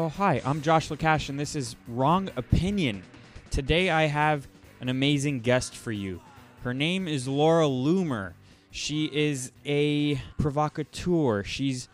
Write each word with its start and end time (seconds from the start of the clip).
Oh, 0.00 0.08
hi, 0.08 0.40
I'm 0.44 0.62
Josh 0.62 0.90
Lakash, 0.90 1.28
and 1.28 1.40
this 1.40 1.56
is 1.56 1.74
Wrong 1.88 2.30
Opinion. 2.36 3.02
Today 3.50 3.90
I 3.90 4.04
have 4.04 4.46
an 4.80 4.88
amazing 4.88 5.40
guest 5.40 5.74
for 5.74 5.90
you. 5.90 6.20
Her 6.62 6.72
name 6.72 7.08
is 7.08 7.26
Laura 7.26 7.64
Loomer. 7.64 8.34
She 8.70 9.06
is 9.06 9.50
a 9.66 10.14
provocateur. 10.38 11.42
She's 11.42 11.88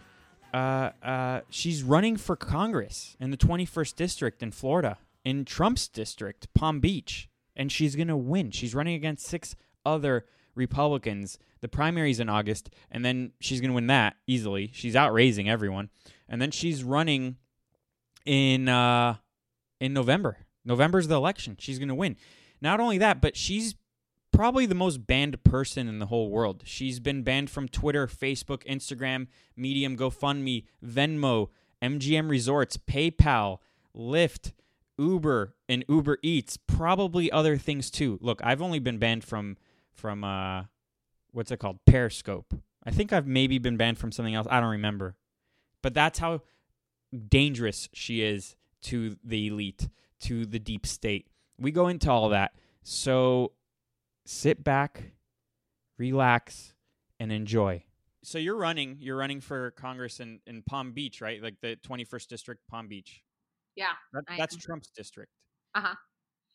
uh, 0.53 0.91
uh, 1.03 1.41
she's 1.49 1.83
running 1.83 2.19
for 2.19 2.37
Congress 2.37 3.17
in 3.21 3.31
the 3.31 3.39
21st 3.39 3.97
district 3.97 4.43
in 4.43 4.51
Florida, 4.51 4.99
in 5.25 5.47
Trump's 5.47 5.89
district, 5.89 6.53
Palm 6.53 6.81
Beach, 6.81 7.31
and 7.57 7.73
she's 7.73 7.97
gonna 7.97 8.19
win. 8.19 8.51
She's 8.51 8.75
running 8.75 8.97
against 8.97 9.25
six 9.25 9.57
other 9.87 10.27
Republicans. 10.55 11.39
The 11.63 11.69
primary's 11.69 12.21
in 12.21 12.29
August, 12.29 12.69
and 12.91 13.03
then 13.03 13.33
she's 13.41 13.63
gonna 13.63 13.73
win 13.73 13.87
that 13.87 14.17
easily. 14.27 14.73
She's 14.75 14.95
outraising 14.95 15.49
everyone, 15.49 15.89
and 16.29 16.43
then 16.43 16.51
she's 16.51 16.85
running 16.85 17.39
in 18.25 18.69
uh, 18.69 19.17
in 19.81 19.93
November. 19.93 20.39
November's 20.65 21.09
the 21.09 21.17
election. 21.17 21.57
She's 21.59 21.79
gonna 21.79 21.95
win. 21.95 22.17
Not 22.61 22.81
only 22.81 22.99
that, 22.99 23.21
but 23.21 23.37
she's 23.37 23.75
probably 24.33 24.67
the 24.67 24.75
most 24.75 25.07
banned 25.07 25.43
person 25.45 25.89
in 25.89 25.99
the 25.99 26.07
whole 26.07 26.31
world. 26.31 26.63
She's 26.65 26.99
been 27.01 27.23
banned 27.23 27.51
from 27.51 27.69
Twitter, 27.69 28.07
Facebook, 28.07 28.65
Instagram, 28.67 29.29
Medium, 29.57 29.97
GoFundMe, 29.97 30.65
Venmo, 30.85 31.49
MGM 31.83 32.29
Resorts, 32.29 32.77
PayPal, 32.77 33.59
Lyft, 33.97 34.53
Uber, 34.99 35.55
and 35.69 35.85
Uber 35.89 36.19
Eats, 36.23 36.57
probably 36.57 37.31
other 37.31 37.57
things 37.57 37.91
too. 37.91 38.19
Look, 38.21 38.41
I've 38.43 38.63
only 38.63 38.79
been 38.79 38.99
banned 38.99 39.25
from 39.25 39.57
from 39.93 40.25
uh 40.25 40.65
what's 41.33 41.51
it 41.51 41.59
called? 41.59 41.79
Periscope. 41.87 42.55
I 42.87 42.91
think 42.91 43.13
I've 43.13 43.27
maybe 43.27 43.59
been 43.59 43.77
banned 43.77 43.99
from 43.99 44.13
something 44.13 44.35
else. 44.35 44.47
I 44.51 44.61
don't 44.61 44.71
remember. 44.71 45.17
But 45.83 45.95
that's 45.95 46.19
how 46.19 46.43
dangerous 47.29 47.89
she 47.93 48.23
is 48.23 48.57
to 48.83 49.17
the 49.25 49.47
elite, 49.47 49.89
to 50.21 50.47
the 50.47 50.59
deep 50.59 50.87
state. 50.87 51.27
We 51.59 51.71
go 51.71 51.89
into 51.89 52.11
all 52.11 52.29
that. 52.31 52.55
So 52.83 53.53
sit 54.27 54.63
back, 54.63 55.13
relax, 55.99 56.75
and 57.19 57.33
enjoy. 57.33 57.85
So 58.23 58.39
you're 58.39 58.57
running. 58.57 58.97
You're 59.01 59.17
running 59.17 59.41
for 59.41 59.73
Congress 59.73 60.21
in, 60.21 60.41
in 60.47 60.63
Palm 60.63 60.93
Beach, 60.93 61.21
right? 61.21 61.43
Like 61.43 61.61
the 61.61 61.77
21st 61.87 62.27
district, 62.27 62.63
Palm 62.71 62.89
Beach. 62.89 63.23
Yeah. 63.77 63.93
That, 64.13 64.25
that's 64.39 64.55
am. 64.55 64.61
Trump's 64.61 64.91
district. 64.91 65.31
Uh 65.75 65.81
huh. 65.81 65.95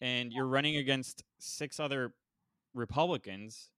And 0.01 0.31
you're 0.31 0.47
running 0.47 0.77
against 0.77 1.23
six 1.39 1.79
other 1.79 2.13
Republicans. 2.73 3.69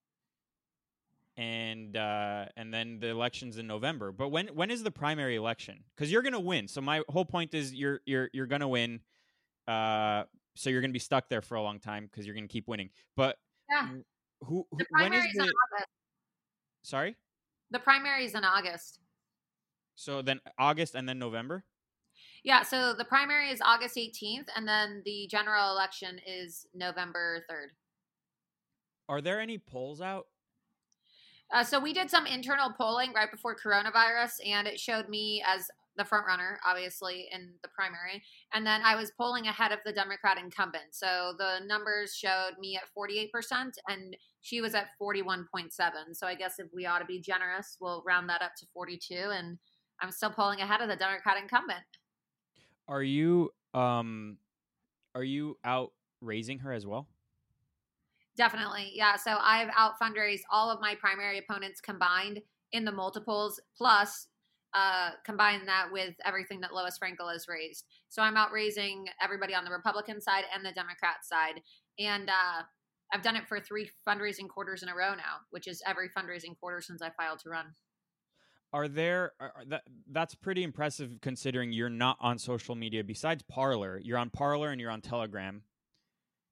And 1.42 1.97
uh, 1.97 2.45
and 2.56 2.72
then 2.72 3.00
the 3.00 3.08
election's 3.08 3.58
in 3.58 3.66
November. 3.66 4.11
But 4.11 4.30
when 4.30 4.50
when 4.50 4.70
is 4.70 4.84
the 4.84 4.92
primary 4.92 5.38
election? 5.38 5.84
Because 5.95 6.11
you're 6.11 6.22
gonna 6.22 6.39
win. 6.39 6.67
So 6.67 6.81
my 6.81 7.02
whole 7.09 7.25
point 7.25 7.56
is 7.56 7.73
you're 7.73 8.00
you're 8.06 8.30
you're 8.31 8.45
gonna 8.45 8.67
win. 8.67 9.00
Uh, 9.67 10.25
so 10.56 10.69
you're 10.69 10.81
gonna 10.81 10.94
be 10.94 11.00
stuck 11.00 11.30
there 11.30 11.42
for 11.42 11.56
a 11.56 11.62
long 11.64 11.80
time 11.80 12.06
because 12.06 12.28
you're 12.28 12.36
gonna 12.36 12.47
keep 12.47 12.67
winning. 12.67 12.92
But 13.16 13.38
Yeah. 13.72 13.88
who, 14.42 14.67
who 14.69 14.78
The 14.78 14.86
when 14.92 15.14
is 15.14 15.22
primary's 15.22 15.36
in 15.36 15.45
the 15.47 15.53
August. 15.73 15.88
sorry? 16.84 17.16
The 17.72 17.80
primary's 17.80 18.36
in 18.36 18.44
August. 18.44 19.00
So 19.95 20.22
then 20.22 20.42
August 20.59 20.94
and 20.94 21.09
then 21.09 21.18
November. 21.18 21.63
Yeah, 22.44 22.62
so 22.62 22.94
the 22.94 23.06
primary 23.06 23.50
is 23.50 23.62
August 23.62 23.96
18th, 23.97 24.47
and 24.56 24.68
then 24.68 25.02
the 25.06 25.28
general 25.31 25.72
election 25.72 26.19
is 26.28 26.68
November 26.75 27.44
3rd. 27.50 27.69
Are 29.09 29.22
there 29.22 29.40
any 29.40 29.58
polls 29.58 30.02
out? 30.02 30.28
Uh, 31.53 31.63
so 31.63 31.79
we 31.79 31.94
did 31.94 32.09
some 32.09 32.25
internal 32.25 32.72
polling 32.72 33.12
right 33.13 33.29
before 33.29 33.56
coronavirus, 33.56 34.35
and 34.45 34.67
it 34.67 34.79
showed 34.79 35.09
me 35.09 35.44
as 35.45 35.67
the 35.97 36.06
front 36.06 36.25
runner, 36.25 36.59
obviously, 36.66 37.28
in 37.31 37.50
the 37.62 37.67
primary. 37.69 38.23
And 38.53 38.66
then 38.66 38.81
I 38.84 38.95
was 38.95 39.12
polling 39.12 39.47
ahead 39.47 39.72
of 39.72 39.79
the 39.85 39.91
Democrat 39.91 40.38
incumbent. 40.38 40.85
So 40.91 41.34
the 41.38 41.59
numbers 41.66 42.16
showed 42.16 42.51
me 42.59 42.78
at 42.78 42.84
48%, 42.97 43.73
and 43.90 44.16
she 44.41 44.61
was 44.61 44.73
at 44.73 44.88
41.7. 45.01 45.72
So 46.13 46.28
I 46.28 46.35
guess 46.35 46.59
if 46.59 46.67
we 46.73 46.85
ought 46.85 47.00
to 47.00 47.06
be 47.06 47.19
generous, 47.19 47.78
we'll 47.81 48.03
round 48.06 48.29
that 48.29 48.41
up 48.41 48.56
to 48.59 48.66
42. 48.73 49.16
And 49.16 49.57
I'm 50.01 50.11
still 50.11 50.31
polling 50.31 50.61
ahead 50.61 50.81
of 50.81 50.88
the 50.88 50.95
Democrat 50.95 51.38
incumbent. 51.41 51.79
Are 52.88 53.03
you 53.03 53.51
um 53.73 54.38
are 55.16 55.23
you 55.23 55.57
out 55.63 55.91
raising 56.22 56.59
her 56.59 56.73
as 56.73 56.85
well? 56.85 57.07
Definitely. 58.38 58.92
Yeah. 58.94 59.18
So 59.18 59.38
I've 59.42 59.69
out 59.78 59.94
fundraised 60.02 60.42
all 60.52 60.72
of 60.72 60.80
my 60.81 60.96
primary 60.96 61.40
opponents 61.40 61.81
combined 61.81 62.42
in 62.72 62.86
the 62.86 62.92
multiples, 62.92 63.59
plus 63.78 64.28
uh, 64.74 65.12
combine 65.25 65.66
that 65.66 65.88
with 65.92 66.16
everything 66.25 66.62
that 66.62 66.74
Lois 66.74 66.97
Frankel 66.97 67.31
has 67.31 67.47
raised. 67.47 67.86
So 68.09 68.22
I'm 68.22 68.38
out 68.38 68.52
raising 68.52 69.08
everybody 69.22 69.53
on 69.53 69.66
the 69.66 69.72
Republican 69.72 70.22
side 70.22 70.46
and 70.53 70.66
the 70.66 70.72
Democrat 70.72 71.24
side. 71.24 71.62
And 72.00 72.30
uh, 72.30 72.64
I've 73.14 73.22
done 73.22 73.36
it 73.36 73.47
for 73.47 73.59
three 73.59 73.90
fundraising 74.08 74.47
quarters 74.47 74.84
in 74.84 74.90
a 74.90 74.96
row 74.96 75.14
now, 75.14 75.41
which 75.50 75.68
is 75.68 75.84
every 75.86 76.09
fundraising 76.09 76.58
quarter 76.58 76.81
since 76.81 77.02
I 77.02 77.09
filed 77.09 77.40
to 77.40 77.50
run. 77.50 77.66
Are 78.74 78.88
there 78.88 79.34
are, 79.41 79.52
that 79.68 79.84
that's 80.09 80.34
pretty 80.34 80.64
impressive 80.64 81.18
considering 81.22 81.74
you're 81.74 81.90
not 81.90 82.16
on 82.22 82.40
social 82.40 82.74
media 82.74 83.03
besides 83.03 83.44
Parler. 83.44 84.00
You're 84.02 84.18
on 84.18 84.30
Parler 84.30 84.70
and 84.70 84.80
you're 84.80 84.91
on 84.91 85.02
Telegram. 85.02 85.64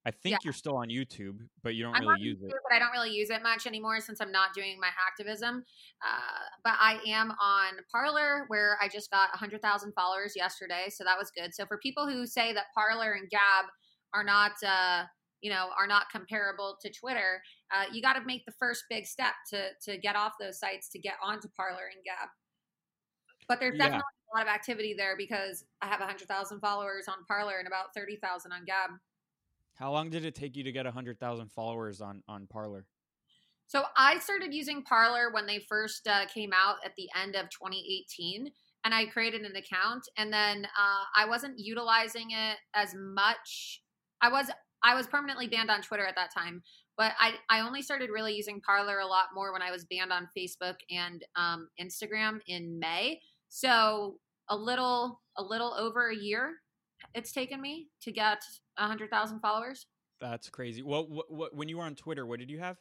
I 0.05 0.11
think 0.11 0.33
Yeah. 0.33 0.37
you're 0.43 0.53
still 0.53 0.77
on 0.77 0.87
YouTube, 0.89 1.47
but 1.61 1.75
you 1.75 1.83
don't 1.83 1.95
I'm 1.95 2.07
really 2.07 2.21
use 2.21 2.37
YouTube, 2.39 2.49
it. 2.49 2.55
but 2.63 2.73
I 2.75 2.79
don't 2.79 2.91
really 2.91 3.11
use 3.11 3.29
it 3.29 3.43
much 3.43 3.67
anymore 3.67 3.99
since 3.99 4.21
I'm 4.21 4.31
not 4.31 4.53
doing 4.53 4.79
my 4.79 4.89
activism. 5.07 5.63
Uh, 6.01 6.39
but 6.63 6.73
I 6.79 7.01
am 7.05 7.31
on 7.31 7.79
Parler, 7.91 8.45
where 8.47 8.77
I 8.81 8.87
just 8.87 9.11
got 9.11 9.29
100,000 9.33 9.93
followers 9.93 10.35
yesterday, 10.35 10.89
so 10.89 11.03
that 11.03 11.17
was 11.17 11.31
good. 11.31 11.53
So 11.53 11.65
for 11.65 11.77
people 11.77 12.07
who 12.07 12.25
say 12.25 12.53
that 12.53 12.67
Parler 12.73 13.11
and 13.13 13.29
Gab 13.29 13.65
are 14.13 14.23
not, 14.23 14.53
uh, 14.63 15.05
you 15.41 15.49
know, 15.49 15.69
are 15.77 15.87
not 15.87 16.09
comparable 16.09 16.77
to 16.81 16.89
Twitter, 16.91 17.41
uh, 17.71 17.85
you 17.91 18.01
got 18.01 18.13
to 18.13 18.21
make 18.25 18.45
the 18.45 18.53
first 18.53 18.85
big 18.89 19.05
step 19.05 19.33
to 19.51 19.71
to 19.83 19.97
get 19.97 20.15
off 20.15 20.33
those 20.39 20.59
sites 20.59 20.89
to 20.89 20.99
get 20.99 21.15
onto 21.21 21.49
Parler 21.49 21.87
and 21.93 22.03
Gab. 22.05 22.29
But 23.47 23.59
there's 23.59 23.75
Yeah. 23.75 23.85
definitely 23.85 24.03
a 24.33 24.37
lot 24.37 24.47
of 24.47 24.53
activity 24.53 24.93
there 24.93 25.15
because 25.17 25.65
I 25.81 25.87
have 25.87 26.01
100,000 26.01 26.59
followers 26.61 27.07
on 27.07 27.25
Parler 27.25 27.57
and 27.57 27.67
about 27.67 27.93
30,000 27.95 28.51
on 28.51 28.63
Gab. 28.65 28.91
How 29.79 29.93
long 29.93 30.09
did 30.09 30.25
it 30.25 30.35
take 30.35 30.57
you 30.57 30.63
to 30.65 30.73
get 30.73 30.83
100,000 30.83 31.51
followers 31.53 32.01
on 32.01 32.21
on 32.27 32.47
Parler? 32.47 32.85
So 33.67 33.83
I 33.95 34.19
started 34.19 34.53
using 34.53 34.83
Parler 34.83 35.31
when 35.31 35.45
they 35.45 35.59
first 35.69 36.05
uh, 36.07 36.25
came 36.25 36.51
out 36.53 36.77
at 36.83 36.91
the 36.97 37.07
end 37.15 37.35
of 37.35 37.49
2018, 37.49 38.51
and 38.83 38.93
I 38.93 39.05
created 39.05 39.41
an 39.43 39.55
account, 39.55 40.03
and 40.17 40.33
then 40.33 40.65
uh, 40.65 41.03
I 41.15 41.27
wasn't 41.27 41.53
utilizing 41.57 42.31
it 42.31 42.57
as 42.75 42.93
much. 42.93 43.81
I 44.21 44.29
was 44.29 44.51
I 44.83 44.95
was 44.95 45.07
permanently 45.07 45.47
banned 45.47 45.71
on 45.71 45.81
Twitter 45.81 46.05
at 46.05 46.15
that 46.15 46.33
time, 46.35 46.61
but 46.97 47.13
I 47.17 47.35
I 47.49 47.61
only 47.61 47.81
started 47.81 48.09
really 48.09 48.33
using 48.33 48.59
Parler 48.59 48.99
a 48.99 49.07
lot 49.07 49.27
more 49.33 49.53
when 49.53 49.61
I 49.61 49.71
was 49.71 49.85
banned 49.85 50.11
on 50.11 50.27
Facebook 50.37 50.75
and 50.89 51.23
um, 51.37 51.69
Instagram 51.79 52.39
in 52.47 52.79
May. 52.79 53.21
So 53.47 54.17
a 54.49 54.57
little 54.57 55.21
a 55.37 55.43
little 55.43 55.73
over 55.73 56.09
a 56.09 56.15
year 56.15 56.55
it's 57.13 57.31
taken 57.31 57.61
me 57.61 57.89
to 58.01 58.11
get 58.11 58.39
100,000 58.77 59.39
followers. 59.39 59.87
That's 60.19 60.49
crazy. 60.49 60.81
Well, 60.81 61.07
what 61.07 61.31
what 61.31 61.55
when 61.55 61.69
you 61.69 61.77
were 61.77 61.83
on 61.83 61.95
Twitter, 61.95 62.25
what 62.25 62.39
did 62.39 62.49
you 62.49 62.59
have? 62.59 62.77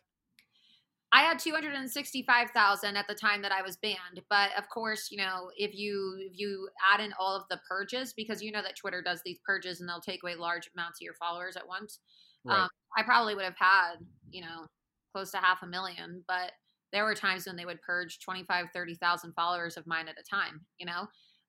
I 1.11 1.23
had 1.23 1.39
265,000 1.39 2.97
at 2.97 3.09
the 3.09 3.15
time 3.15 3.41
that 3.43 3.53
I 3.53 3.63
was 3.63 3.79
banned. 3.79 4.21
But 4.29 4.51
of 4.59 4.69
course, 4.69 5.09
you 5.11 5.17
know, 5.17 5.51
if 5.57 5.75
you 5.75 6.17
if 6.19 6.39
you 6.39 6.69
add 6.93 7.01
in 7.01 7.13
all 7.19 7.35
of 7.35 7.45
the 7.49 7.61
purges 7.69 8.13
because 8.13 8.43
you 8.43 8.53
know 8.53 8.63
that 8.63 8.77
Twitter 8.77 9.03
does 9.03 9.23
these 9.25 9.39
purges 9.47 9.81
and 9.81 9.89
they'll 9.89 10.01
take 10.01 10.23
away 10.23 10.35
large 10.35 10.69
amounts 10.77 10.99
of 11.01 11.05
your 11.05 11.15
followers 11.15 11.57
at 11.57 11.67
once. 11.67 12.01
Right. 12.45 12.61
Um, 12.61 12.69
I 12.97 13.03
probably 13.05 13.35
would 13.35 13.45
have 13.45 13.57
had, 13.59 13.97
you 14.31 14.43
know, 14.43 14.67
close 15.15 15.31
to 15.31 15.39
half 15.39 15.63
a 15.63 15.67
million, 15.67 16.25
but 16.29 16.53
there 16.93 17.05
were 17.05 17.15
times 17.15 17.47
when 17.47 17.57
they 17.57 17.67
would 17.67 17.83
purge 17.83 18.19
25, 18.21 18.67
30,000 18.73 19.33
followers 19.33 19.77
of 19.77 19.87
mine 19.87 20.09
at 20.09 20.19
a 20.19 20.23
time, 20.29 20.61
you 20.79 20.87
know? 20.87 21.07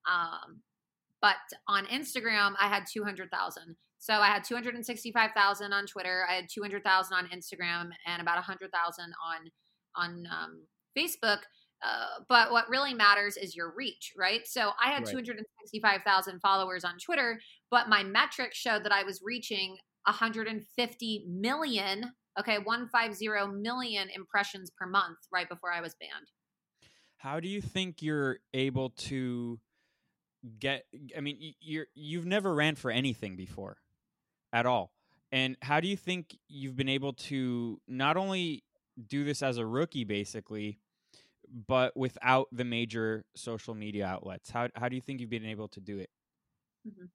Um, 0.10 0.62
but 1.22 1.36
on 1.68 1.86
Instagram, 1.88 2.54
I 2.60 2.68
had 2.68 2.86
200,000. 2.92 3.76
So 4.00 4.14
I 4.14 4.28
had 4.28 4.44
265,000 4.46 5.74
on 5.74 5.86
Twitter, 5.86 6.26
I 6.30 6.36
had 6.36 6.46
200,000 6.50 7.14
on 7.14 7.26
Instagram, 7.28 7.90
and 8.06 8.22
about 8.22 8.36
100,000 8.36 9.04
on 9.04 9.52
on 9.96 10.28
um, 10.32 10.62
Facebook. 10.98 11.40
Uh, 11.84 12.22
but 12.28 12.52
what 12.52 12.70
really 12.70 12.94
matters 12.94 13.38
is 13.38 13.56
your 13.56 13.74
reach, 13.76 14.14
right? 14.18 14.42
So 14.46 14.72
I 14.84 14.92
had 14.92 15.04
Right. 15.04 15.12
265,000 15.12 16.40
followers 16.42 16.84
on 16.84 16.98
Twitter, 16.98 17.40
but 17.72 17.88
my 17.88 18.04
metrics 18.04 18.58
showed 18.58 18.84
that 18.84 18.92
I 18.92 19.04
was 19.04 19.22
reaching 19.24 19.78
150 20.06 21.26
million, 21.28 22.14
okay, 22.38 22.58
150 22.60 23.28
million 23.62 24.10
impressions 24.10 24.72
per 24.78 24.88
month 24.88 25.18
right 25.32 25.48
before 25.48 25.72
I 25.72 25.82
was 25.82 25.96
banned. 26.00 26.30
How 27.18 27.40
do 27.40 27.48
you 27.48 27.62
think 27.62 28.02
you're 28.02 28.40
able 28.54 28.92
to 28.92 29.60
get 30.60 30.86
I 31.18 31.22
mean 31.22 31.54
you're 31.60 31.88
you've 31.96 32.26
never 32.26 32.54
ran 32.54 32.76
for 32.76 32.92
anything 32.92 33.36
before 33.36 33.78
at 34.54 34.66
all. 34.66 34.92
And 35.32 35.58
how 35.62 35.80
do 35.80 35.88
you 35.88 35.98
think 35.98 36.38
you've 36.48 36.76
been 36.76 36.90
able 36.90 37.14
to 37.14 37.80
not 37.88 38.18
only 38.18 38.64
do 39.08 39.24
this 39.24 39.44
as 39.44 39.58
a 39.58 39.66
rookie 39.66 40.04
basically 40.04 40.80
but 41.68 41.96
without 41.98 42.48
the 42.52 42.64
major 42.64 43.26
social 43.36 43.74
media 43.74 44.06
outlets? 44.06 44.50
How 44.50 44.70
how 44.76 44.90
do 44.90 44.96
you 44.96 45.02
think 45.02 45.20
you've 45.20 45.30
been 45.30 45.46
able 45.46 45.68
to 45.70 45.80
do 45.80 46.00
it? 46.00 46.10
Mm-hmm. 46.88 47.06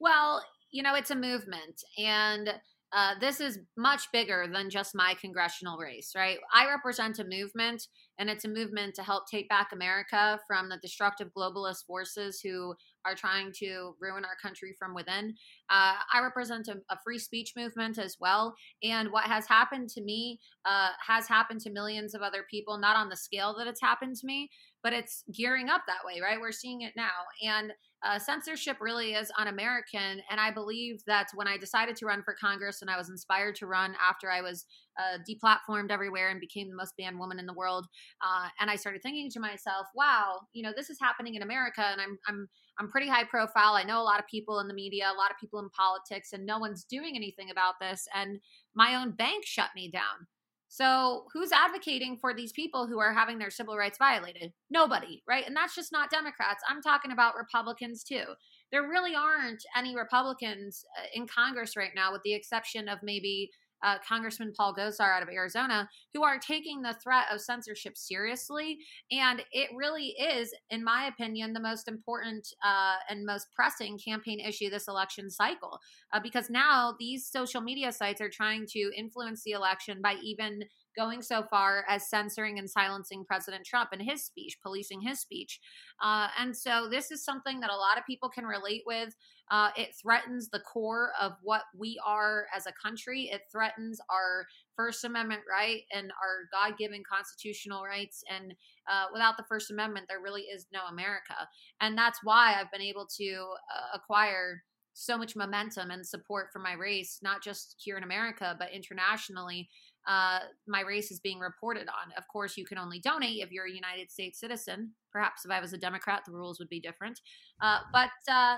Well, 0.00 0.42
you 0.70 0.82
know, 0.82 0.94
it's 0.94 1.10
a 1.10 1.16
movement, 1.16 1.82
and 1.98 2.54
uh, 2.92 3.14
this 3.20 3.40
is 3.40 3.58
much 3.76 4.10
bigger 4.12 4.46
than 4.52 4.70
just 4.70 4.94
my 4.94 5.14
congressional 5.20 5.76
race, 5.78 6.12
right? 6.16 6.38
I 6.52 6.68
represent 6.68 7.18
a 7.18 7.24
movement, 7.24 7.86
and 8.18 8.28
it's 8.28 8.44
a 8.44 8.48
movement 8.48 8.94
to 8.96 9.02
help 9.02 9.28
take 9.28 9.48
back 9.48 9.70
America 9.72 10.40
from 10.46 10.68
the 10.68 10.76
destructive 10.78 11.28
globalist 11.36 11.86
forces 11.86 12.40
who 12.40 12.74
are 13.04 13.14
trying 13.14 13.52
to 13.52 13.94
ruin 14.00 14.24
our 14.24 14.36
country 14.42 14.74
from 14.78 14.94
within. 14.94 15.34
Uh, 15.70 15.94
I 16.12 16.20
represent 16.20 16.68
a, 16.68 16.76
a, 16.90 16.98
free 17.04 17.18
speech 17.18 17.52
movement 17.56 17.96
as 17.98 18.16
well. 18.20 18.54
And 18.82 19.10
what 19.10 19.24
has 19.24 19.46
happened 19.46 19.88
to 19.90 20.02
me 20.02 20.40
uh, 20.64 20.90
has 21.06 21.28
happened 21.28 21.60
to 21.62 21.70
millions 21.70 22.14
of 22.14 22.22
other 22.22 22.44
people, 22.50 22.76
not 22.78 22.96
on 22.96 23.08
the 23.08 23.16
scale 23.16 23.54
that 23.58 23.66
it's 23.66 23.80
happened 23.80 24.16
to 24.16 24.26
me, 24.26 24.50
but 24.82 24.92
it's 24.92 25.24
gearing 25.32 25.68
up 25.68 25.82
that 25.86 26.04
way, 26.04 26.20
right? 26.20 26.40
We're 26.40 26.52
seeing 26.52 26.82
it 26.82 26.94
now. 26.96 27.10
And 27.42 27.72
uh, 28.04 28.18
censorship 28.18 28.76
really 28.80 29.14
is 29.14 29.30
un 29.38 29.48
American. 29.48 30.22
And 30.30 30.40
I 30.40 30.50
believe 30.50 31.02
that 31.06 31.28
when 31.34 31.48
I 31.48 31.56
decided 31.56 31.96
to 31.96 32.06
run 32.06 32.22
for 32.22 32.34
Congress 32.40 32.80
and 32.80 32.90
I 32.90 32.96
was 32.96 33.08
inspired 33.08 33.56
to 33.56 33.66
run 33.66 33.94
after 34.00 34.30
I 34.30 34.40
was 34.40 34.66
uh, 34.98 35.18
deplatformed 35.28 35.90
everywhere 35.90 36.30
and 36.30 36.40
became 36.40 36.68
the 36.68 36.76
most 36.76 36.94
banned 36.98 37.18
woman 37.18 37.38
in 37.38 37.46
the 37.46 37.54
world, 37.54 37.86
uh, 38.22 38.48
and 38.60 38.70
I 38.70 38.76
started 38.76 39.02
thinking 39.02 39.30
to 39.30 39.40
myself, 39.40 39.86
wow, 39.94 40.40
you 40.52 40.62
know, 40.62 40.72
this 40.76 40.90
is 40.90 40.98
happening 41.00 41.34
in 41.34 41.42
America 41.42 41.82
and 41.84 42.00
I'm, 42.00 42.18
I'm, 42.28 42.48
I'm 42.78 42.90
pretty 42.90 43.08
high 43.08 43.24
profile. 43.24 43.74
I 43.74 43.84
know 43.84 44.00
a 44.00 44.04
lot 44.04 44.20
of 44.20 44.26
people 44.26 44.60
in 44.60 44.68
the 44.68 44.74
media, 44.74 45.10
a 45.12 45.18
lot 45.18 45.30
of 45.30 45.38
people 45.38 45.58
in 45.58 45.68
politics, 45.70 46.32
and 46.32 46.46
no 46.46 46.58
one's 46.58 46.84
doing 46.84 47.14
anything 47.16 47.50
about 47.50 47.74
this. 47.80 48.06
And 48.14 48.38
my 48.74 48.94
own 48.94 49.12
bank 49.12 49.44
shut 49.44 49.70
me 49.74 49.90
down. 49.90 50.28
So, 50.70 51.24
who's 51.32 51.50
advocating 51.50 52.18
for 52.18 52.34
these 52.34 52.52
people 52.52 52.86
who 52.86 52.98
are 52.98 53.14
having 53.14 53.38
their 53.38 53.50
civil 53.50 53.76
rights 53.76 53.96
violated? 53.98 54.52
Nobody, 54.70 55.22
right? 55.26 55.46
And 55.46 55.56
that's 55.56 55.74
just 55.74 55.92
not 55.92 56.10
Democrats. 56.10 56.62
I'm 56.68 56.82
talking 56.82 57.10
about 57.10 57.36
Republicans 57.36 58.04
too. 58.04 58.24
There 58.70 58.86
really 58.86 59.14
aren't 59.14 59.64
any 59.74 59.96
Republicans 59.96 60.84
uh, 60.98 61.06
in 61.14 61.26
Congress 61.26 61.74
right 61.74 61.92
now, 61.96 62.12
with 62.12 62.22
the 62.22 62.34
exception 62.34 62.86
of 62.88 62.98
maybe 63.02 63.50
uh, 63.82 63.96
Congressman 64.06 64.52
Paul 64.56 64.74
Gosar 64.74 65.16
out 65.16 65.22
of 65.22 65.28
Arizona, 65.28 65.88
who 66.14 66.22
are 66.22 66.38
taking 66.38 66.82
the 66.82 66.96
threat 67.02 67.26
of 67.32 67.40
censorship 67.40 67.96
seriously. 67.96 68.78
And 69.10 69.42
it 69.52 69.70
really 69.74 70.14
is, 70.18 70.52
in 70.70 70.84
my 70.84 71.06
opinion, 71.06 71.52
the 71.52 71.60
most 71.60 71.88
important 71.88 72.48
uh, 72.64 72.96
and 73.08 73.24
most 73.24 73.48
pressing 73.54 73.98
campaign 73.98 74.40
issue 74.40 74.70
this 74.70 74.88
election 74.88 75.30
cycle. 75.30 75.78
Uh, 76.12 76.20
because 76.22 76.50
now 76.50 76.94
these 76.98 77.26
social 77.26 77.60
media 77.60 77.92
sites 77.92 78.20
are 78.20 78.30
trying 78.30 78.66
to 78.68 78.90
influence 78.96 79.42
the 79.44 79.52
election 79.52 80.00
by 80.02 80.14
even 80.22 80.60
going 80.96 81.22
so 81.22 81.44
far 81.48 81.84
as 81.88 82.10
censoring 82.10 82.58
and 82.58 82.68
silencing 82.68 83.24
President 83.24 83.64
Trump 83.64 83.90
and 83.92 84.02
his 84.02 84.24
speech, 84.24 84.58
policing 84.62 85.00
his 85.00 85.20
speech. 85.20 85.60
Uh, 86.02 86.28
and 86.38 86.56
so 86.56 86.88
this 86.90 87.10
is 87.10 87.24
something 87.24 87.60
that 87.60 87.70
a 87.70 87.76
lot 87.76 87.98
of 87.98 88.04
people 88.04 88.28
can 88.28 88.44
relate 88.44 88.82
with. 88.84 89.14
Uh, 89.50 89.70
it 89.76 89.94
threatens 90.00 90.48
the 90.48 90.60
core 90.60 91.12
of 91.20 91.32
what 91.42 91.62
we 91.76 91.98
are 92.04 92.46
as 92.54 92.66
a 92.66 92.72
country. 92.82 93.30
It 93.32 93.42
threatens 93.50 94.00
our 94.10 94.46
First 94.76 95.04
Amendment 95.04 95.42
right 95.50 95.82
and 95.92 96.10
our 96.22 96.48
God 96.52 96.78
given 96.78 97.02
constitutional 97.10 97.84
rights. 97.84 98.22
And 98.30 98.54
uh, 98.90 99.06
without 99.12 99.36
the 99.36 99.44
First 99.48 99.70
Amendment, 99.70 100.06
there 100.08 100.22
really 100.22 100.42
is 100.42 100.66
no 100.72 100.80
America. 100.90 101.48
And 101.80 101.96
that's 101.96 102.20
why 102.22 102.56
I've 102.58 102.70
been 102.70 102.82
able 102.82 103.06
to 103.16 103.46
uh, 103.74 103.96
acquire 103.96 104.62
so 104.94 105.16
much 105.16 105.36
momentum 105.36 105.90
and 105.92 106.04
support 106.04 106.48
for 106.52 106.58
my 106.58 106.72
race, 106.72 107.20
not 107.22 107.42
just 107.42 107.76
here 107.78 107.96
in 107.96 108.02
America, 108.02 108.56
but 108.58 108.72
internationally 108.72 109.68
uh, 110.08 110.40
my 110.66 110.80
race 110.80 111.10
is 111.10 111.20
being 111.20 111.38
reported 111.38 111.86
on. 111.88 112.12
Of 112.16 112.26
course, 112.28 112.56
you 112.56 112.64
can 112.64 112.78
only 112.78 112.98
donate 112.98 113.42
if 113.42 113.52
you're 113.52 113.66
a 113.66 113.70
United 113.70 114.10
States 114.10 114.40
citizen. 114.40 114.92
Perhaps 115.12 115.44
if 115.44 115.50
I 115.50 115.60
was 115.60 115.74
a 115.74 115.78
Democrat, 115.78 116.22
the 116.26 116.32
rules 116.32 116.58
would 116.58 116.70
be 116.70 116.80
different. 116.80 117.20
Uh, 117.60 117.80
but 117.92 118.10
uh, 118.26 118.56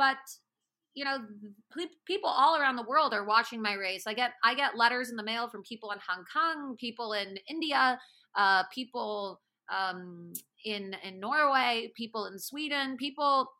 but 0.00 0.16
you 0.94 1.04
know, 1.04 1.18
people 2.06 2.28
all 2.28 2.56
around 2.56 2.74
the 2.74 2.82
world 2.88 3.14
are 3.14 3.24
watching 3.24 3.62
my 3.62 3.74
race. 3.74 4.04
I 4.06 4.14
get 4.14 4.32
I 4.42 4.54
get 4.54 4.76
letters 4.76 5.10
in 5.10 5.16
the 5.16 5.22
mail 5.22 5.48
from 5.48 5.62
people 5.62 5.92
in 5.92 5.98
Hong 6.08 6.24
Kong, 6.32 6.74
people 6.78 7.12
in 7.12 7.36
India, 7.48 8.00
uh, 8.34 8.64
people 8.74 9.40
um, 9.70 10.32
in 10.64 10.96
in 11.04 11.20
Norway, 11.20 11.92
people 11.96 12.26
in 12.26 12.38
Sweden, 12.38 12.96
people 12.96 13.52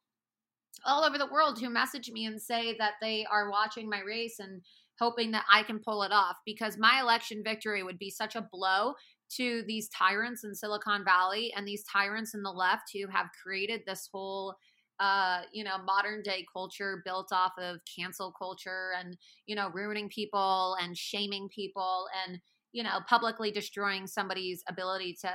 all 0.86 1.04
over 1.04 1.18
the 1.18 1.30
world 1.30 1.60
who 1.60 1.68
message 1.68 2.10
me 2.10 2.24
and 2.24 2.40
say 2.40 2.74
that 2.78 2.94
they 3.02 3.26
are 3.30 3.50
watching 3.50 3.88
my 3.88 4.00
race 4.00 4.38
and 4.38 4.62
hoping 4.98 5.30
that 5.32 5.44
I 5.52 5.62
can 5.62 5.78
pull 5.78 6.02
it 6.02 6.12
off 6.12 6.36
because 6.46 6.78
my 6.78 7.00
election 7.00 7.42
victory 7.44 7.82
would 7.82 7.98
be 7.98 8.10
such 8.10 8.34
a 8.34 8.48
blow 8.50 8.94
to 9.36 9.62
these 9.66 9.88
tyrants 9.90 10.42
in 10.42 10.54
Silicon 10.54 11.04
Valley 11.04 11.52
and 11.56 11.66
these 11.66 11.84
tyrants 11.84 12.34
in 12.34 12.42
the 12.42 12.50
left 12.50 12.90
who 12.92 13.06
have 13.08 13.26
created 13.42 13.82
this 13.86 14.08
whole 14.12 14.56
uh, 15.00 15.42
you 15.52 15.64
know, 15.64 15.76
modern 15.84 16.22
day 16.22 16.44
culture 16.52 17.02
built 17.04 17.32
off 17.32 17.52
of 17.58 17.78
cancel 17.96 18.32
culture 18.32 18.90
and, 18.98 19.16
you 19.46 19.56
know, 19.56 19.68
ruining 19.72 20.08
people 20.08 20.76
and 20.80 20.96
shaming 20.96 21.48
people 21.54 22.06
and, 22.26 22.38
you 22.72 22.82
know, 22.82 22.98
publicly 23.08 23.50
destroying 23.50 24.06
somebody's 24.06 24.62
ability 24.68 25.16
to 25.20 25.32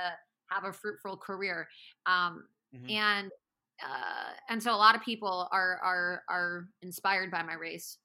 have 0.50 0.64
a 0.64 0.72
fruitful 0.72 1.16
career. 1.16 1.68
Um, 2.06 2.44
mm-hmm. 2.74 2.90
And, 2.90 3.30
uh, 3.82 4.32
and 4.48 4.62
so 4.62 4.72
a 4.72 4.76
lot 4.76 4.94
of 4.94 5.02
people 5.02 5.48
are, 5.52 5.78
are, 5.84 6.22
are 6.30 6.68
inspired 6.80 7.30
by 7.30 7.42
my 7.42 7.54
race 7.54 7.98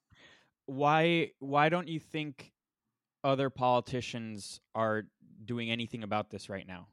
why 0.71 1.31
why 1.39 1.69
don't 1.69 1.87
you 1.87 1.99
think 1.99 2.51
other 3.23 3.49
politicians 3.49 4.61
are 4.73 5.03
doing 5.43 5.69
anything 5.69 6.03
about 6.03 6.29
this 6.29 6.49
right 6.49 6.67
now? 6.67 6.87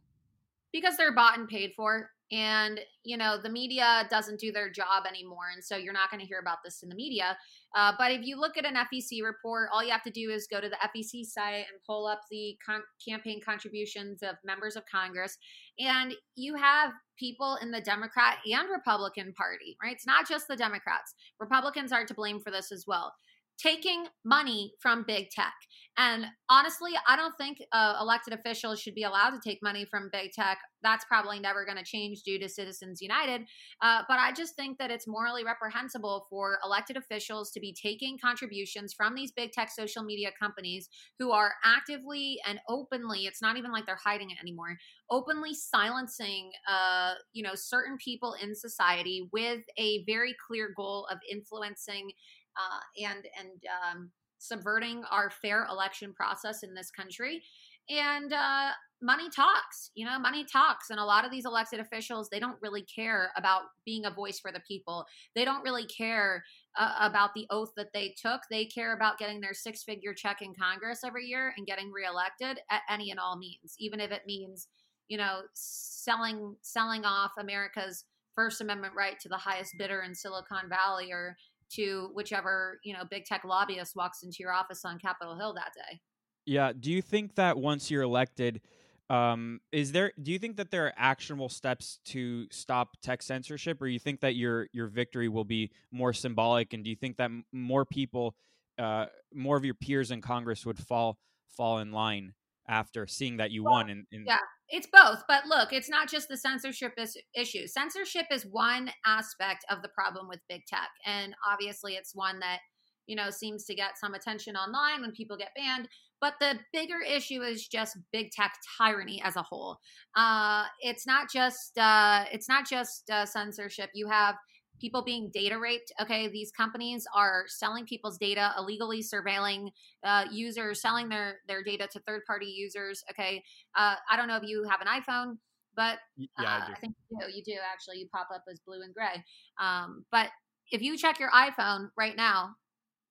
Because 0.73 0.97
they're 0.97 1.15
bought 1.15 1.39
and 1.39 1.49
paid 1.49 1.73
for. 1.77 2.11
And, 2.31 2.81
you 3.05 3.17
know, 3.17 3.39
the 3.43 3.49
media 3.49 4.07
doesn't 4.11 4.39
do 4.39 4.53
their 4.53 4.71
job 4.71 5.05
anymore. 5.09 5.49
And 5.55 5.65
so 5.65 5.77
you're 5.77 5.95
not 5.95 6.11
going 6.11 6.21
to 6.21 6.27
hear 6.27 6.41
about 6.41 6.59
this 6.65 6.83
in 6.83 6.89
the 6.89 6.95
media. 6.95 7.39
Uh, 7.75 7.93
but 7.99 8.13
if 8.13 8.25
you 8.25 8.39
look 8.39 8.57
at 8.59 8.67
an 8.67 8.75
FEC 8.75 9.23
report, 9.25 9.71
all 9.73 9.83
you 9.83 9.91
have 9.91 10.03
to 10.03 10.11
do 10.11 10.31
is 10.31 10.47
go 10.51 10.61
to 10.61 10.69
the 10.69 10.77
FEC 10.77 11.25
site 11.25 11.67
and 11.71 11.81
pull 11.87 12.07
up 12.07 12.21
the 12.31 12.57
con- 12.65 12.83
campaign 13.07 13.41
contributions 13.45 14.23
of 14.23 14.37
members 14.45 14.77
of 14.77 14.85
Congress. 14.91 15.39
And 15.79 16.15
you 16.37 16.55
have 16.57 16.93
people 17.19 17.59
in 17.63 17.71
the 17.71 17.81
Democrat 17.81 18.39
and 18.47 18.69
Republican 18.71 19.33
Party, 19.33 19.77
right? 19.83 19.95
It's 19.95 20.07
not 20.07 20.29
just 20.29 20.49
the 20.49 20.57
Democrats. 20.57 21.15
Republicans 21.41 21.93
are 21.93 22.05
to 22.05 22.15
blame 22.15 22.41
for 22.41 22.51
this 22.51 22.73
as 22.73 22.85
well 22.87 23.13
taking 23.59 24.07
money 24.25 24.73
from 24.81 25.05
big 25.07 25.31
tech. 25.31 25.55
And 25.97 26.27
honestly, 26.49 26.93
I 27.09 27.17
don't 27.17 27.37
think 27.37 27.59
uh, 27.73 27.97
elected 28.01 28.33
officials 28.33 28.81
should 28.81 28.95
be 28.95 29.03
allowed 29.03 29.31
to 29.31 29.41
take 29.45 29.59
money 29.63 29.85
from 29.85 30.11
big 30.13 30.31
tech. 30.33 30.59
That's 30.81 31.05
probably 31.07 31.41
never 31.41 31.65
going 31.65 31.77
to 31.77 31.85
change 31.85 32.23
due 32.23 32.39
to 32.39 32.49
Citizens 32.49 33.03
United. 33.03 33.43
Uh, 33.83 34.03
but 34.09 34.19
I 34.21 34.33
just 34.33 34.55
think 34.55 34.79
that 34.79 34.93
it's 34.93 35.09
morally 35.09 35.43
reprehensible 35.45 36.27
for 36.31 36.59
elected 36.65 36.97
officials 36.97 37.51
to 37.51 37.61
be 37.61 37.75
taking 37.75 38.17
contributions 38.25 38.95
from 38.95 39.17
these 39.17 39.33
big 39.33 39.51
tech 39.51 39.71
social 39.73 40.05
media 40.05 40.31
companies 40.41 40.89
who 41.19 41.33
are 41.33 41.55
actively 41.65 42.39
and 42.47 42.61
openly, 42.69 43.27
it's 43.27 43.43
not 43.43 43.57
even 43.57 43.73
like 43.73 43.85
they're 43.85 43.99
hiding 44.03 44.31
it 44.31 44.39
anymore, 44.41 44.77
openly 45.11 45.53
silencing, 45.53 46.53
uh, 46.71 47.15
you 47.33 47.43
know, 47.43 47.57
certain 47.57 47.97
people 47.97 48.37
in 48.41 48.55
society 48.55 49.29
with 49.33 49.63
a 49.79 50.05
very 50.05 50.37
clear 50.47 50.73
goal 50.77 51.09
of 51.11 51.19
influencing 51.29 52.11
uh, 52.59 53.07
and 53.07 53.25
and 53.39 53.63
um, 53.83 54.11
subverting 54.39 55.03
our 55.11 55.31
fair 55.31 55.67
election 55.71 56.13
process 56.13 56.63
in 56.63 56.75
this 56.75 56.91
country. 56.91 57.43
And 57.91 58.33
uh, 58.35 58.71
money 59.01 59.31
talks, 59.35 59.91
you 59.95 60.05
know, 60.05 60.19
money 60.19 60.45
talks. 60.45 60.91
And 60.91 61.01
a 61.01 61.05
lot 61.05 61.25
of 61.25 61.31
these 61.31 61.47
elected 61.47 61.81
officials, 61.81 62.29
they 62.29 62.39
don't 62.39 62.59
really 62.61 62.83
care 62.83 63.31
about 63.37 63.63
being 63.87 64.05
a 64.05 64.11
voice 64.11 64.39
for 64.39 64.53
the 64.53 64.61
people. 64.61 65.07
They 65.35 65.45
don't 65.45 65.63
really 65.63 65.87
care 65.87 66.45
uh, 66.79 66.97
about 67.01 67.31
the 67.35 67.47
oath 67.51 67.73
that 67.77 67.93
they 67.95 68.15
took. 68.21 68.43
They 68.51 68.67
care 68.67 68.95
about 68.95 69.19
getting 69.19 69.41
their 69.41 69.55
six 69.55 69.83
figure 69.85 70.13
check 70.13 70.43
in 70.43 70.53
Congress 70.55 71.01
every 71.05 71.27
year 71.27 71.55
and 71.57 71.67
getting 71.67 71.91
reelected 71.91 72.61
at 72.71 72.83
any 72.91 73.11
and 73.11 73.19
all 73.19 73.39
means, 73.39 73.75
even 73.79 74.01
if 74.01 74.11
it 74.11 74.23
means, 74.27 74.69
you 75.09 75.17
know, 75.17 75.41
selling 75.55 76.57
selling 76.61 77.05
off 77.05 77.33
America's 77.39 78.05
First 78.35 78.61
Amendment 78.61 78.95
right 78.97 79.19
to 79.21 79.29
the 79.29 79.37
highest 79.37 79.73
bidder 79.79 80.03
in 80.03 80.15
Silicon 80.15 80.69
Valley 80.69 81.11
or 81.11 81.37
to 81.71 82.11
whichever 82.15 82.79
you 82.85 82.93
know 82.93 83.05
big 83.11 83.25
tech 83.25 83.45
lobbyist 83.45 83.97
walks 83.97 84.23
into 84.23 84.39
your 84.41 84.53
office 84.53 84.85
on 84.85 84.99
Capitol 84.99 85.37
Hill 85.37 85.55
that 85.55 85.73
day. 85.75 86.01
Yeah. 86.47 86.73
Do 86.79 86.91
you 86.91 87.03
think 87.03 87.35
that 87.35 87.59
once 87.59 87.91
you're 87.91 88.03
elected, 88.03 88.63
um, 89.11 89.61
is 89.71 89.93
there? 89.93 90.13
Do 90.23 90.33
you 90.33 90.39
think 90.39 90.57
that 90.57 90.71
there 90.71 90.87
are 90.87 90.93
actionable 90.97 91.49
steps 91.49 91.99
to 92.07 92.47
stop 92.51 92.97
tech 93.03 93.23
censorship, 93.23 93.81
or 93.83 93.87
you 93.87 93.99
think 93.99 94.21
that 94.21 94.35
your 94.35 94.69
your 94.73 94.87
victory 94.87 95.29
will 95.29 95.45
be 95.45 95.71
more 95.91 96.13
symbolic? 96.13 96.73
And 96.73 96.85
do 96.85 96.91
you 96.91 96.97
think 96.97 97.17
that 97.19 97.31
more 97.53 97.85
people, 97.85 98.35
uh, 98.79 99.07
more 99.35 99.57
of 99.57 99.65
your 99.65 99.75
peers 99.75 100.11
in 100.11 100.21
Congress 100.21 100.65
would 100.67 100.79
fall 100.79 101.19
fall 101.49 101.79
in 101.79 101.93
line 101.93 102.35
after 102.69 103.07
seeing 103.07 103.39
that 103.39 103.51
you 103.51 103.65
well, 103.65 103.75
won? 103.75 103.91
And 103.91 104.07
yeah, 104.27 104.39
it's 104.69 104.89
both, 104.93 105.23
but 105.29 105.47
look, 105.47 105.73
it's 105.73 105.89
not 105.89 106.09
just 106.09 106.29
the 106.29 106.37
censorship 106.37 106.93
is- 106.99 107.17
issue. 107.35 107.67
Censorship 107.67 108.27
is 108.31 108.47
one 108.51 108.91
aspect 109.07 109.65
of 109.71 109.83
the 109.83 109.89
problem 109.89 110.29
with 110.29 110.41
big 110.49 110.63
tech, 110.67 110.91
and 111.07 111.35
obviously, 111.51 111.95
it's 111.95 112.15
one 112.15 112.39
that 112.41 112.59
you 113.07 113.17
know 113.17 113.31
seems 113.31 113.65
to 113.65 113.75
get 113.75 113.99
some 113.99 114.15
attention 114.15 114.57
online 114.57 115.01
when 115.01 115.13
people 115.13 115.37
get 115.37 115.51
banned. 115.57 115.89
But 116.21 116.35
the 116.41 116.59
bigger 116.73 116.99
issue 117.01 117.43
is 117.43 117.69
just 117.69 117.97
big 118.13 118.33
tech 118.33 118.53
tyranny 118.77 119.23
as 119.23 119.37
a 119.37 119.43
whole. 119.43 119.79
Uh, 120.17 120.65
it's 120.81 121.07
not 121.07 121.31
just 121.33 121.79
uh, 121.79 122.25
it's 122.33 122.49
not 122.49 122.69
just 122.69 123.09
uh, 123.11 123.25
censorship. 123.25 123.91
You 123.95 124.09
have 124.09 124.35
people 124.81 125.03
being 125.03 125.31
data 125.33 125.59
raped. 125.59 125.93
Okay, 126.01 126.29
these 126.29 126.51
companies 126.51 127.07
are 127.15 127.45
selling 127.47 127.85
people's 127.87 128.19
data, 128.19 128.53
illegally 128.59 129.03
surveilling 129.03 129.71
uh, 130.05 130.25
users, 130.31 130.81
selling 130.81 131.09
their 131.09 131.41
their 131.47 131.63
data 131.63 131.89
to 131.93 132.01
third 132.01 132.23
party 132.27 132.47
users. 132.47 133.03
Okay, 133.11 133.43
uh, 133.77 133.95
I 134.11 134.17
don't 134.17 134.29
know 134.29 134.37
if 134.37 134.45
you 134.45 134.65
have 134.69 134.81
an 134.81 134.87
iPhone, 134.87 135.39
but 135.77 135.99
yeah, 136.17 136.27
uh, 136.39 136.43
I, 136.43 136.73
I, 136.73 136.79
think 136.81 136.95
you 137.11 137.19
do. 137.21 137.37
You 137.37 137.43
do 137.43 137.55
actually. 137.73 137.99
You 137.99 138.09
pop 138.13 138.29
up 138.35 138.45
as 138.51 138.61
blue 138.61 138.83
and 138.83 138.95
gray. 138.95 139.23
Um, 139.61 140.05
but 140.11 140.29
if 140.71 140.83
you 140.83 140.97
check 140.97 141.19
your 141.19 141.31
iPhone 141.31 141.89
right 141.97 142.17
now, 142.17 142.55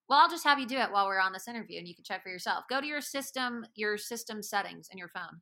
well, 0.10 0.20
I'll 0.20 0.30
just 0.30 0.44
have 0.46 0.60
you 0.60 0.68
do 0.68 0.78
it 0.78 0.92
while 0.92 1.08
we're 1.08 1.20
on 1.20 1.34
this 1.34 1.48
interview, 1.48 1.80
and 1.80 1.88
you 1.88 1.96
can 1.96 2.04
check 2.04 2.24
for 2.24 2.30
yourself. 2.30 2.64
Go 2.70 2.80
to 2.80 2.88
your 2.88 3.02
system, 3.02 3.66
your 3.76 3.98
system 3.98 4.42
settings 4.42 4.90
in 4.92 4.98
your 4.98 5.10
phone. 5.10 5.42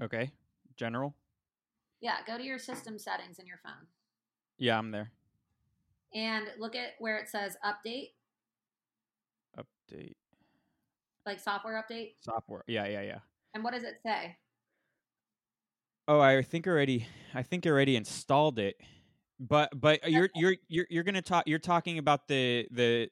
Okay, 0.00 0.30
general. 0.76 1.14
Yeah, 2.00 2.16
go 2.26 2.38
to 2.38 2.44
your 2.44 2.58
system 2.58 2.98
settings 2.98 3.38
in 3.38 3.46
your 3.46 3.58
phone. 3.64 3.86
Yeah, 4.58 4.78
I'm 4.78 4.90
there. 4.90 5.10
And 6.14 6.46
look 6.58 6.74
at 6.74 6.90
where 6.98 7.18
it 7.18 7.28
says 7.28 7.56
update. 7.64 8.10
Update. 9.58 10.14
Like 11.26 11.40
software 11.40 11.82
update. 11.82 12.14
Software. 12.20 12.64
Yeah, 12.66 12.86
yeah, 12.86 13.02
yeah. 13.02 13.18
And 13.54 13.62
what 13.62 13.74
does 13.74 13.82
it 13.82 14.00
say? 14.04 14.36
Oh, 16.06 16.20
I 16.20 16.42
think 16.42 16.66
already. 16.66 17.06
I 17.34 17.42
think 17.42 17.66
already 17.66 17.96
installed 17.96 18.58
it. 18.58 18.80
But 19.40 19.78
but 19.78 20.10
you're 20.10 20.30
you're 20.34 20.56
you're 20.68 20.86
you're 20.88 21.04
gonna 21.04 21.22
talk. 21.22 21.44
You're 21.46 21.58
talking 21.58 21.98
about 21.98 22.26
the 22.28 22.66
the 22.70 23.10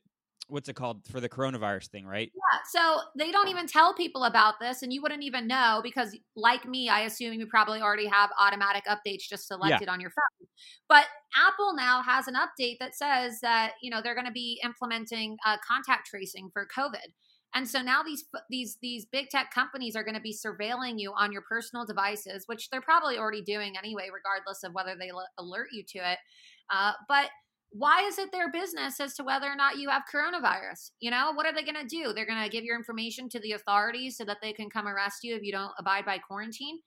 what's 0.49 0.69
it 0.69 0.77
called 0.77 1.05
for 1.11 1.21
the 1.21 1.29
coronavirus 1.29 1.89
thing, 1.89 2.07
right? 2.07 2.31
Yeah. 2.35 2.59
So 2.71 3.01
they 3.17 3.33
don't 3.33 3.49
even 3.49 3.67
tell 3.67 3.95
people 3.95 4.25
about 4.25 4.55
this, 4.61 4.83
and 4.83 4.93
you 4.93 5.03
wouldn't 5.03 5.23
even 5.23 5.47
know 5.47 5.81
because, 5.83 6.17
like 6.35 6.67
me, 6.67 6.89
I 6.89 7.03
assume 7.03 7.35
you 7.35 7.47
probably 7.47 7.81
already 7.81 8.07
have 8.07 8.31
automatic 8.41 8.85
updates 8.87 9.23
just 9.29 9.47
selected 9.47 9.87
yeah. 9.87 9.93
on 9.93 10.01
your 10.01 10.11
phone. 10.11 10.49
But 10.89 11.07
Apple 11.37 11.75
now 11.75 12.03
has 12.03 12.29
an 12.29 12.35
update 12.35 12.77
that 12.81 12.95
says 12.95 13.41
that 13.43 13.73
you 13.83 13.91
know 13.91 14.01
they're 14.03 14.15
going 14.15 14.27
to 14.27 14.33
be 14.33 14.61
implementing 14.65 15.37
uh, 15.47 15.57
contact 15.67 16.07
tracing 16.07 16.51
for 16.53 16.67
COVID. 16.77 17.13
And 17.55 17.67
so 17.67 17.81
now 17.81 18.03
these 18.03 18.25
these 18.51 18.79
these 18.83 19.07
big 19.07 19.31
tech 19.31 19.51
companies 19.53 19.97
are 19.97 20.05
going 20.05 20.15
to 20.15 20.21
be 20.21 20.35
surveilling 20.35 20.99
you 20.99 21.13
on 21.17 21.33
your 21.33 21.43
personal 21.43 21.87
devices, 21.87 22.45
which 22.47 22.69
they're 22.71 22.83
probably 22.83 23.19
already 23.19 23.43
doing 23.43 23.77
anyway, 23.79 24.09
regardless 24.13 24.63
of 24.63 24.73
whether 24.75 24.95
they 24.99 25.11
alert 25.39 25.69
you 25.73 25.83
to 25.89 25.99
it. 25.99 26.19
Uh, 26.71 26.93
but 27.09 27.31
why 27.79 28.07
is 28.07 28.19
it 28.19 28.33
their 28.33 28.51
business 28.51 29.01
as 29.01 29.15
to 29.15 29.25
whether 29.25 29.47
or 29.47 29.57
not 29.57 29.79
you 29.79 29.89
have 29.89 30.03
coronavirus? 30.13 30.91
You 31.01 31.11
know, 31.11 31.33
what 31.35 31.47
are 31.47 31.55
they 31.55 31.63
going 31.63 31.81
to 31.81 31.87
do? 31.87 32.13
They're 32.13 32.27
going 32.27 32.43
to 32.43 32.49
give 32.49 32.65
your 32.65 32.77
information 32.77 33.29
to 33.31 33.41
the 33.41 33.53
authorities 33.53 34.17
so 34.17 34.25
that 34.25 34.39
they 34.43 34.53
can 34.53 34.71
come 34.71 34.87
arrest 34.87 35.19
you 35.23 35.35
if 35.35 35.43
you 35.43 35.53
don't 35.53 35.73
abide 35.79 36.05
by 36.05 36.19
quarantine. 36.19 36.79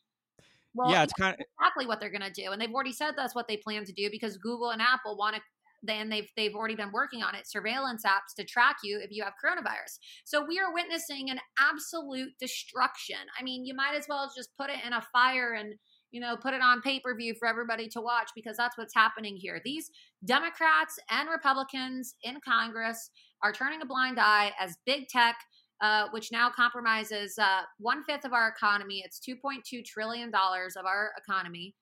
Well, 0.74 0.92
yeah, 0.92 1.04
it's 1.04 1.14
kind 1.14 1.34
of 1.34 1.40
exactly 1.60 1.86
what 1.86 2.00
they're 2.00 2.12
going 2.12 2.22
to 2.22 2.32
do, 2.32 2.52
and 2.52 2.62
they've 2.62 2.74
already 2.74 2.94
said 2.94 3.14
that's 3.16 3.36
what 3.36 3.48
they 3.48 3.58
plan 3.58 3.86
to 3.86 3.94
do 3.94 4.10
because 4.12 4.38
Google 4.38 4.70
and 4.70 4.82
Apple 4.82 5.18
want 5.18 5.36
to 5.36 5.42
then 5.84 6.10
they've 6.10 6.30
they've 6.36 6.56
already 6.56 6.76
been 6.76 6.92
working 6.92 7.24
on 7.24 7.36
it 7.36 7.48
surveillance 7.48 8.04
apps 8.06 8.36
to 8.36 8.44
track 8.44 8.78
you 8.84 9.00
if 9.02 9.12
you 9.12 9.24
have 9.24 9.34
coronavirus 9.44 9.98
so 10.26 10.46
we 10.46 10.60
are 10.60 10.74
witnessing 10.74 11.30
an 11.30 11.40
absolute 11.60 12.32
destruction 12.40 13.18
i 13.40 13.44
mean 13.44 13.66
you 13.66 13.74
might 13.74 13.96
as 13.96 14.06
well 14.10 14.30
just 14.36 14.50
put 14.58 14.70
it 14.70 14.80
in 14.86 14.94
a 14.94 15.02
fire 15.14 15.54
and 15.54 15.76
you 16.12 16.20
know 16.20 16.36
put 16.36 16.54
it 16.54 16.62
on 16.62 16.82
pay-per-view 16.82 17.34
for 17.40 17.48
everybody 17.48 17.88
to 17.88 18.02
watch 18.02 18.30
because 18.36 18.58
that's 18.58 18.78
what's 18.78 18.94
happening 18.94 19.38
here 19.38 19.62
these 19.64 19.90
democrats 20.26 21.00
and 21.10 21.30
republicans 21.30 22.16
in 22.24 22.38
congress 22.46 23.10
are 23.42 23.54
turning 23.54 23.82
a 23.82 23.86
blind 23.86 24.20
eye 24.20 24.52
as 24.60 24.76
big 24.86 25.08
tech 25.08 25.36
uh, 25.82 26.08
which 26.12 26.30
now 26.32 26.50
compromises 26.50 27.38
uh, 27.38 27.62
one 27.78 28.04
fifth 28.04 28.26
of 28.26 28.34
our 28.34 28.50
economy. 28.50 29.02
It's 29.06 29.20
2.2 29.20 29.86
trillion 29.86 30.30
dollars 30.30 30.76
of 30.76 30.86
our 30.86 31.12
economy. 31.18 31.74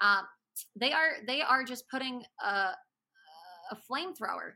Um, 0.00 0.22
they 0.78 0.92
are 0.92 1.16
they 1.26 1.42
are 1.42 1.64
just 1.64 1.84
putting 1.90 2.22
a, 2.42 2.70
a 3.70 3.76
flamethrower 3.90 4.52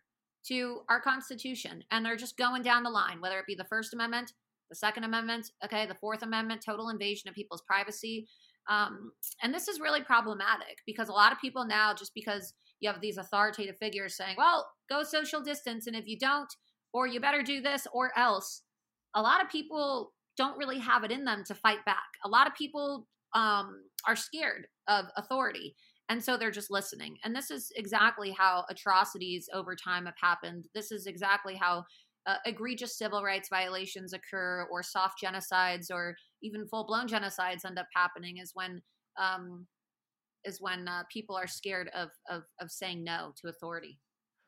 to 0.49 0.81
our 0.89 1.01
Constitution, 1.01 1.83
and 1.91 2.05
they're 2.05 2.17
just 2.17 2.37
going 2.37 2.63
down 2.63 2.85
the 2.85 2.91
line, 2.91 3.21
whether 3.21 3.39
it 3.39 3.47
be 3.47 3.55
the 3.55 3.65
First 3.65 3.93
Amendment, 3.93 4.33
the 4.71 4.77
Second 4.77 5.05
Amendment, 5.05 5.51
okay, 5.65 5.87
the 5.87 5.95
Fourth 5.95 6.23
Amendment, 6.23 6.63
total 6.65 6.89
invasion 6.89 7.29
of 7.29 7.35
people's 7.35 7.63
privacy. 7.67 8.27
Um, 8.69 9.13
and 9.43 9.55
this 9.55 9.69
is 9.69 9.79
really 9.79 10.03
problematic 10.03 10.79
because 10.87 11.09
a 11.09 11.13
lot 11.13 11.33
of 11.33 11.41
people 11.41 11.65
now, 11.67 11.95
just 11.95 12.13
because 12.15 12.55
you 12.81 12.91
have 12.91 13.01
these 13.01 13.19
authoritative 13.19 13.77
figures 13.79 14.17
saying, 14.17 14.37
well, 14.39 14.67
go 14.89 15.03
social 15.03 15.41
distance, 15.41 15.87
and 15.87 15.97
if 15.97 16.07
you 16.07 16.19
don't, 16.19 16.53
or 16.93 17.07
you 17.07 17.21
better 17.21 17.43
do 17.43 17.61
this 17.61 17.87
or 17.93 18.11
else, 18.17 18.63
a 19.15 19.23
lot 19.23 19.43
of 19.43 19.51
people 19.51 20.13
don't 20.37 20.59
really 20.59 20.79
have 20.79 21.05
it 21.05 21.11
in 21.11 21.25
them 21.25 21.43
to 21.47 21.55
fight 21.55 21.85
back. 21.85 22.05
A 22.25 22.29
lot 22.29 22.47
of 22.47 22.55
people 22.55 23.07
um, 23.35 23.83
are 24.07 24.17
scared 24.17 24.67
of 24.89 25.07
authority. 25.17 25.75
And 26.09 26.23
so 26.23 26.37
they're 26.37 26.51
just 26.51 26.71
listening. 26.71 27.17
And 27.25 27.35
this 27.35 27.51
is 27.51 27.73
exactly 27.75 28.31
how 28.31 28.65
atrocities 28.71 29.49
over 29.53 29.75
time 29.75 30.07
have 30.07 30.15
happened. 30.21 30.67
This 30.75 30.93
is 30.93 31.07
exactly 31.07 31.57
how 31.57 31.85
uh, 32.27 32.37
egregious 32.45 32.97
civil 32.97 33.23
rights 33.23 33.49
violations 33.49 34.13
occur, 34.13 34.67
or 34.71 34.83
soft 34.83 35.19
genocides, 35.23 35.91
or 35.91 36.17
even 36.43 36.67
full 36.67 36.87
blown 36.87 37.07
genocides 37.09 37.65
end 37.65 37.79
up 37.79 37.87
happening. 37.95 38.39
Is 38.39 38.53
when 38.55 38.83
um, 39.21 39.67
is 40.47 40.61
when 40.61 40.89
uh, 40.89 41.03
people 41.13 41.37
are 41.37 41.47
scared 41.47 41.91
of, 41.95 42.11
of 42.31 42.45
of 42.61 42.71
saying 42.71 43.05
no 43.05 43.33
to 43.43 43.49
authority. 43.49 43.99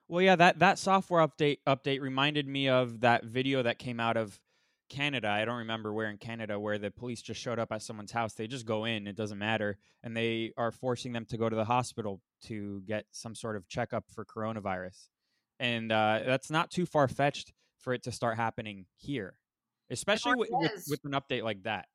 Well, 0.09 0.23
yeah, 0.23 0.37
that 0.37 0.61
that 0.61 0.79
software 0.79 1.27
update 1.27 1.59
update 1.67 2.01
reminded 2.01 2.47
me 2.47 2.69
of 2.69 3.01
that 3.01 3.25
video 3.25 3.63
that 3.63 3.79
came 3.79 4.01
out 4.01 4.17
of 4.17 4.41
Canada, 4.89 5.29
I 5.29 5.45
don't 5.45 5.59
remember 5.59 5.93
where 5.93 6.11
in 6.11 6.17
Canada, 6.17 6.59
where 6.59 6.79
the 6.79 6.91
police 6.91 7.23
just 7.23 7.41
showed 7.41 7.59
up 7.59 7.73
at 7.73 7.83
someone's 7.83 8.13
house. 8.13 8.35
They 8.35 8.47
just 8.47 8.67
go 8.67 8.85
in, 8.85 9.07
it 9.07 9.17
doesn't 9.17 9.39
matter. 9.39 9.79
And 10.03 10.17
they 10.17 10.53
are 10.57 10.73
forcing 10.73 11.13
them 11.13 11.27
to 11.27 11.37
go 11.37 11.49
to 11.49 11.57
the 11.57 11.65
hospital 11.65 12.21
to 12.45 12.83
get 12.87 13.05
some 13.11 13.35
sort 13.35 13.57
of 13.57 13.69
checkup 13.69 14.05
for 14.11 14.25
coronavirus. 14.25 15.09
And 15.61 15.93
uh, 15.93 16.21
that's 16.25 16.51
not 16.51 16.71
too 16.71 16.87
far 16.87 17.09
fetched 17.09 17.53
for 17.79 17.93
it 17.93 18.05
to 18.05 18.13
start 18.13 18.37
happening 18.37 18.87
here, 18.97 19.37
especially 19.91 20.35
with, 20.37 20.49
with, 20.53 20.85
with 20.89 21.05
an 21.05 21.13
update 21.13 21.43
like 21.43 21.63
that. 21.65 21.87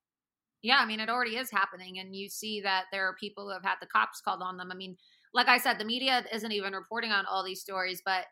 Yeah, 0.63 0.77
I 0.79 0.85
mean, 0.85 0.99
it 1.01 1.09
already 1.09 1.35
is 1.35 1.51
happening. 1.51 1.99
And 1.99 2.15
you 2.15 2.29
see 2.29 2.61
that 2.61 2.85
there 2.91 3.05
are 3.07 3.15
people 3.19 3.45
who 3.45 3.51
have 3.51 3.63
had 3.63 3.75
the 3.81 3.87
cops 3.87 4.21
called 4.21 4.41
on 4.41 4.57
them. 4.57 4.71
I 4.71 4.75
mean, 4.75 4.95
like 5.33 5.47
I 5.49 5.57
said, 5.57 5.77
the 5.77 5.85
media 5.85 6.23
isn't 6.33 6.51
even 6.51 6.73
reporting 6.73 7.11
on 7.11 7.25
all 7.25 7.43
these 7.43 7.61
stories, 7.61 8.01
but 8.05 8.25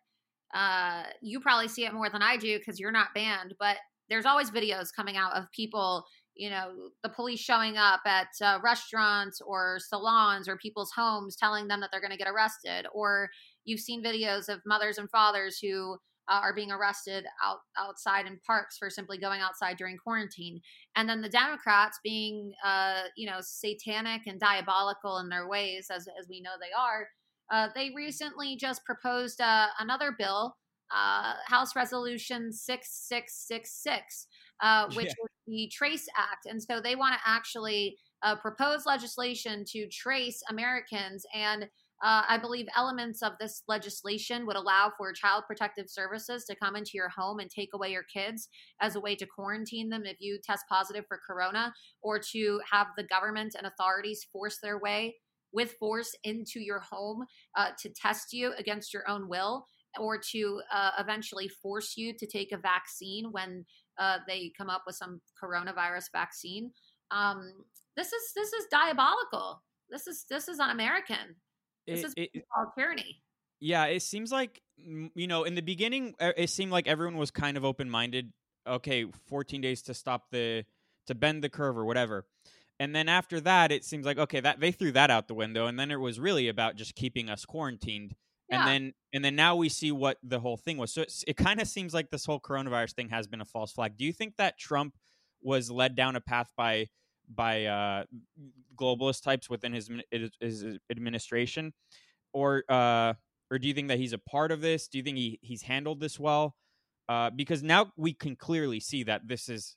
uh, 0.54 1.04
you 1.22 1.40
probably 1.42 1.68
see 1.68 1.86
it 1.86 1.94
more 1.94 2.10
than 2.10 2.22
I 2.22 2.38
do 2.38 2.58
because 2.58 2.80
you're 2.80 2.92
not 2.92 3.14
banned. 3.14 3.54
But 3.60 3.78
there's 4.10 4.26
always 4.26 4.50
videos 4.50 4.88
coming 4.96 5.18
out 5.18 5.34
of 5.34 5.52
people 5.52 6.06
you 6.36 6.50
know 6.50 6.72
the 7.04 7.10
police 7.10 7.40
showing 7.40 7.78
up 7.78 8.02
at 8.06 8.28
uh, 8.42 8.58
restaurants 8.64 9.42
or 9.46 9.78
salons 9.80 10.48
or 10.48 10.56
people's 10.58 10.92
homes 10.96 11.36
telling 11.36 11.68
them 11.68 11.82
that 11.82 11.90
they're 11.92 12.02
going 12.02 12.12
to 12.12 12.18
get 12.18 12.28
arrested 12.28 12.88
or 12.94 13.30
you've 13.66 13.80
seen 13.82 14.04
videos 14.04 14.48
of 14.50 14.62
mothers 14.66 14.98
and 14.98 15.10
fathers 15.10 15.60
who 15.60 15.98
uh, 16.30 16.40
are 16.42 16.54
being 16.54 16.72
arrested 16.72 17.26
out 17.44 17.60
outside 17.78 18.26
in 18.26 18.40
parks 18.46 18.78
for 18.78 18.90
simply 18.90 19.18
going 19.18 19.42
outside 19.42 19.78
during 19.78 19.98
quarantine 19.98 20.60
and 20.96 21.10
then 21.10 21.22
the 21.22 21.30
democrats 21.30 22.00
being 22.04 22.54
uh, 22.66 23.04
you 23.16 23.30
know 23.30 23.38
satanic 23.42 24.22
and 24.28 24.40
diabolical 24.40 25.18
in 25.18 25.30
their 25.30 25.48
ways 25.48 25.88
as, 25.94 26.08
as 26.20 26.28
we 26.30 26.42
know 26.42 26.52
they 26.60 26.74
are 26.78 27.08
uh, 27.52 27.68
they 27.76 27.92
recently 27.96 28.56
just 28.56 28.84
proposed 28.86 29.42
uh, 29.42 29.68
another 29.80 30.16
bill 30.18 30.56
uh, 30.94 31.34
House 31.46 31.76
Resolution 31.76 32.52
6666, 32.52 34.28
uh, 34.62 34.88
which 34.96 35.06
yeah. 35.06 35.12
is 35.12 35.16
the 35.48 35.72
Trace 35.74 36.08
Act. 36.18 36.46
And 36.46 36.62
so 36.62 36.82
they 36.82 36.96
want 36.96 37.16
to 37.16 37.22
actually 37.26 37.98
uh, 38.24 38.36
propose 38.36 38.86
legislation 38.86 39.64
to 39.70 39.88
trace 39.88 40.42
Americans. 40.50 41.26
And 41.34 41.68
uh, 42.04 42.24
I 42.28 42.38
believe 42.38 42.66
elements 42.76 43.22
of 43.22 43.34
this 43.40 43.64
legislation 43.68 44.46
would 44.48 44.56
allow 44.56 44.92
for 44.98 45.14
Child 45.14 45.44
Protective 45.48 45.86
Services 45.88 46.46
to 46.46 46.56
come 46.56 46.76
into 46.76 46.92
your 46.96 47.10
home 47.10 47.40
and 47.40 47.50
take 47.50 47.70
away 47.74 47.92
your 47.92 48.06
kids 48.12 48.50
as 48.82 48.96
a 48.96 49.00
way 49.00 49.16
to 49.16 49.26
quarantine 49.26 49.90
them 49.90 50.04
if 50.06 50.18
you 50.20 50.40
test 50.44 50.64
positive 50.70 51.06
for 51.08 51.20
corona, 51.26 51.74
or 52.02 52.20
to 52.32 52.60
have 52.72 52.88
the 52.98 53.04
government 53.04 53.56
and 53.58 53.68
authorities 53.68 54.26
force 54.32 54.58
their 54.62 54.80
way 54.80 55.16
with 55.54 55.74
force 55.80 56.16
into 56.24 56.60
your 56.60 56.80
home 56.80 57.26
uh, 57.58 57.70
to 57.80 57.90
test 57.90 58.34
you 58.34 58.54
against 58.58 58.94
your 58.94 59.08
own 59.10 59.28
will 59.28 59.66
or 60.00 60.18
to 60.18 60.62
uh, 60.74 60.92
eventually 61.00 61.50
force 61.50 61.96
you 61.98 62.14
to 62.18 62.26
take 62.26 62.52
a 62.52 62.58
vaccine 62.58 63.26
when 63.32 63.66
uh, 64.00 64.18
they 64.28 64.52
come 64.58 64.70
up 64.70 64.84
with 64.88 64.96
some 64.96 65.20
coronavirus 65.42 66.06
vaccine. 66.14 66.72
Um, 67.12 67.52
this 67.98 68.08
is 68.08 68.32
this 68.36 68.54
is 68.54 68.66
diabolical. 68.72 69.62
This 69.90 70.08
is 70.08 70.26
this 70.30 70.48
is 70.48 70.60
un-American. 70.60 71.36
This 71.88 72.14
it, 72.16 72.30
is 72.34 72.44
called 72.54 72.70
tyranny. 72.78 73.22
Yeah, 73.60 73.86
it 73.86 74.02
seems 74.02 74.32
like 74.32 74.62
you 74.78 75.28
know 75.28 75.44
in 75.44 75.56
the 75.56 75.62
beginning 75.62 76.16
it 76.20 76.50
seemed 76.50 76.72
like 76.72 76.88
everyone 76.88 77.18
was 77.18 77.32
kind 77.32 77.58
of 77.58 77.66
open-minded. 77.66 78.32
Okay, 78.68 79.06
14 79.28 79.62
days 79.62 79.82
to 79.84 79.94
stop 79.94 80.30
the 80.32 80.66
to 81.08 81.16
bend 81.16 81.44
the 81.44 81.50
curve 81.50 81.78
or 81.78 81.86
whatever. 81.86 82.26
And 82.80 82.96
then 82.96 83.10
after 83.10 83.40
that, 83.42 83.72
it 83.72 83.84
seems 83.86 84.06
like 84.06 84.18
okay 84.18 84.40
that 84.40 84.60
they 84.60 84.72
threw 84.72 84.92
that 84.94 85.12
out 85.12 85.28
the 85.28 85.34
window, 85.34 85.68
and 85.68 85.80
then 85.80 85.92
it 85.92 86.00
was 86.00 86.20
really 86.20 86.48
about 86.48 86.76
just 86.76 86.96
keeping 86.96 87.30
us 87.30 87.46
quarantined 87.46 88.16
and 88.52 88.68
then 88.68 88.94
and 89.14 89.26
then 89.26 89.36
now 89.36 89.56
we 89.56 89.70
see 89.70 89.92
what 89.92 90.18
the 90.24 90.40
whole 90.40 90.58
thing 90.58 90.78
was. 90.78 90.94
So 90.94 91.06
it 91.26 91.38
kind 91.38 91.62
of 91.62 91.68
seems 91.68 91.94
like 91.94 92.10
this 92.10 92.26
whole 92.26 92.40
coronavirus 92.40 92.94
thing 92.94 93.10
has 93.10 93.28
been 93.28 93.42
a 93.42 93.46
false 93.46 93.72
flag. 93.72 93.98
Do 93.98 94.06
you 94.06 94.14
think 94.14 94.36
that 94.38 94.58
Trump 94.58 94.98
was 95.42 95.72
led 95.72 95.96
down 95.96 96.16
a 96.16 96.22
path 96.22 96.52
by 96.56 96.88
by 97.34 97.66
uh, 97.66 98.04
globalist 98.76 99.24
types 99.24 99.50
within 99.50 99.74
his 99.74 99.90
his 100.40 100.66
administration, 100.90 101.74
or 102.34 102.64
uh, 102.70 103.14
or 103.50 103.60
do 103.60 103.68
you 103.68 103.74
think 103.74 103.90
that 103.90 103.98
he's 103.98 104.14
a 104.14 104.18
part 104.18 104.52
of 104.52 104.62
this? 104.62 104.88
Do 104.88 104.98
you 104.98 105.04
think 105.04 105.18
he 105.18 105.40
he's 105.42 105.64
handled 105.64 106.00
this 106.00 106.20
well? 106.20 106.56
Uh, 107.10 107.30
because 107.30 107.62
now 107.62 107.92
we 107.98 108.14
can 108.14 108.36
clearly 108.36 108.80
see 108.80 109.04
that 109.04 109.28
this 109.28 109.50
is 109.50 109.76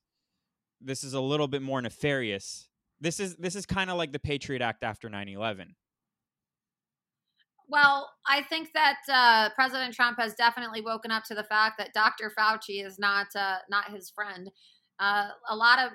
this 0.80 1.02
is 1.02 1.14
a 1.14 1.20
little 1.20 1.48
bit 1.48 1.62
more 1.62 1.80
nefarious. 1.80 2.68
This 3.00 3.18
is 3.18 3.36
this 3.36 3.56
is 3.56 3.66
kind 3.66 3.90
of 3.90 3.96
like 3.96 4.12
the 4.12 4.18
Patriot 4.18 4.62
Act 4.62 4.84
after 4.84 5.08
9/11. 5.08 5.74
Well, 7.66 8.10
I 8.28 8.42
think 8.42 8.72
that 8.74 8.98
uh, 9.10 9.48
President 9.54 9.94
Trump 9.94 10.18
has 10.18 10.34
definitely 10.34 10.82
woken 10.82 11.10
up 11.10 11.24
to 11.24 11.34
the 11.34 11.44
fact 11.44 11.78
that 11.78 11.94
Dr. 11.94 12.30
Fauci 12.38 12.84
is 12.84 12.98
not 12.98 13.26
uh, 13.34 13.56
not 13.68 13.90
his 13.90 14.10
friend. 14.10 14.50
Uh, 15.00 15.28
a 15.48 15.56
lot 15.56 15.78
of 15.78 15.92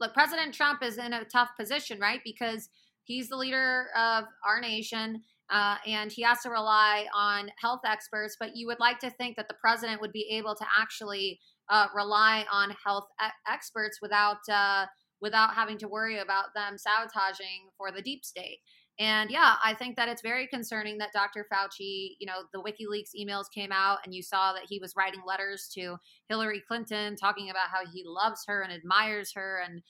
look, 0.00 0.14
President 0.14 0.54
Trump 0.54 0.82
is 0.82 0.98
in 0.98 1.12
a 1.12 1.24
tough 1.24 1.50
position, 1.58 1.98
right? 2.00 2.20
Because 2.24 2.68
he's 3.04 3.28
the 3.28 3.36
leader 3.36 3.86
of 3.96 4.24
our 4.46 4.60
nation. 4.60 5.22
Uh, 5.48 5.76
and 5.86 6.10
he 6.10 6.22
has 6.22 6.40
to 6.42 6.50
rely 6.50 7.06
on 7.14 7.48
health 7.60 7.80
experts. 7.86 8.36
But 8.38 8.56
you 8.56 8.66
would 8.66 8.80
like 8.80 8.98
to 9.00 9.10
think 9.10 9.36
that 9.36 9.46
the 9.48 9.54
president 9.60 10.00
would 10.00 10.12
be 10.12 10.26
able 10.32 10.56
to 10.56 10.66
actually 10.76 11.38
uh, 11.68 11.86
rely 11.94 12.44
on 12.52 12.74
health 12.84 13.06
e- 13.24 13.30
experts 13.48 13.98
without 14.02 14.38
uh, 14.50 14.86
without 15.20 15.54
having 15.54 15.78
to 15.78 15.88
worry 15.88 16.18
about 16.18 16.46
them 16.54 16.76
sabotaging 16.76 17.70
for 17.76 17.90
the 17.90 18.02
deep 18.02 18.24
state. 18.24 18.58
And 18.98 19.30
yeah, 19.30 19.54
I 19.62 19.74
think 19.74 19.96
that 19.96 20.08
it's 20.08 20.22
very 20.22 20.46
concerning 20.46 20.96
that 20.98 21.12
Dr. 21.12 21.46
Fauci, 21.52 22.16
you 22.18 22.26
know, 22.26 22.44
the 22.52 22.60
WikiLeaks 22.60 23.10
emails 23.18 23.44
came 23.54 23.70
out 23.70 23.98
and 24.04 24.14
you 24.14 24.22
saw 24.22 24.52
that 24.54 24.62
he 24.68 24.78
was 24.78 24.94
writing 24.96 25.20
letters 25.26 25.68
to 25.74 25.96
Hillary 26.28 26.62
Clinton 26.66 27.14
talking 27.14 27.50
about 27.50 27.68
how 27.70 27.80
he 27.92 28.04
loves 28.06 28.44
her 28.46 28.62
and 28.62 28.72
admires 28.72 29.32
her 29.34 29.62
and 29.66 29.82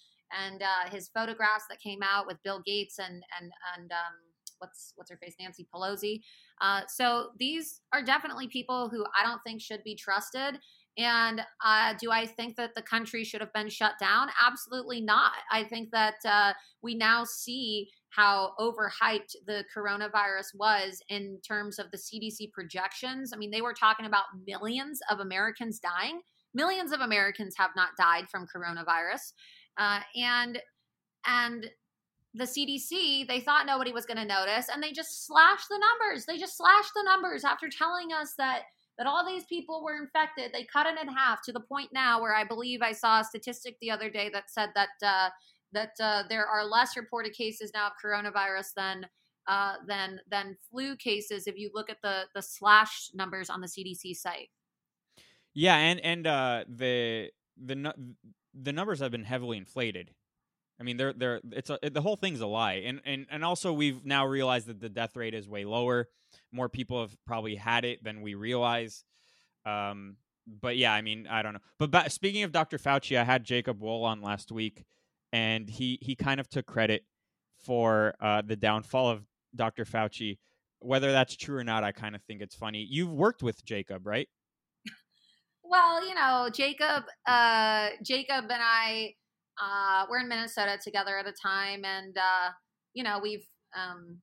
and 0.44 0.60
uh, 0.60 0.90
his 0.90 1.08
photographs 1.08 1.66
that 1.70 1.80
came 1.80 2.02
out 2.02 2.26
with 2.26 2.42
Bill 2.42 2.60
Gates 2.66 2.98
and 2.98 3.22
and 3.38 3.52
and 3.76 3.92
um, 3.92 4.14
what's 4.58 4.92
what's 4.96 5.10
her 5.10 5.16
face 5.16 5.34
Nancy 5.38 5.66
Pelosi. 5.72 6.20
Uh, 6.60 6.80
so 6.88 7.28
these 7.38 7.80
are 7.92 8.02
definitely 8.02 8.48
people 8.48 8.88
who 8.88 9.04
I 9.18 9.24
don't 9.24 9.40
think 9.44 9.60
should 9.60 9.84
be 9.84 9.94
trusted. 9.94 10.58
And 10.98 11.42
uh, 11.62 11.92
do 12.00 12.10
I 12.10 12.24
think 12.24 12.56
that 12.56 12.74
the 12.74 12.80
country 12.80 13.22
should 13.22 13.42
have 13.42 13.52
been 13.52 13.68
shut 13.68 13.92
down? 14.00 14.28
Absolutely 14.44 15.02
not. 15.02 15.32
I 15.52 15.64
think 15.64 15.90
that 15.92 16.14
uh, 16.24 16.54
we 16.80 16.94
now 16.94 17.24
see 17.24 17.90
how 18.10 18.52
overhyped 18.58 19.34
the 19.46 19.64
coronavirus 19.74 20.54
was 20.54 21.02
in 21.08 21.38
terms 21.46 21.78
of 21.78 21.90
the 21.90 21.98
CDC 21.98 22.52
projections. 22.52 23.32
I 23.32 23.36
mean, 23.36 23.50
they 23.50 23.60
were 23.60 23.74
talking 23.74 24.06
about 24.06 24.24
millions 24.46 25.00
of 25.10 25.20
Americans 25.20 25.80
dying. 25.80 26.20
Millions 26.54 26.92
of 26.92 27.00
Americans 27.00 27.54
have 27.58 27.70
not 27.76 27.90
died 27.98 28.28
from 28.30 28.46
coronavirus, 28.46 29.32
uh, 29.78 30.00
and 30.14 30.58
and 31.26 31.68
the 32.36 32.44
CDC, 32.44 33.26
they 33.26 33.40
thought 33.40 33.66
nobody 33.66 33.92
was 33.92 34.04
going 34.04 34.18
to 34.18 34.24
notice, 34.24 34.66
and 34.72 34.82
they 34.82 34.92
just 34.92 35.26
slashed 35.26 35.68
the 35.70 35.80
numbers. 35.80 36.26
They 36.26 36.36
just 36.36 36.56
slashed 36.56 36.92
the 36.94 37.02
numbers 37.02 37.44
after 37.44 37.68
telling 37.68 38.12
us 38.12 38.34
that 38.38 38.62
that 38.98 39.06
all 39.06 39.26
these 39.26 39.44
people 39.44 39.84
were 39.84 39.96
infected. 39.96 40.52
They 40.52 40.64
cut 40.64 40.86
it 40.86 40.98
in 41.00 41.08
half 41.08 41.42
to 41.42 41.52
the 41.52 41.60
point 41.60 41.90
now 41.92 42.20
where 42.20 42.34
I 42.34 42.44
believe 42.44 42.80
I 42.80 42.92
saw 42.92 43.20
a 43.20 43.24
statistic 43.24 43.76
the 43.80 43.90
other 43.90 44.08
day 44.08 44.30
that 44.32 44.50
said 44.50 44.70
that 44.74 44.88
uh, 45.04 45.28
that 45.72 45.92
uh, 46.00 46.22
there 46.28 46.46
are 46.46 46.64
less 46.64 46.96
reported 46.96 47.32
cases 47.32 47.70
now 47.74 47.86
of 47.86 47.92
coronavirus 48.02 48.68
than 48.76 49.06
uh, 49.48 49.74
than 49.86 50.20
than 50.30 50.56
flu 50.70 50.96
cases 50.96 51.46
if 51.46 51.56
you 51.56 51.70
look 51.74 51.90
at 51.90 51.98
the 52.02 52.24
the 52.34 52.42
slash 52.42 53.10
numbers 53.14 53.50
on 53.50 53.60
the 53.60 53.68
CDC 53.68 54.14
site. 54.16 54.48
Yeah, 55.54 55.76
and 55.76 56.00
and 56.00 56.26
uh, 56.26 56.64
the 56.68 57.30
the 57.56 57.94
the 58.54 58.72
numbers 58.72 59.00
have 59.00 59.10
been 59.10 59.24
heavily 59.24 59.56
inflated. 59.56 60.12
I 60.78 60.82
mean, 60.82 60.96
they're 60.96 61.12
they're 61.12 61.40
it's 61.52 61.70
a, 61.70 61.78
the 61.90 62.02
whole 62.02 62.16
thing's 62.16 62.40
a 62.40 62.46
lie, 62.46 62.82
and 62.84 63.00
and 63.04 63.26
and 63.30 63.44
also 63.44 63.72
we've 63.72 64.04
now 64.04 64.26
realized 64.26 64.66
that 64.66 64.80
the 64.80 64.88
death 64.88 65.16
rate 65.16 65.34
is 65.34 65.48
way 65.48 65.64
lower. 65.64 66.08
More 66.52 66.68
people 66.68 67.00
have 67.00 67.16
probably 67.26 67.54
had 67.54 67.84
it 67.84 68.04
than 68.04 68.20
we 68.20 68.34
realize. 68.34 69.04
Um, 69.64 70.16
but 70.46 70.76
yeah, 70.76 70.92
I 70.92 71.02
mean, 71.02 71.26
I 71.28 71.42
don't 71.42 71.54
know. 71.54 71.60
But, 71.78 71.90
but 71.90 72.12
speaking 72.12 72.42
of 72.42 72.52
Dr. 72.52 72.78
Fauci, 72.78 73.18
I 73.18 73.24
had 73.24 73.44
Jacob 73.44 73.80
Wohl 73.80 74.04
on 74.04 74.20
last 74.20 74.52
week, 74.52 74.84
and 75.32 75.68
he 75.68 75.98
he 76.00 76.14
kind 76.14 76.40
of 76.40 76.48
took 76.48 76.66
credit 76.66 77.04
for 77.64 78.14
uh, 78.20 78.42
the 78.42 78.56
downfall 78.56 79.10
of 79.10 79.22
Dr. 79.54 79.84
Fauci. 79.84 80.38
Whether 80.80 81.10
that's 81.10 81.36
true 81.36 81.56
or 81.56 81.64
not, 81.64 81.84
I 81.84 81.92
kind 81.92 82.14
of 82.14 82.22
think 82.24 82.42
it's 82.42 82.54
funny. 82.54 82.86
You've 82.88 83.10
worked 83.10 83.42
with 83.42 83.64
Jacob, 83.64 84.06
right? 84.06 84.28
Well, 85.68 86.06
you 86.06 86.14
know, 86.14 86.48
Jacob, 86.52 87.04
uh, 87.26 87.88
Jacob 88.04 88.44
and 88.44 88.62
I, 88.62 89.14
uh, 89.60 90.06
we're 90.08 90.20
in 90.20 90.28
Minnesota 90.28 90.78
together 90.82 91.18
at 91.18 91.26
a 91.26 91.32
time, 91.32 91.84
and 91.84 92.16
uh, 92.16 92.50
you 92.94 93.02
know, 93.02 93.18
we've, 93.20 93.44
um, 93.74 94.18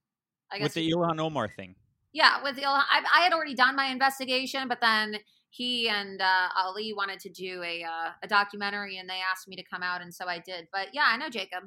I 0.52 0.60
guess 0.60 0.64
with 0.64 0.74
the 0.76 0.92
Ilhan 0.92 1.20
Omar 1.20 1.50
thing. 1.50 1.76
Yeah, 2.14 2.42
with 2.44 2.58
Ilhan, 2.58 2.84
I, 2.90 3.04
I 3.14 3.22
had 3.24 3.34
already 3.34 3.56
done 3.56 3.76
my 3.76 3.88
investigation, 3.88 4.68
but 4.68 4.80
then 4.80 5.18
he 5.54 5.88
and 5.88 6.20
uh, 6.20 6.48
Ali 6.58 6.94
wanted 6.94 7.20
to 7.20 7.30
do 7.30 7.62
a 7.62 7.84
uh, 7.84 8.10
a 8.24 8.28
documentary, 8.28 8.98
and 8.98 9.08
they 9.08 9.20
asked 9.32 9.48
me 9.48 9.56
to 9.56 9.64
come 9.64 9.84
out, 9.84 10.02
and 10.02 10.12
so 10.12 10.26
I 10.26 10.40
did. 10.40 10.68
But 10.74 10.88
yeah, 10.94 11.06
I 11.06 11.16
know 11.16 11.30
Jacob. 11.30 11.66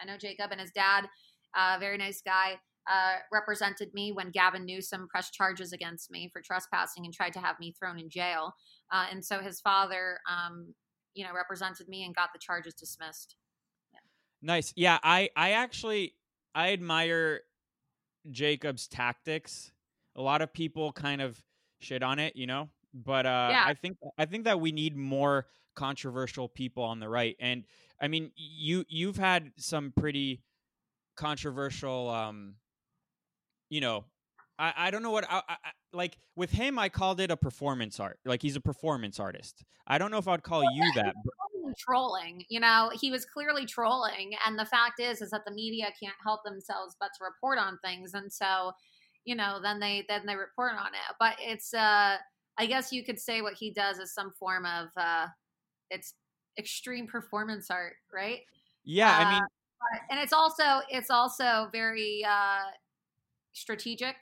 I 0.00 0.04
know 0.04 0.16
Jacob 0.16 0.52
and 0.52 0.60
his 0.60 0.70
dad. 0.70 1.08
Uh, 1.56 1.78
very 1.80 1.98
nice 1.98 2.22
guy. 2.24 2.60
Uh, 2.88 3.16
represented 3.32 3.92
me 3.92 4.12
when 4.12 4.30
Gavin 4.30 4.64
Newsom 4.64 5.08
pressed 5.10 5.34
charges 5.34 5.72
against 5.72 6.12
me 6.12 6.30
for 6.32 6.40
trespassing 6.40 7.04
and 7.04 7.12
tried 7.12 7.32
to 7.32 7.40
have 7.40 7.56
me 7.58 7.74
thrown 7.78 7.98
in 7.98 8.08
jail. 8.08 8.54
Uh, 8.90 9.06
and 9.10 9.22
so 9.22 9.40
his 9.40 9.60
father, 9.60 10.20
um, 10.30 10.72
you 11.12 11.24
know, 11.24 11.32
represented 11.34 11.88
me 11.88 12.04
and 12.04 12.14
got 12.14 12.30
the 12.32 12.38
charges 12.38 12.72
dismissed. 12.72 13.34
Yeah. 13.92 13.98
Nice. 14.42 14.72
Yeah, 14.76 14.98
I 15.02 15.28
I 15.34 15.50
actually 15.50 16.14
I 16.54 16.72
admire 16.72 17.40
Jacob's 18.30 18.86
tactics. 18.86 19.72
A 20.14 20.22
lot 20.22 20.40
of 20.40 20.52
people 20.52 20.92
kind 20.92 21.20
of 21.20 21.42
shit 21.80 22.04
on 22.04 22.20
it, 22.20 22.36
you 22.36 22.46
know, 22.46 22.68
but 22.94 23.26
uh, 23.26 23.48
yeah. 23.50 23.64
I 23.66 23.74
think 23.74 23.98
I 24.16 24.24
think 24.24 24.44
that 24.44 24.60
we 24.60 24.72
need 24.72 24.96
more 24.96 25.46
controversial 25.74 26.48
people 26.48 26.82
on 26.82 27.00
the 27.00 27.08
right. 27.08 27.36
And 27.40 27.64
I 28.00 28.08
mean, 28.08 28.32
you 28.36 28.84
you've 28.88 29.16
had 29.16 29.52
some 29.56 29.92
pretty 29.96 30.42
controversial, 31.16 32.10
um, 32.10 32.54
you 33.70 33.80
know, 33.80 34.04
I, 34.58 34.72
I 34.76 34.90
don't 34.90 35.02
know 35.02 35.10
what 35.10 35.24
I, 35.30 35.42
I, 35.48 35.56
like 35.92 36.18
with 36.36 36.50
him. 36.50 36.78
I 36.78 36.88
called 36.88 37.20
it 37.20 37.30
a 37.30 37.36
performance 37.36 38.00
art. 38.00 38.18
Like 38.24 38.42
he's 38.42 38.56
a 38.56 38.60
performance 38.60 39.20
artist. 39.20 39.64
I 39.86 39.98
don't 39.98 40.10
know 40.10 40.18
if 40.18 40.28
I'd 40.28 40.42
call 40.42 40.60
well, 40.60 40.74
you 40.74 40.92
that. 40.96 41.14
But- 41.24 41.34
trolling 41.78 42.44
you 42.48 42.58
know 42.58 42.90
he 42.98 43.10
was 43.10 43.24
clearly 43.24 43.66
trolling 43.66 44.32
and 44.46 44.58
the 44.58 44.64
fact 44.64 45.00
is 45.00 45.20
is 45.20 45.30
that 45.30 45.42
the 45.46 45.52
media 45.52 45.86
can't 46.00 46.16
help 46.22 46.40
themselves 46.44 46.96
but 46.98 47.10
to 47.16 47.24
report 47.24 47.58
on 47.58 47.78
things 47.84 48.14
and 48.14 48.32
so 48.32 48.72
you 49.24 49.34
know 49.34 49.58
then 49.62 49.78
they 49.78 50.04
then 50.08 50.22
they 50.26 50.34
report 50.34 50.72
on 50.72 50.88
it 50.88 51.14
but 51.20 51.34
it's 51.40 51.74
uh 51.74 52.16
I 52.58 52.66
guess 52.66 52.92
you 52.92 53.04
could 53.04 53.18
say 53.18 53.40
what 53.40 53.54
he 53.54 53.70
does 53.70 53.98
is 53.98 54.12
some 54.12 54.32
form 54.32 54.66
of 54.66 54.88
uh, 54.96 55.26
it's 55.90 56.14
extreme 56.58 57.06
performance 57.06 57.70
art, 57.70 57.94
right? 58.12 58.40
Yeah, 58.84 59.10
uh, 59.10 59.24
I 59.24 59.32
mean, 59.32 59.42
and 60.10 60.20
it's 60.20 60.32
also 60.32 60.80
it's 60.90 61.10
also 61.10 61.68
very 61.72 62.24
uh, 62.28 62.70
strategic 63.52 64.16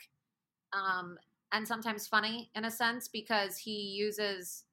um, 0.72 1.16
and 1.52 1.66
sometimes 1.66 2.06
funny 2.06 2.50
in 2.54 2.64
a 2.64 2.70
sense 2.70 3.08
because 3.08 3.56
he 3.56 3.94
uses 3.96 4.64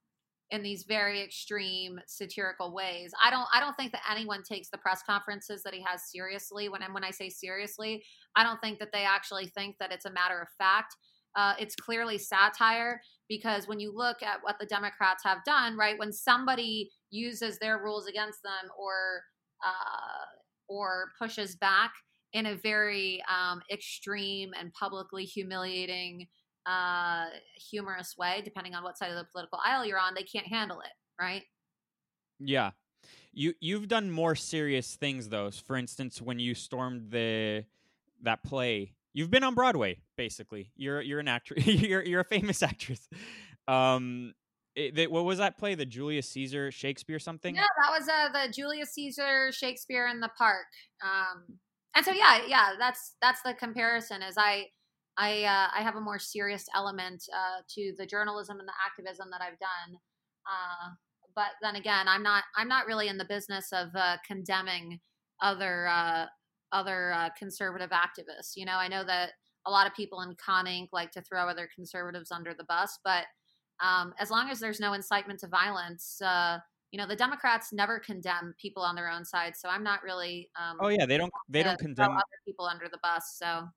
in 0.51 0.61
these 0.61 0.83
very 0.83 1.21
extreme 1.21 1.99
satirical 2.05 2.73
ways. 2.73 3.11
I 3.23 3.29
don't 3.29 3.47
I 3.53 3.59
don't 3.59 3.75
think 3.75 3.91
that 3.93 4.01
anyone 4.09 4.43
takes 4.43 4.69
the 4.69 4.77
press 4.77 5.01
conferences 5.03 5.63
that 5.63 5.73
he 5.73 5.83
has 5.87 6.03
seriously. 6.11 6.69
When 6.69 6.81
when 6.93 7.03
I 7.03 7.11
say 7.11 7.29
seriously, 7.29 8.03
I 8.35 8.43
don't 8.43 8.59
think 8.61 8.79
that 8.79 8.91
they 8.91 9.03
actually 9.03 9.47
think 9.47 9.77
that 9.79 9.91
it's 9.91 10.05
a 10.05 10.11
matter 10.11 10.39
of 10.39 10.47
fact. 10.57 10.95
Uh, 11.35 11.53
it's 11.59 11.75
clearly 11.75 12.19
satire 12.19 13.01
because 13.29 13.67
when 13.67 13.79
you 13.79 13.95
look 13.95 14.21
at 14.21 14.39
what 14.41 14.57
the 14.59 14.65
Democrats 14.65 15.23
have 15.23 15.43
done, 15.45 15.77
right, 15.77 15.97
when 15.97 16.11
somebody 16.11 16.91
uses 17.09 17.57
their 17.59 17.79
rules 17.79 18.07
against 18.07 18.43
them 18.43 18.71
or 18.77 19.23
uh, 19.65 20.25
or 20.67 21.11
pushes 21.19 21.55
back 21.55 21.93
in 22.33 22.47
a 22.47 22.55
very 22.55 23.23
um, 23.29 23.61
extreme 23.71 24.51
and 24.59 24.73
publicly 24.73 25.23
humiliating, 25.23 26.27
uh, 26.65 27.25
humorous 27.69 28.15
way, 28.17 28.41
depending 28.43 28.73
on 28.73 28.83
what 28.83 28.97
side 28.97 29.11
of 29.11 29.17
the 29.17 29.25
political 29.31 29.59
aisle 29.65 29.85
you're 29.85 29.99
on, 29.99 30.13
they 30.15 30.23
can't 30.23 30.47
handle 30.47 30.79
it, 30.81 30.91
right? 31.21 31.43
Yeah. 32.39 32.71
You 33.31 33.53
you've 33.59 33.87
done 33.87 34.11
more 34.11 34.35
serious 34.35 34.95
things 34.95 35.29
though. 35.29 35.51
For 35.51 35.75
instance, 35.75 36.21
when 36.21 36.39
you 36.39 36.55
stormed 36.55 37.11
the 37.11 37.65
that 38.21 38.43
play 38.43 38.93
You've 39.13 39.29
been 39.29 39.43
on 39.43 39.53
Broadway, 39.53 39.99
basically. 40.17 40.71
You're 40.75 41.01
you're 41.01 41.19
an 41.19 41.27
actress. 41.27 41.65
you're 41.67 42.03
you're 42.03 42.21
a 42.21 42.25
famous 42.25 42.63
actress. 42.63 43.07
Um, 43.67 44.33
it, 44.75 45.11
what 45.11 45.23
was 45.23 45.37
that 45.37 45.57
play? 45.59 45.75
The 45.75 45.85
Julius 45.85 46.29
Caesar 46.31 46.71
Shakespeare 46.71 47.19
something? 47.19 47.55
Yeah, 47.55 47.61
that 47.61 47.91
was 47.91 48.09
uh, 48.09 48.29
the 48.29 48.51
Julius 48.51 48.93
Caesar 48.93 49.51
Shakespeare 49.51 50.07
in 50.07 50.19
the 50.19 50.31
Park. 50.35 50.65
Um, 51.03 51.59
and 51.95 52.03
so 52.03 52.11
yeah, 52.11 52.39
yeah, 52.47 52.69
that's 52.79 53.15
that's 53.21 53.41
the 53.43 53.53
comparison. 53.53 54.23
Is 54.23 54.35
I 54.37 54.65
I 55.17 55.43
uh, 55.43 55.67
I 55.77 55.83
have 55.83 55.95
a 55.95 56.01
more 56.01 56.17
serious 56.17 56.65
element 56.75 57.23
uh, 57.31 57.61
to 57.75 57.93
the 57.97 58.05
journalism 58.07 58.59
and 58.59 58.67
the 58.67 58.73
activism 58.83 59.27
that 59.31 59.41
I've 59.41 59.59
done. 59.59 59.99
Uh, 60.47 60.89
but 61.35 61.51
then 61.61 61.75
again, 61.75 62.07
I'm 62.07 62.23
not 62.23 62.43
I'm 62.57 62.67
not 62.67 62.87
really 62.87 63.07
in 63.07 63.17
the 63.17 63.25
business 63.25 63.67
of 63.71 63.89
uh, 63.95 64.17
condemning 64.25 64.99
other 65.41 65.87
uh, 65.87 66.25
other 66.73 67.13
uh, 67.13 67.29
conservative 67.37 67.91
activists. 67.91 68.57
You 68.57 68.65
know, 68.65 68.75
I 68.75 68.89
know 68.89 69.05
that 69.05 69.31
a 69.65 69.71
lot 69.71 69.87
of 69.87 69.93
people 69.93 70.21
in 70.21 70.35
Con 70.35 70.65
Inc. 70.65 70.89
like 70.91 71.11
to 71.11 71.21
throw 71.21 71.47
other 71.47 71.69
conservatives 71.73 72.31
under 72.31 72.53
the 72.53 72.65
bus, 72.65 72.99
but 73.05 73.23
um, 73.81 74.13
as 74.19 74.29
long 74.29 74.49
as 74.49 74.59
there's 74.59 74.79
no 74.79 74.93
incitement 74.93 75.39
to 75.39 75.47
violence, 75.47 76.21
uh, 76.21 76.57
you 76.91 76.97
know, 76.97 77.07
the 77.07 77.15
Democrats 77.15 77.73
never 77.73 77.99
condemn 77.99 78.53
people 78.61 78.83
on 78.83 78.95
their 78.95 79.09
own 79.09 79.25
side. 79.25 79.55
So 79.55 79.67
I'm 79.69 79.83
not 79.83 80.03
really. 80.03 80.49
Um, 80.59 80.77
oh 80.79 80.89
yeah, 80.89 81.05
they 81.05 81.17
don't. 81.17 81.31
They 81.49 81.63
don't 81.63 81.79
condemn 81.79 82.11
other 82.11 82.39
people 82.45 82.65
under 82.65 82.87
the 82.87 82.99
bus. 83.01 83.35
So. 83.37 83.67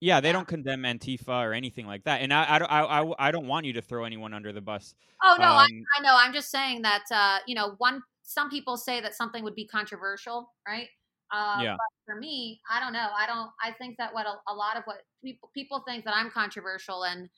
Yeah, 0.00 0.20
they 0.20 0.28
yeah. 0.28 0.32
don't 0.32 0.46
condemn 0.46 0.82
Antifa 0.82 1.44
or 1.44 1.52
anything 1.52 1.84
like 1.84 2.04
that, 2.04 2.20
and 2.20 2.32
I, 2.32 2.44
I, 2.44 2.58
I, 2.58 3.02
I, 3.02 3.14
I 3.18 3.30
don't 3.32 3.48
want 3.48 3.66
you 3.66 3.72
to 3.72 3.82
throw 3.82 4.04
anyone 4.04 4.32
under 4.32 4.52
the 4.52 4.60
bus. 4.60 4.94
Oh 5.24 5.36
no, 5.40 5.46
um, 5.46 5.56
I, 5.56 5.66
I 5.98 6.02
know. 6.02 6.14
I'm 6.16 6.32
just 6.32 6.50
saying 6.50 6.82
that 6.82 7.02
uh, 7.12 7.38
you 7.46 7.54
know, 7.54 7.74
one. 7.78 8.02
Some 8.22 8.50
people 8.50 8.76
say 8.76 9.00
that 9.00 9.14
something 9.14 9.42
would 9.42 9.54
be 9.54 9.66
controversial, 9.66 10.52
right? 10.68 10.88
Uh, 11.32 11.60
yeah. 11.62 11.72
But 11.72 12.14
for 12.14 12.18
me, 12.18 12.60
I 12.70 12.80
don't 12.80 12.92
know. 12.92 13.08
I 13.16 13.26
don't. 13.26 13.50
I 13.62 13.72
think 13.72 13.96
that 13.98 14.14
what 14.14 14.26
a, 14.26 14.34
a 14.50 14.54
lot 14.54 14.76
of 14.76 14.84
what 14.84 14.98
people 15.22 15.50
people 15.54 15.82
think 15.86 16.04
that 16.04 16.14
I'm 16.14 16.30
controversial, 16.30 17.04
and 17.04 17.28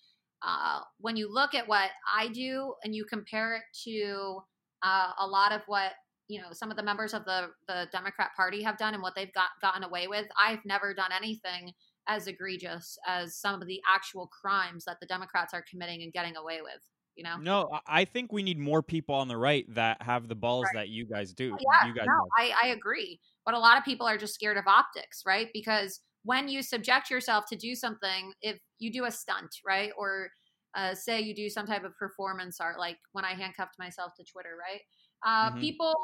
uh, 0.42 0.80
when 0.98 1.16
you 1.16 1.32
look 1.32 1.54
at 1.54 1.66
what 1.68 1.90
I 2.16 2.28
do 2.28 2.74
and 2.84 2.94
you 2.94 3.04
compare 3.04 3.56
it 3.56 3.62
to 3.84 4.40
uh, 4.82 5.10
a 5.18 5.26
lot 5.26 5.52
of 5.52 5.62
what 5.66 5.92
you 6.28 6.40
know 6.40 6.48
some 6.52 6.70
of 6.70 6.76
the 6.76 6.82
members 6.82 7.14
of 7.14 7.24
the 7.24 7.48
the 7.66 7.88
Democrat 7.92 8.30
Party 8.36 8.62
have 8.62 8.78
done 8.78 8.94
and 8.94 9.02
what 9.02 9.14
they've 9.16 9.32
got 9.32 9.48
gotten 9.60 9.82
away 9.82 10.06
with, 10.06 10.26
I've 10.40 10.64
never 10.64 10.94
done 10.94 11.10
anything 11.16 11.72
as 12.06 12.26
egregious 12.26 12.98
as 13.06 13.36
some 13.36 13.60
of 13.60 13.68
the 13.68 13.80
actual 13.92 14.28
crimes 14.28 14.84
that 14.84 14.98
the 15.00 15.06
Democrats 15.06 15.52
are 15.54 15.64
committing 15.68 16.02
and 16.02 16.12
getting 16.12 16.36
away 16.36 16.60
with. 16.62 16.80
You 17.16 17.24
know? 17.24 17.36
No, 17.36 17.78
I 17.86 18.06
think 18.06 18.32
we 18.32 18.42
need 18.42 18.58
more 18.58 18.82
people 18.82 19.14
on 19.14 19.28
the 19.28 19.36
right 19.36 19.66
that 19.74 20.00
have 20.00 20.28
the 20.28 20.34
balls 20.34 20.64
right. 20.74 20.82
that 20.82 20.88
you 20.88 21.06
guys 21.06 21.34
do. 21.34 21.56
Yeah, 21.60 21.88
you 21.88 21.94
guys 21.94 22.06
no, 22.06 22.26
I, 22.38 22.52
I 22.62 22.68
agree. 22.68 23.20
But 23.44 23.54
a 23.54 23.58
lot 23.58 23.78
of 23.78 23.84
people 23.84 24.06
are 24.06 24.18
just 24.18 24.34
scared 24.34 24.56
of 24.56 24.66
optics, 24.66 25.22
right? 25.26 25.48
Because 25.52 26.00
when 26.24 26.48
you 26.48 26.62
subject 26.62 27.10
yourself 27.10 27.44
to 27.48 27.56
do 27.56 27.74
something, 27.74 28.32
if 28.42 28.58
you 28.78 28.92
do 28.92 29.04
a 29.04 29.10
stunt, 29.10 29.50
right, 29.66 29.90
or 29.96 30.30
uh, 30.76 30.94
say 30.94 31.20
you 31.20 31.34
do 31.34 31.48
some 31.48 31.66
type 31.66 31.84
of 31.84 31.96
performance 31.96 32.60
art, 32.60 32.78
like 32.78 32.98
when 33.12 33.24
I 33.24 33.32
handcuffed 33.32 33.78
myself 33.78 34.12
to 34.16 34.24
Twitter, 34.24 34.56
right? 34.58 34.80
Uh, 35.26 35.50
mm-hmm. 35.50 35.60
People, 35.60 35.94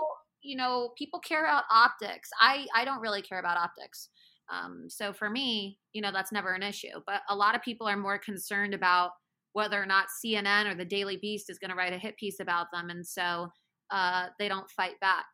you 0.42 0.56
know, 0.56 0.90
people 0.96 1.20
care 1.20 1.44
about 1.44 1.64
optics. 1.70 2.30
I 2.40 2.66
I 2.74 2.84
don't 2.84 3.00
really 3.00 3.22
care 3.22 3.38
about 3.38 3.58
optics. 3.58 4.08
Um, 4.48 4.86
so 4.88 5.12
for 5.12 5.28
me, 5.28 5.78
you 5.92 6.00
know, 6.00 6.12
that's 6.12 6.32
never 6.32 6.54
an 6.54 6.62
issue. 6.62 7.00
But 7.06 7.22
a 7.28 7.34
lot 7.34 7.54
of 7.54 7.62
people 7.62 7.88
are 7.88 7.96
more 7.96 8.18
concerned 8.18 8.74
about 8.74 9.10
whether 9.52 9.82
or 9.82 9.86
not 9.86 10.06
CNN 10.24 10.70
or 10.70 10.74
the 10.74 10.84
Daily 10.84 11.16
Beast 11.16 11.50
is 11.50 11.58
going 11.58 11.70
to 11.70 11.76
write 11.76 11.92
a 11.92 11.98
hit 11.98 12.16
piece 12.16 12.40
about 12.40 12.66
them, 12.72 12.90
and 12.90 13.06
so 13.06 13.48
uh, 13.90 14.26
they 14.38 14.48
don't 14.48 14.70
fight 14.70 14.98
back. 15.00 15.26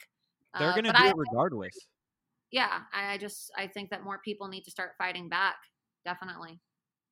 They're 0.58 0.68
uh, 0.68 0.72
going 0.72 0.84
to 0.84 0.92
do 0.92 0.98
I, 0.98 1.08
it 1.08 1.14
regardless. 1.16 1.74
Yeah, 2.52 2.80
I, 2.92 3.16
just 3.16 3.50
I 3.56 3.66
think 3.66 3.90
that 3.90 4.04
more 4.04 4.20
people 4.22 4.46
need 4.46 4.64
to 4.64 4.70
start 4.70 4.92
fighting 4.98 5.28
back. 5.28 5.56
Definitely. 6.04 6.60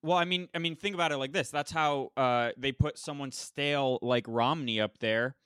Well, 0.02 0.18
I 0.18 0.24
mean, 0.24 0.48
I 0.54 0.58
mean, 0.58 0.76
think 0.76 0.94
about 0.94 1.12
it 1.12 1.16
like 1.16 1.32
this. 1.32 1.50
That's 1.50 1.72
how 1.72 2.10
uh, 2.16 2.50
they 2.56 2.72
put 2.72 2.98
someone 2.98 3.32
stale 3.32 3.98
like 4.02 4.24
Romney 4.28 4.80
up 4.80 4.98
there, 4.98 5.36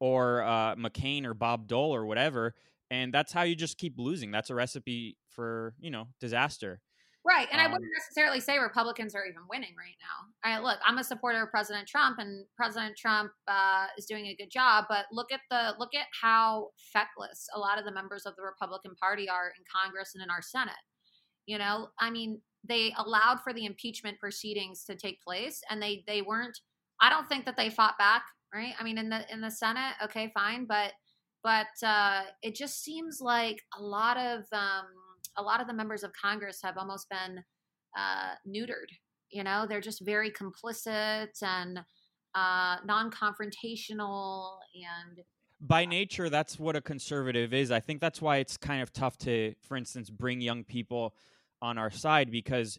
or 0.00 0.42
uh, 0.42 0.74
McCain 0.76 1.24
or 1.24 1.34
Bob 1.34 1.66
Dole 1.66 1.94
or 1.94 2.04
whatever, 2.06 2.54
and 2.90 3.12
that's 3.12 3.32
how 3.32 3.42
you 3.42 3.56
just 3.56 3.78
keep 3.78 3.94
losing. 3.98 4.30
That's 4.30 4.50
a 4.50 4.54
recipe 4.54 5.16
for 5.28 5.74
you 5.80 5.90
know 5.90 6.08
disaster. 6.20 6.80
Right, 7.26 7.48
and 7.50 7.60
um, 7.60 7.66
I 7.66 7.72
wouldn't 7.72 7.90
necessarily 7.92 8.38
say 8.38 8.58
Republicans 8.58 9.14
are 9.16 9.26
even 9.26 9.42
winning 9.50 9.74
right 9.76 9.96
now. 9.98 10.48
I 10.48 10.60
look, 10.60 10.78
I'm 10.84 10.98
a 10.98 11.04
supporter 11.04 11.42
of 11.42 11.50
President 11.50 11.88
Trump, 11.88 12.18
and 12.18 12.46
President 12.56 12.96
Trump 12.96 13.32
uh, 13.48 13.86
is 13.98 14.06
doing 14.06 14.26
a 14.26 14.36
good 14.36 14.50
job. 14.50 14.84
But 14.88 15.06
look 15.10 15.32
at 15.32 15.40
the 15.50 15.74
look 15.78 15.94
at 15.94 16.06
how 16.22 16.68
feckless 16.92 17.48
a 17.54 17.58
lot 17.58 17.78
of 17.78 17.84
the 17.84 17.92
members 17.92 18.26
of 18.26 18.36
the 18.36 18.42
Republican 18.42 18.94
Party 18.94 19.28
are 19.28 19.48
in 19.48 19.64
Congress 19.74 20.12
and 20.14 20.22
in 20.22 20.30
our 20.30 20.42
Senate. 20.42 20.74
You 21.46 21.58
know, 21.58 21.88
I 21.98 22.10
mean, 22.10 22.40
they 22.68 22.92
allowed 22.96 23.40
for 23.40 23.52
the 23.52 23.64
impeachment 23.64 24.18
proceedings 24.18 24.84
to 24.84 24.94
take 24.94 25.22
place 25.22 25.60
and 25.70 25.80
they 25.80 26.02
they 26.06 26.22
weren't 26.22 26.58
i 27.00 27.10
don't 27.10 27.28
think 27.28 27.44
that 27.44 27.56
they 27.56 27.70
fought 27.70 27.96
back 27.98 28.24
right 28.54 28.74
i 28.78 28.84
mean 28.84 28.98
in 28.98 29.08
the 29.08 29.20
in 29.32 29.40
the 29.40 29.50
senate 29.50 29.94
okay 30.02 30.30
fine 30.34 30.66
but 30.66 30.92
but 31.42 31.86
uh, 31.86 32.22
it 32.42 32.56
just 32.56 32.82
seems 32.82 33.20
like 33.20 33.62
a 33.78 33.80
lot 33.80 34.16
of 34.16 34.40
um, 34.50 34.86
a 35.38 35.42
lot 35.42 35.60
of 35.60 35.66
the 35.66 35.74
members 35.74 36.02
of 36.02 36.12
congress 36.20 36.60
have 36.62 36.76
almost 36.78 37.08
been 37.08 37.42
uh, 37.96 38.34
neutered 38.46 38.90
you 39.30 39.44
know? 39.44 39.66
They're 39.68 39.80
just 39.80 40.04
very 40.04 40.30
complicit 40.30 41.42
and 41.42 41.78
uh, 42.34 42.76
non-confrontational 42.84 44.58
and 44.74 45.20
by 45.58 45.86
nature 45.86 46.28
that's 46.28 46.58
what 46.58 46.76
a 46.76 46.82
conservative 46.82 47.54
is. 47.54 47.70
I 47.70 47.80
think 47.80 48.02
that's 48.02 48.20
why 48.20 48.36
it's 48.36 48.58
kind 48.58 48.82
of 48.82 48.92
tough 48.92 49.16
to 49.18 49.54
for 49.62 49.76
instance 49.78 50.10
bring 50.10 50.42
young 50.42 50.64
people 50.64 51.14
on 51.62 51.78
our 51.78 51.90
side 51.90 52.30
because 52.30 52.78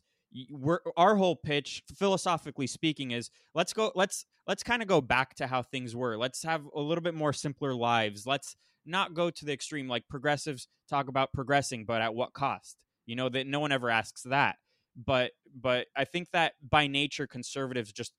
we're 0.52 0.82
our 0.96 1.16
whole 1.16 1.36
pitch 1.36 1.82
philosophically 1.96 2.68
speaking 2.68 3.12
is 3.12 3.32
let's 3.56 3.74
go 3.74 3.92
let's 3.96 4.26
let's 4.46 4.62
kind 4.62 4.84
of 4.84 4.88
go 4.88 5.02
back 5.02 5.34
to 5.36 5.48
how 5.48 5.64
things 5.64 5.96
were. 5.96 6.18
Let's 6.18 6.44
have 6.44 6.68
a 6.76 6.80
little 6.80 7.02
bit 7.02 7.16
more 7.16 7.34
simpler 7.34 7.74
lives. 7.74 8.28
Let's 8.28 8.56
not 8.88 9.14
go 9.14 9.30
to 9.30 9.46
the 9.46 9.54
extreme 9.54 9.88
like 9.88 10.08
progressives 10.10 10.68
talk 10.90 11.08
about 11.08 11.34
progressing 11.34 11.86
but 11.86 12.02
at 12.02 12.14
what 12.14 12.34
cost 12.34 12.78
you 13.06 13.16
know 13.16 13.30
that 13.30 13.48
no 13.48 13.60
one 13.60 13.72
ever 13.72 13.90
asks 13.90 14.24
that 14.24 14.56
but 14.96 15.32
but 15.60 15.88
i 15.96 16.04
think 16.04 16.30
that 16.32 16.54
by 16.68 16.88
nature 16.88 17.28
conservatives 17.28 17.92
just 17.92 18.14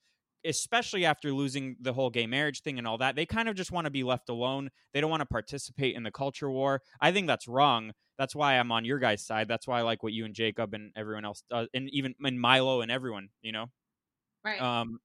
especially 0.45 1.05
after 1.05 1.33
losing 1.33 1.77
the 1.81 1.93
whole 1.93 2.11
gay 2.11 2.27
marriage 2.27 2.63
thing 2.63 2.79
and 2.79 2.87
all 2.87 2.99
that 2.99 3.17
they 3.17 3.27
kind 3.27 3.49
of 3.49 3.57
just 3.57 3.73
want 3.73 3.85
to 3.87 3.91
be 3.91 4.05
left 4.05 4.29
alone 4.29 4.71
they 4.93 5.01
don't 5.01 5.11
want 5.11 5.21
to 5.21 5.27
participate 5.27 5.97
in 5.97 6.03
the 6.03 6.11
culture 6.11 6.51
war 6.51 6.81
i 7.01 7.11
think 7.11 7.27
that's 7.27 7.49
wrong 7.49 7.93
that's 8.19 8.35
why 8.35 8.55
I'm 8.55 8.73
on 8.73 8.85
your 8.85 8.99
guys' 8.99 9.25
side. 9.25 9.47
That's 9.47 9.67
why 9.67 9.79
I 9.79 9.83
like 9.83 10.03
what 10.03 10.13
you 10.13 10.25
and 10.25 10.35
Jacob 10.35 10.75
and 10.75 10.91
everyone 10.97 11.25
else 11.25 11.45
does, 11.49 11.69
and 11.73 11.89
even 11.91 12.15
and 12.23 12.39
Milo 12.39 12.81
and 12.81 12.91
everyone, 12.91 13.29
you 13.43 13.53
know. 13.53 13.67
Right. 14.45 14.61
Um, 14.61 14.99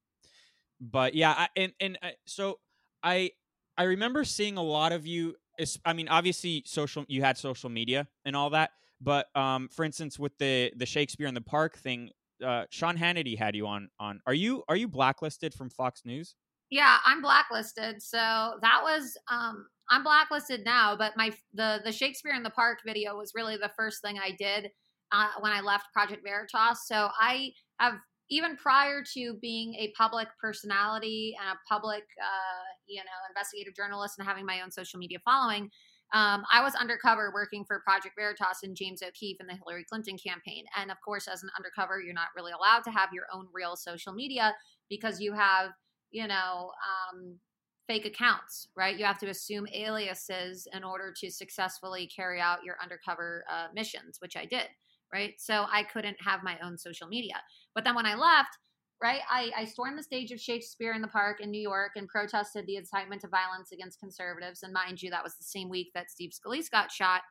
but 0.80 1.14
yeah, 1.14 1.30
I, 1.30 1.48
and 1.56 1.72
and 1.80 1.98
uh, 2.02 2.08
so 2.26 2.58
I 3.02 3.30
I 3.78 3.84
remember 3.84 4.24
seeing 4.24 4.56
a 4.56 4.62
lot 4.62 4.92
of 4.92 5.06
you. 5.06 5.36
I 5.84 5.92
mean, 5.92 6.08
obviously, 6.08 6.62
social 6.66 7.04
you 7.08 7.22
had 7.22 7.38
social 7.38 7.70
media 7.70 8.08
and 8.24 8.34
all 8.34 8.50
that, 8.50 8.70
but 9.00 9.34
um, 9.36 9.68
for 9.68 9.84
instance, 9.84 10.18
with 10.18 10.36
the 10.38 10.72
the 10.76 10.86
Shakespeare 10.86 11.26
in 11.26 11.34
the 11.34 11.40
Park 11.40 11.76
thing, 11.78 12.10
uh, 12.44 12.64
Sean 12.70 12.96
Hannity 12.96 13.38
had 13.38 13.54
you 13.54 13.66
on 13.66 13.88
on. 13.98 14.20
Are 14.26 14.34
you 14.34 14.64
are 14.68 14.76
you 14.76 14.88
blacklisted 14.88 15.54
from 15.54 15.70
Fox 15.70 16.02
News? 16.04 16.34
Yeah, 16.70 16.98
I'm 17.04 17.22
blacklisted. 17.22 18.02
So 18.02 18.18
that 18.18 18.80
was 18.82 19.16
um 19.30 19.66
I'm 19.90 20.02
blacklisted 20.02 20.64
now, 20.64 20.96
but 20.96 21.16
my 21.16 21.32
the 21.52 21.80
the 21.84 21.92
Shakespeare 21.92 22.34
in 22.34 22.42
the 22.42 22.50
Park 22.50 22.80
video 22.86 23.16
was 23.16 23.32
really 23.34 23.56
the 23.56 23.70
first 23.76 24.02
thing 24.02 24.18
I 24.18 24.32
did 24.38 24.70
uh, 25.12 25.28
when 25.40 25.52
I 25.52 25.60
left 25.60 25.92
Project 25.92 26.22
Veritas. 26.24 26.86
So 26.86 27.08
I 27.20 27.52
have 27.78 27.94
even 28.30 28.56
prior 28.56 29.02
to 29.14 29.34
being 29.40 29.74
a 29.74 29.92
public 29.96 30.28
personality 30.40 31.36
and 31.40 31.50
a 31.50 31.72
public, 31.72 32.04
uh, 32.20 32.64
you 32.86 33.00
know, 33.00 33.10
investigative 33.28 33.74
journalist 33.74 34.18
and 34.18 34.26
having 34.26 34.46
my 34.46 34.60
own 34.62 34.70
social 34.70 34.98
media 34.98 35.18
following, 35.24 35.70
um, 36.12 36.44
I 36.52 36.62
was 36.62 36.74
undercover 36.74 37.32
working 37.34 37.64
for 37.64 37.80
Project 37.80 38.14
Veritas 38.16 38.62
and 38.62 38.76
James 38.76 39.02
O'Keefe 39.02 39.38
in 39.40 39.46
the 39.46 39.54
Hillary 39.54 39.84
Clinton 39.84 40.16
campaign. 40.16 40.64
And 40.76 40.90
of 40.90 40.98
course, 41.04 41.26
as 41.26 41.42
an 41.42 41.50
undercover, 41.58 42.00
you're 42.00 42.14
not 42.14 42.28
really 42.36 42.52
allowed 42.52 42.84
to 42.84 42.90
have 42.90 43.08
your 43.12 43.24
own 43.32 43.48
real 43.52 43.74
social 43.76 44.12
media 44.12 44.54
because 44.88 45.20
you 45.20 45.32
have, 45.32 45.70
you 46.12 46.28
know, 46.28 46.70
um, 47.12 47.38
fake 47.86 48.06
accounts, 48.06 48.68
right? 48.76 48.96
You 48.96 49.04
have 49.04 49.18
to 49.18 49.28
assume 49.28 49.66
aliases 49.74 50.68
in 50.72 50.84
order 50.84 51.12
to 51.20 51.30
successfully 51.30 52.06
carry 52.06 52.40
out 52.40 52.64
your 52.64 52.76
undercover 52.82 53.44
uh, 53.50 53.66
missions, 53.74 54.18
which 54.20 54.36
I 54.36 54.44
did, 54.44 54.68
right? 55.12 55.34
So 55.38 55.66
I 55.70 55.82
couldn't 55.82 56.16
have 56.20 56.42
my 56.42 56.58
own 56.62 56.78
social 56.78 57.08
media. 57.08 57.42
But 57.74 57.84
then 57.84 57.94
when 57.94 58.06
I 58.06 58.14
left, 58.14 58.56
right, 59.02 59.20
I, 59.30 59.50
I 59.56 59.64
stormed 59.64 59.98
the 59.98 60.02
stage 60.02 60.30
of 60.30 60.40
Shakespeare 60.40 60.92
in 60.92 61.02
the 61.02 61.08
Park 61.08 61.40
in 61.40 61.50
New 61.50 61.60
York 61.60 61.92
and 61.96 62.08
protested 62.08 62.66
the 62.66 62.76
incitement 62.76 63.22
to 63.22 63.28
violence 63.28 63.72
against 63.72 64.00
conservatives. 64.00 64.62
And 64.62 64.72
mind 64.72 65.02
you, 65.02 65.10
that 65.10 65.24
was 65.24 65.36
the 65.36 65.44
same 65.44 65.68
week 65.68 65.90
that 65.94 66.10
Steve 66.10 66.30
Scalise 66.30 66.70
got 66.70 66.92
shot. 66.92 67.22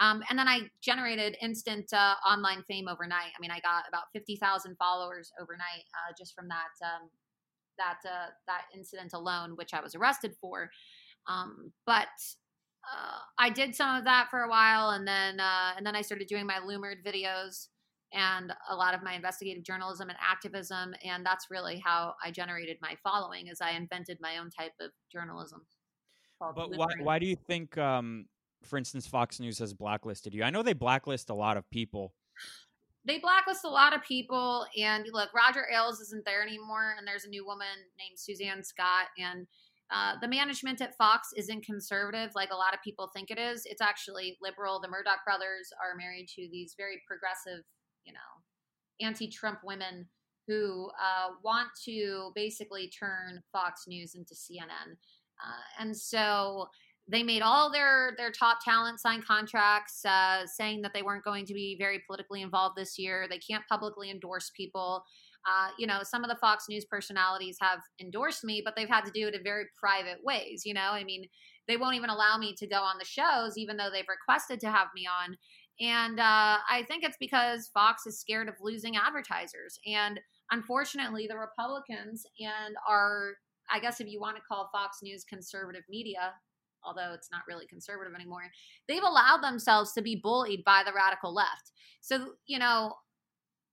Um, 0.00 0.22
and 0.28 0.38
then 0.38 0.48
I 0.48 0.62
generated 0.80 1.36
instant 1.40 1.92
uh, 1.92 2.14
online 2.26 2.64
fame 2.64 2.88
overnight. 2.88 3.30
I 3.36 3.40
mean, 3.40 3.52
I 3.52 3.60
got 3.60 3.84
about 3.88 4.04
50,000 4.12 4.76
followers 4.76 5.30
overnight 5.40 5.84
uh, 5.94 6.12
just 6.18 6.34
from 6.34 6.48
that 6.48 6.84
um, 6.84 7.08
that 7.78 7.98
uh, 8.04 8.30
that 8.46 8.62
incident 8.74 9.12
alone, 9.14 9.52
which 9.56 9.72
I 9.72 9.80
was 9.80 9.94
arrested 9.94 10.34
for. 10.40 10.70
Um, 11.28 11.72
but 11.86 12.08
uh, 12.84 13.18
I 13.38 13.50
did 13.50 13.74
some 13.74 13.96
of 13.96 14.04
that 14.04 14.28
for 14.30 14.42
a 14.42 14.48
while, 14.48 14.90
and 14.90 15.06
then 15.06 15.38
uh, 15.38 15.72
and 15.76 15.86
then 15.86 15.94
I 15.94 16.02
started 16.02 16.26
doing 16.26 16.46
my 16.46 16.58
Loomered 16.58 17.04
videos 17.06 17.68
and 18.14 18.52
a 18.70 18.74
lot 18.74 18.94
of 18.94 19.02
my 19.02 19.14
investigative 19.14 19.64
journalism 19.64 20.08
and 20.08 20.18
activism, 20.20 20.94
and 21.04 21.26
that's 21.26 21.50
really 21.50 21.82
how 21.84 22.14
I 22.24 22.30
generated 22.30 22.78
my 22.80 22.96
following. 23.02 23.48
As 23.48 23.60
I 23.60 23.72
invented 23.72 24.18
my 24.20 24.38
own 24.38 24.50
type 24.50 24.72
of 24.80 24.90
journalism. 25.12 25.66
But 26.40 26.76
why 26.76 26.88
why 27.00 27.18
do 27.18 27.26
you 27.26 27.36
think, 27.36 27.76
um, 27.78 28.26
for 28.62 28.76
instance, 28.78 29.06
Fox 29.06 29.40
News 29.40 29.58
has 29.58 29.72
blacklisted 29.72 30.34
you? 30.34 30.42
I 30.42 30.50
know 30.50 30.62
they 30.62 30.72
blacklist 30.72 31.30
a 31.30 31.34
lot 31.34 31.56
of 31.56 31.68
people 31.70 32.12
they 33.06 33.18
blacklist 33.18 33.64
a 33.64 33.68
lot 33.68 33.94
of 33.94 34.02
people. 34.02 34.66
And 34.78 35.06
look, 35.12 35.30
Roger 35.34 35.66
Ailes 35.72 36.00
isn't 36.00 36.24
there 36.24 36.42
anymore, 36.42 36.94
and 36.96 37.06
there's 37.06 37.24
a 37.24 37.28
new 37.28 37.44
woman 37.44 37.66
named 37.98 38.18
Suzanne 38.18 38.64
Scott. 38.64 39.08
And 39.18 39.46
uh, 39.90 40.14
the 40.20 40.28
management 40.28 40.80
at 40.80 40.96
Fox 40.96 41.28
isn't 41.36 41.64
conservative 41.64 42.30
like 42.34 42.50
a 42.50 42.56
lot 42.56 42.72
of 42.72 42.82
people 42.82 43.10
think 43.14 43.30
it 43.30 43.38
is. 43.38 43.66
It's 43.66 43.82
actually 43.82 44.38
liberal. 44.40 44.80
The 44.80 44.88
Murdoch 44.88 45.24
brothers 45.24 45.70
are 45.82 45.96
married 45.96 46.28
to 46.36 46.48
these 46.50 46.74
very 46.76 47.02
progressive, 47.06 47.64
you 48.04 48.12
know, 48.12 49.06
anti-Trump 49.06 49.60
women 49.64 50.08
who 50.46 50.90
uh, 51.00 51.30
want 51.42 51.68
to 51.84 52.30
basically 52.34 52.88
turn 52.88 53.42
Fox 53.52 53.84
News 53.86 54.14
into 54.14 54.34
CNN. 54.34 54.92
Uh, 54.92 55.80
and 55.80 55.96
so 55.96 56.66
they 57.08 57.22
made 57.22 57.42
all 57.42 57.70
their 57.70 58.14
their 58.16 58.30
top 58.30 58.58
talent 58.64 59.00
sign 59.00 59.22
contracts 59.22 60.04
uh, 60.04 60.46
saying 60.46 60.82
that 60.82 60.92
they 60.94 61.02
weren't 61.02 61.24
going 61.24 61.44
to 61.46 61.54
be 61.54 61.76
very 61.78 62.02
politically 62.06 62.42
involved 62.42 62.76
this 62.76 62.98
year. 62.98 63.26
They 63.28 63.38
can't 63.38 63.64
publicly 63.68 64.10
endorse 64.10 64.50
people. 64.56 65.04
Uh, 65.46 65.68
you 65.78 65.86
know, 65.86 66.00
some 66.02 66.24
of 66.24 66.30
the 66.30 66.36
Fox 66.36 66.64
News 66.70 66.86
personalities 66.86 67.58
have 67.60 67.80
endorsed 68.00 68.44
me, 68.44 68.62
but 68.64 68.74
they've 68.76 68.88
had 68.88 69.04
to 69.04 69.10
do 69.10 69.28
it 69.28 69.34
in 69.34 69.42
very 69.42 69.64
private 69.78 70.24
ways. 70.24 70.62
You 70.64 70.72
know, 70.72 70.90
I 70.92 71.04
mean, 71.04 71.26
they 71.68 71.76
won't 71.76 71.96
even 71.96 72.08
allow 72.08 72.38
me 72.38 72.54
to 72.58 72.66
go 72.66 72.78
on 72.78 72.96
the 72.98 73.04
shows, 73.04 73.58
even 73.58 73.76
though 73.76 73.90
they've 73.92 74.04
requested 74.08 74.60
to 74.60 74.70
have 74.70 74.88
me 74.94 75.06
on. 75.06 75.36
And 75.80 76.20
uh, 76.20 76.58
I 76.70 76.84
think 76.86 77.02
it's 77.02 77.16
because 77.18 77.68
Fox 77.74 78.06
is 78.06 78.20
scared 78.20 78.48
of 78.48 78.54
losing 78.60 78.96
advertisers. 78.96 79.78
And 79.86 80.20
unfortunately, 80.50 81.26
the 81.26 81.36
Republicans 81.36 82.24
and 82.38 82.76
our, 82.88 83.34
I 83.70 83.80
guess 83.80 84.00
if 84.00 84.06
you 84.08 84.20
want 84.20 84.36
to 84.36 84.42
call 84.46 84.70
Fox 84.72 84.98
News 85.02 85.24
conservative 85.24 85.82
media, 85.88 86.32
although 86.84 87.12
it's 87.12 87.30
not 87.32 87.42
really 87.48 87.66
conservative 87.66 88.14
anymore, 88.14 88.50
they've 88.86 89.02
allowed 89.02 89.42
themselves 89.42 89.92
to 89.94 90.02
be 90.02 90.16
bullied 90.16 90.64
by 90.64 90.82
the 90.84 90.92
radical 90.92 91.34
left. 91.34 91.72
So, 92.00 92.34
you 92.46 92.58
know, 92.58 92.94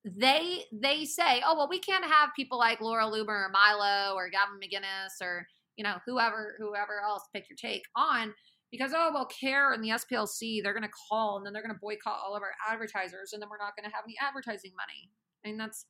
they 0.04 0.64
they 0.72 1.06
say, 1.06 1.44
oh 1.46 1.56
well, 1.56 1.70
we 1.70 1.80
can't 1.80 2.06
have 2.06 2.30
people 2.36 2.58
like 2.58 2.82
Laura 2.82 3.06
Loomer 3.06 3.46
or 3.46 3.52
Milo 3.52 4.16
or 4.16 4.30
Gavin 4.30 4.60
McInnes 4.60 5.22
or 5.22 5.46
you 5.76 5.84
know 5.84 5.98
whoever 6.06 6.56
whoever 6.58 7.02
else 7.06 7.24
pick 7.34 7.46
your 7.50 7.58
take 7.58 7.84
on 7.96 8.34
because 8.72 8.92
oh 8.96 9.12
well 9.14 9.26
CAIR 9.26 9.74
and 9.74 9.84
the 9.84 9.90
splc 9.90 10.64
they're 10.64 10.74
going 10.74 10.84
to 10.84 10.90
call 11.10 11.38
and 11.38 11.46
then 11.46 11.54
they're 11.54 11.62
going 11.62 11.74
to 11.74 11.80
boycott 11.82 12.20
all 12.26 12.36
of 12.36 12.42
our 12.42 12.54
advertisers 12.70 13.34
and 13.34 13.42
then 13.42 13.50
we're 13.50 13.58
not 13.58 13.76
going 13.76 13.90
to 13.90 13.96
have 13.96 14.06
any 14.06 14.16
advertising 14.22 14.72
money. 14.76 15.12
I 15.44 15.50
mean 15.50 15.58
that's 15.58 15.86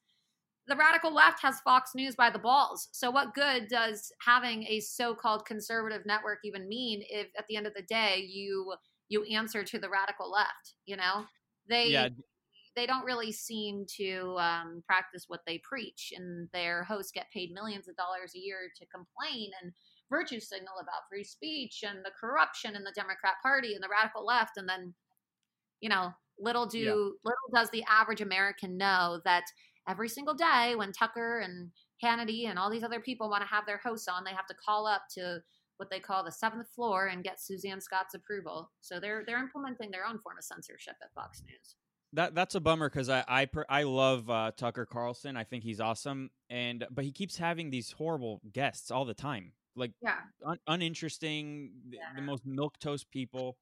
the 0.68 0.76
radical 0.76 1.14
left 1.14 1.42
has 1.42 1.60
fox 1.62 1.92
news 1.96 2.16
by 2.16 2.30
the 2.30 2.40
balls. 2.40 2.88
So 2.92 3.10
what 3.10 3.34
good 3.34 3.68
does 3.68 4.12
having 4.26 4.64
a 4.64 4.80
so-called 4.80 5.46
conservative 5.46 6.06
network 6.06 6.40
even 6.44 6.68
mean 6.68 7.04
if 7.10 7.28
at 7.38 7.46
the 7.50 7.56
end 7.56 7.68
of 7.68 7.74
the 7.74 7.82
day 7.84 8.26
you 8.30 8.74
you 9.10 9.24
answer 9.26 9.64
to 9.64 9.80
the 9.80 9.90
radical 9.90 10.32
left 10.32 10.76
you 10.86 10.98
know? 10.98 11.26
They 11.70 11.90
yeah. 11.90 12.10
they 12.76 12.86
don't 12.86 13.06
really 13.06 13.32
seem 13.32 13.86
to 13.98 14.36
um, 14.40 14.84
practice 14.88 15.26
what 15.28 15.42
they 15.46 15.62
preach 15.64 16.12
and 16.16 16.50
their 16.54 16.84
hosts 16.84 17.12
get 17.12 17.32
paid 17.32 17.52
millions 17.54 17.88
of 17.88 17.96
dollars 17.96 18.34
a 18.36 18.40
year 18.40 18.72
to 18.78 18.86
complain 18.88 19.52
and 19.62 19.72
virtue 20.12 20.40
signal 20.40 20.76
about 20.80 21.08
free 21.10 21.24
speech 21.24 21.84
and 21.88 22.00
the 22.06 22.12
corruption 22.20 22.76
in 22.76 22.84
the 22.84 22.94
Democrat 22.96 23.36
Party 23.42 23.74
and 23.74 23.84
the 23.84 23.90
radical 23.90 24.24
left. 24.24 24.58
And 24.58 24.70
then, 24.70 24.94
you 25.80 25.90
know, 25.90 26.12
little 26.38 26.68
do 26.68 26.78
yeah. 26.78 26.92
little 26.92 27.50
does 27.56 27.72
the 27.72 27.84
average 27.90 28.22
American 28.22 28.78
know 28.78 29.22
that 29.26 29.46
every 29.90 30.10
single 30.10 30.36
day 30.36 30.76
when 30.76 30.92
Tucker 30.92 31.40
and 31.40 31.72
Hannity 32.04 32.48
and 32.48 32.60
all 32.60 32.70
these 32.70 32.84
other 32.84 33.00
people 33.00 33.30
want 33.30 33.42
to 33.42 33.48
have 33.48 33.66
their 33.66 33.80
hosts 33.84 34.08
on, 34.08 34.24
they 34.24 34.32
have 34.32 34.48
to 34.48 34.56
call 34.64 34.86
up 34.86 35.04
to 35.16 35.40
what 35.78 35.90
they 35.90 36.00
call 36.00 36.24
the 36.24 36.32
seventh 36.32 36.68
floor 36.76 37.08
and 37.08 37.24
get 37.24 37.42
Suzanne 37.42 37.82
Scott's 37.82 38.14
approval. 38.14 38.70
So 38.82 39.00
they're 39.00 39.24
they're 39.26 39.42
implementing 39.42 39.90
their 39.92 40.06
own 40.06 40.20
form 40.20 40.38
of 40.38 40.44
censorship 40.44 40.96
at 41.02 41.14
Fox 41.14 41.42
News. 41.48 41.76
That 42.14 42.36
that's 42.36 42.56
a 42.56 42.60
bummer 42.60 42.90
because 42.90 43.10
I 43.10 43.24
I, 43.28 43.46
per, 43.46 43.66
I 43.70 43.84
love 43.84 44.30
uh, 44.30 44.52
Tucker 44.58 44.86
Carlson. 44.86 45.38
I 45.38 45.46
think 45.46 45.64
he's 45.64 45.80
awesome, 45.80 46.30
and 46.50 46.86
but 46.92 47.06
he 47.06 47.12
keeps 47.12 47.38
having 47.38 47.70
these 47.70 47.92
horrible 47.94 48.42
guests 48.52 48.92
all 48.92 49.06
the 49.06 49.14
time 49.14 49.54
like 49.76 49.92
yeah. 50.02 50.18
un- 50.46 50.60
uninteresting, 50.68 51.72
yeah. 51.90 52.14
the 52.16 52.22
most 52.22 52.46
milk 52.46 52.78
toast 52.80 53.10
people. 53.12 53.58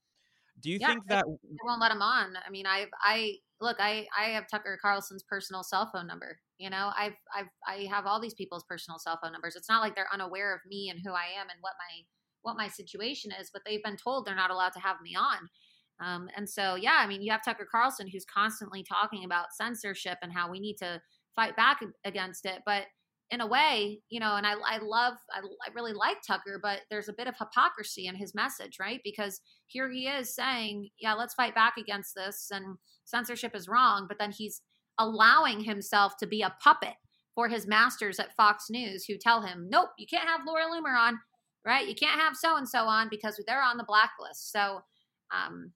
Do 0.62 0.70
you 0.70 0.78
yeah, 0.82 0.88
think 0.88 1.08
that 1.08 1.26
they 1.26 1.58
won't 1.64 1.82
let 1.82 1.92
him 1.92 2.02
on? 2.02 2.34
I 2.46 2.50
mean, 2.50 2.66
I've 2.66 2.90
I 3.02 3.36
look, 3.62 3.78
I 3.80 4.08
I 4.18 4.30
have 4.30 4.48
Tucker 4.50 4.78
Carlson's 4.82 5.24
personal 5.24 5.64
cell 5.64 5.90
phone 5.94 6.08
number. 6.08 6.40
You 6.58 6.70
know, 6.70 6.92
I've 6.98 7.16
I've 7.34 7.48
I 7.68 7.88
have 7.90 8.06
all 8.06 8.20
these 8.20 8.34
people's 8.34 8.66
personal 8.66 9.00
cell 9.00 9.20
phone 9.22 9.32
numbers. 9.32 9.56
It's 9.56 9.70
not 9.70 9.82
like 9.82 9.96
they're 9.96 10.14
unaware 10.14 10.54
of 10.54 10.62
me 10.68 10.90
and 10.90 11.00
who 11.04 11.12
I 11.12 11.28
am 11.40 11.50
and 11.50 11.60
what 11.62 11.74
my 11.78 12.04
what 12.42 12.58
my 12.58 12.68
situation 12.68 13.32
is, 13.40 13.50
but 13.52 13.62
they've 13.66 13.84
been 13.84 13.98
told 13.98 14.26
they're 14.26 14.36
not 14.36 14.52
allowed 14.52 14.74
to 14.74 14.80
have 14.80 14.98
me 15.02 15.16
on. 15.16 15.50
Um, 16.02 16.30
and 16.36 16.50
so, 16.50 16.76
yeah, 16.76 16.98
I 17.00 17.08
mean, 17.08 17.22
you 17.22 17.32
have 17.32 17.44
Tucker 17.44 17.68
Carlson 17.70 18.08
who's 18.08 18.26
constantly 18.26 18.84
talking 18.84 19.26
about 19.26 19.54
censorship 19.54 20.18
and 20.22 20.32
how 20.32 20.50
we 20.50 20.60
need 20.60 20.78
to 20.78 21.02
fight 21.36 21.56
back 21.58 21.82
against 22.06 22.46
it, 22.46 22.62
but 22.66 22.84
in 23.32 23.42
a 23.42 23.48
way, 23.48 24.02
you 24.10 24.20
know, 24.20 24.36
and 24.36 24.46
I, 24.46 24.54
I 24.66 24.78
love, 24.80 25.14
I, 25.32 25.40
I 25.40 25.74
really 25.76 25.94
like 25.94 26.18
Tucker, 26.26 26.60
but 26.62 26.82
there's 26.90 27.10
a 27.10 27.14
bit 27.14 27.28
of 27.28 27.36
hypocrisy 27.38 28.08
in 28.08 28.16
his 28.16 28.34
message, 28.34 28.78
right? 28.80 29.02
Because 29.04 29.42
here 29.68 29.90
he 29.92 30.08
is 30.08 30.34
saying, 30.34 30.90
yeah, 31.00 31.14
let's 31.14 31.36
fight 31.36 31.54
back 31.54 31.78
against 31.78 32.16
this 32.16 32.50
and 32.52 32.78
censorship 33.06 33.56
is 33.56 33.68
wrong. 33.68 34.06
But 34.08 34.18
then 34.18 34.32
he's 34.32 34.62
allowing 34.98 35.64
himself 35.64 36.18
to 36.18 36.28
be 36.28 36.42
a 36.42 36.56
puppet 36.62 36.96
for 37.36 37.48
his 37.48 37.68
masters 37.68 38.20
at 38.20 38.36
Fox 38.36 38.66
News 38.70 39.06
who 39.06 39.16
tell 39.18 39.42
him, 39.42 39.68
nope, 39.70 39.90
you 40.00 40.08
can't 40.08 40.28
have 40.28 40.42
Laura 40.48 40.66
Loomer 40.66 40.98
on, 40.98 41.20
right? 41.66 41.88
You 41.88 41.96
can't 41.96 42.20
have 42.20 42.36
so 42.36 42.58
and 42.58 42.68
so 42.68 42.86
on 42.86 43.10
because 43.10 43.42
they're 43.46 43.62
on 43.62 43.78
the 43.78 43.84
blacklist. 43.84 44.52
So, 44.52 44.82
um, 45.32 45.72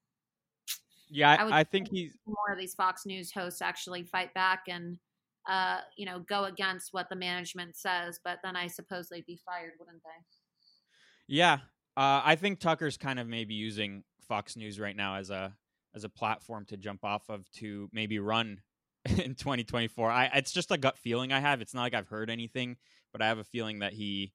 yeah, 1.08 1.38
I, 1.40 1.60
I 1.60 1.64
think 1.64 1.90
he's 1.92 2.18
more 2.26 2.52
of 2.52 2.58
these 2.58 2.74
Fox 2.74 3.06
News 3.06 3.32
hosts 3.32 3.62
actually 3.62 4.04
fight 4.04 4.34
back 4.34 4.64
and 4.68 4.98
uh, 5.48 5.80
you 5.98 6.06
know, 6.06 6.20
go 6.20 6.46
against 6.46 6.94
what 6.94 7.10
the 7.10 7.16
management 7.16 7.76
says, 7.76 8.20
but 8.24 8.40
then 8.44 8.56
I 8.56 8.68
suppose 8.68 9.10
they'd 9.10 9.26
be 9.26 9.40
fired, 9.46 9.74
wouldn't 9.80 10.02
they? 10.04 11.36
Yeah, 11.36 11.60
uh, 11.98 12.22
I 12.24 12.36
think 12.36 12.60
Tucker's 12.60 12.98
kind 12.98 13.20
of 13.20 13.28
maybe 13.28 13.54
using 13.54 14.04
Fox 14.28 14.56
News 14.56 14.80
right 14.80 14.96
now 14.96 15.16
as 15.16 15.30
a 15.30 15.54
as 15.96 16.04
a 16.04 16.10
platform 16.10 16.66
to 16.66 16.78
jump 16.78 17.04
off 17.04 17.30
of 17.30 17.50
to 17.52 17.90
maybe 17.94 18.20
run 18.20 18.62
in 19.06 19.36
2024. 19.36 20.10
I 20.10 20.26
it's 20.34 20.52
just 20.52 20.72
a 20.72 20.78
gut 20.78 20.98
feeling 20.98 21.32
I 21.32 21.40
have. 21.40 21.62
It's 21.62 21.74
not 21.74 21.82
like 21.82 21.94
I've 21.94 22.08
heard 22.08 22.30
anything, 22.30 22.78
but 23.12 23.22
I 23.22 23.28
have 23.28 23.38
a 23.38 23.44
feeling 23.44 23.80
that 23.80 23.94
he 23.94 24.34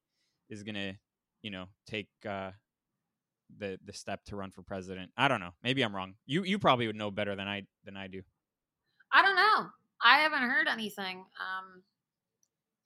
is 0.49 0.63
gonna, 0.63 0.93
you 1.41 1.51
know, 1.51 1.65
take 1.87 2.07
uh, 2.27 2.51
the 3.57 3.79
the 3.83 3.93
step 3.93 4.23
to 4.25 4.35
run 4.35 4.51
for 4.51 4.61
president. 4.61 5.11
I 5.17 5.27
don't 5.27 5.39
know. 5.39 5.53
Maybe 5.63 5.81
I'm 5.81 5.95
wrong. 5.95 6.15
You 6.25 6.43
you 6.43 6.59
probably 6.59 6.87
would 6.87 6.95
know 6.95 7.11
better 7.11 7.35
than 7.35 7.47
I 7.47 7.63
than 7.83 7.97
I 7.97 8.07
do. 8.07 8.21
I 9.11 9.21
don't 9.21 9.35
know. 9.35 9.69
I 10.09 10.19
haven't 10.19 10.49
heard 10.49 10.67
anything. 10.67 11.19
Um, 11.19 11.83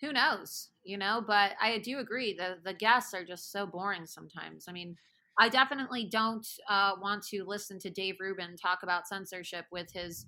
who 0.02 0.12
knows, 0.12 0.70
you 0.84 0.98
know? 0.98 1.24
But 1.26 1.52
I 1.62 1.78
do 1.78 2.00
agree 2.00 2.34
the 2.34 2.58
the 2.64 2.74
guests 2.74 3.14
are 3.14 3.24
just 3.24 3.52
so 3.52 3.66
boring 3.66 4.06
sometimes. 4.06 4.66
I 4.68 4.74
mean, 4.74 4.98
I 5.40 5.48
definitely 5.48 6.10
don't 6.12 6.46
uh, 6.70 6.94
want 7.02 7.24
to 7.28 7.46
listen 7.46 7.80
to 7.80 7.90
Dave 7.90 8.18
Rubin 8.20 8.58
talk 8.58 8.84
about 8.84 9.08
censorship 9.08 9.66
with 9.72 9.90
his, 9.94 10.26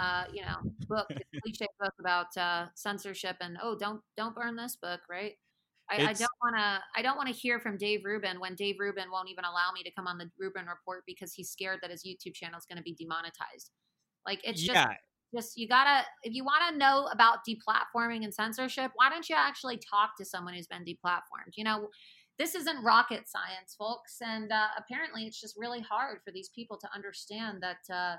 uh, 0.00 0.24
you 0.32 0.42
know, 0.42 0.70
book, 0.86 1.08
cliche 1.42 1.66
book 1.80 1.92
about 1.98 2.34
uh, 2.36 2.66
censorship 2.76 3.36
and 3.40 3.58
oh, 3.60 3.76
don't 3.76 4.00
don't 4.16 4.34
burn 4.34 4.54
this 4.54 4.76
book, 4.76 5.00
right? 5.10 5.32
I, 5.90 5.96
I 5.96 6.12
don't 6.12 6.28
want 6.42 6.56
to. 6.56 6.80
I 6.96 7.02
don't 7.02 7.16
want 7.16 7.28
to 7.28 7.34
hear 7.34 7.58
from 7.58 7.76
Dave 7.76 8.04
Rubin 8.04 8.38
when 8.38 8.54
Dave 8.54 8.76
Rubin 8.78 9.10
won't 9.10 9.28
even 9.28 9.44
allow 9.44 9.72
me 9.74 9.82
to 9.82 9.90
come 9.90 10.06
on 10.06 10.18
the 10.18 10.30
Rubin 10.38 10.66
Report 10.66 11.02
because 11.06 11.32
he's 11.32 11.50
scared 11.50 11.80
that 11.82 11.90
his 11.90 12.04
YouTube 12.04 12.34
channel 12.34 12.58
is 12.58 12.66
going 12.66 12.78
to 12.78 12.82
be 12.82 12.94
demonetized. 12.94 13.70
Like 14.24 14.40
it's 14.44 14.60
just 14.60 14.74
yeah 14.74 14.84
just 14.84 15.00
you 15.56 15.68
gotta 15.68 16.04
if 16.22 16.34
you 16.34 16.44
want 16.44 16.62
to 16.70 16.78
know 16.78 17.08
about 17.12 17.38
deplatforming 17.48 18.24
and 18.24 18.32
censorship 18.32 18.90
why 18.94 19.08
don't 19.08 19.28
you 19.28 19.36
actually 19.36 19.78
talk 19.78 20.16
to 20.16 20.24
someone 20.24 20.54
who's 20.54 20.66
been 20.66 20.84
deplatformed? 20.84 21.52
You 21.56 21.64
know 21.64 21.88
this 22.38 22.54
isn't 22.54 22.84
rocket 22.84 23.28
science 23.28 23.74
folks 23.78 24.18
and 24.20 24.52
uh, 24.52 24.66
apparently 24.76 25.24
it's 25.24 25.40
just 25.40 25.56
really 25.56 25.80
hard 25.80 26.18
for 26.24 26.30
these 26.30 26.50
people 26.50 26.76
to 26.78 26.88
understand 26.94 27.62
that 27.62 27.94
uh, 27.94 28.16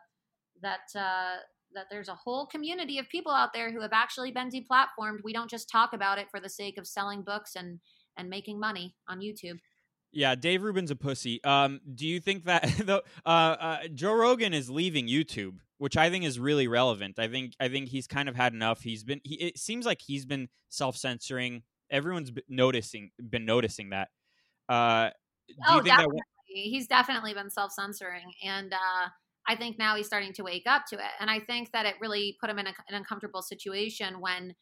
that 0.62 0.99
uh, 0.99 1.38
that 1.73 1.86
there's 1.91 2.10
a 2.10 2.15
whole 2.15 2.47
community 2.47 2.97
of 2.97 3.10
people 3.10 3.32
out 3.32 3.53
there 3.53 3.71
who 3.71 3.82
have 3.82 3.93
actually 3.93 4.32
been 4.32 4.49
deplatformed. 4.49 5.19
We 5.23 5.34
don't 5.34 5.49
just 5.49 5.69
talk 5.69 5.93
about 5.93 6.17
it 6.17 6.27
for 6.32 6.39
the 6.39 6.49
sake 6.49 6.77
of 6.77 6.88
selling 6.88 7.21
books 7.21 7.56
and 7.56 7.80
and 8.17 8.30
making 8.30 8.60
money 8.60 8.95
on 9.08 9.19
youtube. 9.19 9.60
Yeah, 10.12 10.36
Dave 10.36 10.63
Rubin's 10.63 10.89
a 10.89 10.95
pussy. 10.95 11.43
Um, 11.43 11.82
do 11.93 12.08
you 12.08 12.19
think 12.19 12.45
that 12.45 12.89
uh, 13.25 13.30
uh, 13.30 13.88
Joe 13.93 14.13
Rogan 14.13 14.53
is 14.53 14.69
leaving 14.69 15.08
YouTube, 15.08 15.58
which 15.77 15.97
I 15.97 16.09
think 16.09 16.25
is 16.25 16.39
really 16.39 16.67
relevant? 16.67 17.19
I 17.19 17.27
think 17.27 17.53
I 17.59 17.69
think 17.69 17.89
he's 17.89 18.07
kind 18.07 18.29
of 18.29 18.35
had 18.35 18.53
enough. 18.53 18.81
He's 18.81 19.03
been. 19.03 19.21
He, 19.23 19.35
it 19.35 19.57
seems 19.57 19.85
like 19.85 20.01
he's 20.01 20.25
been 20.25 20.49
self 20.69 20.97
censoring. 20.97 21.63
Everyone's 21.89 22.31
been 22.31 22.43
noticing 22.49 23.11
been 23.29 23.45
noticing 23.45 23.89
that. 23.89 24.09
Uh, 24.67 25.09
oh, 25.67 25.81
definitely. 25.81 26.17
That... 26.17 26.23
He's 26.47 26.87
definitely 26.87 27.33
been 27.33 27.49
self 27.49 27.71
censoring, 27.71 28.31
and 28.43 28.73
uh, 28.73 29.09
I 29.47 29.55
think 29.55 29.77
now 29.77 29.95
he's 29.95 30.07
starting 30.07 30.33
to 30.33 30.43
wake 30.43 30.65
up 30.67 30.83
to 30.89 30.95
it. 30.95 31.11
And 31.19 31.29
I 31.29 31.39
think 31.39 31.71
that 31.71 31.85
it 31.85 31.95
really 32.01 32.37
put 32.41 32.49
him 32.49 32.59
in 32.59 32.67
a, 32.67 32.73
an 32.89 32.95
uncomfortable 32.95 33.41
situation 33.41 34.19
when 34.19 34.53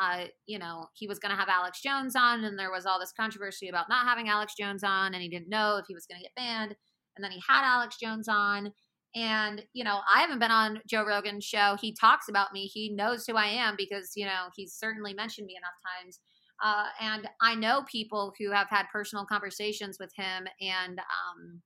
uh, 0.00 0.24
you 0.46 0.58
know, 0.58 0.86
he 0.94 1.06
was 1.06 1.18
going 1.18 1.30
to 1.30 1.38
have 1.38 1.48
Alex 1.48 1.80
Jones 1.82 2.16
on, 2.16 2.44
and 2.44 2.58
there 2.58 2.70
was 2.70 2.86
all 2.86 2.98
this 2.98 3.12
controversy 3.12 3.68
about 3.68 3.88
not 3.88 4.06
having 4.06 4.28
Alex 4.28 4.54
Jones 4.58 4.82
on, 4.82 5.14
and 5.14 5.22
he 5.22 5.28
didn't 5.28 5.48
know 5.48 5.76
if 5.76 5.84
he 5.86 5.94
was 5.94 6.06
going 6.06 6.18
to 6.18 6.24
get 6.24 6.34
banned. 6.34 6.74
And 7.16 7.22
then 7.22 7.30
he 7.30 7.42
had 7.46 7.62
Alex 7.64 7.96
Jones 8.00 8.26
on. 8.28 8.72
And, 9.14 9.62
you 9.72 9.84
know, 9.84 10.00
I 10.12 10.20
haven't 10.20 10.38
been 10.38 10.50
on 10.50 10.80
Joe 10.86 11.04
Rogan's 11.04 11.44
show. 11.44 11.76
He 11.80 11.92
talks 11.92 12.28
about 12.28 12.52
me. 12.52 12.66
He 12.66 12.90
knows 12.90 13.26
who 13.26 13.36
I 13.36 13.46
am 13.46 13.74
because, 13.76 14.12
you 14.16 14.24
know, 14.24 14.48
he's 14.56 14.72
certainly 14.72 15.12
mentioned 15.12 15.46
me 15.46 15.56
enough 15.56 15.74
times. 16.02 16.18
Uh, 16.62 16.86
and 17.00 17.28
I 17.40 17.54
know 17.54 17.84
people 17.90 18.32
who 18.38 18.50
have 18.52 18.68
had 18.70 18.86
personal 18.92 19.26
conversations 19.26 19.98
with 19.98 20.12
him 20.16 20.46
and 20.60 20.98
um, 20.98 21.60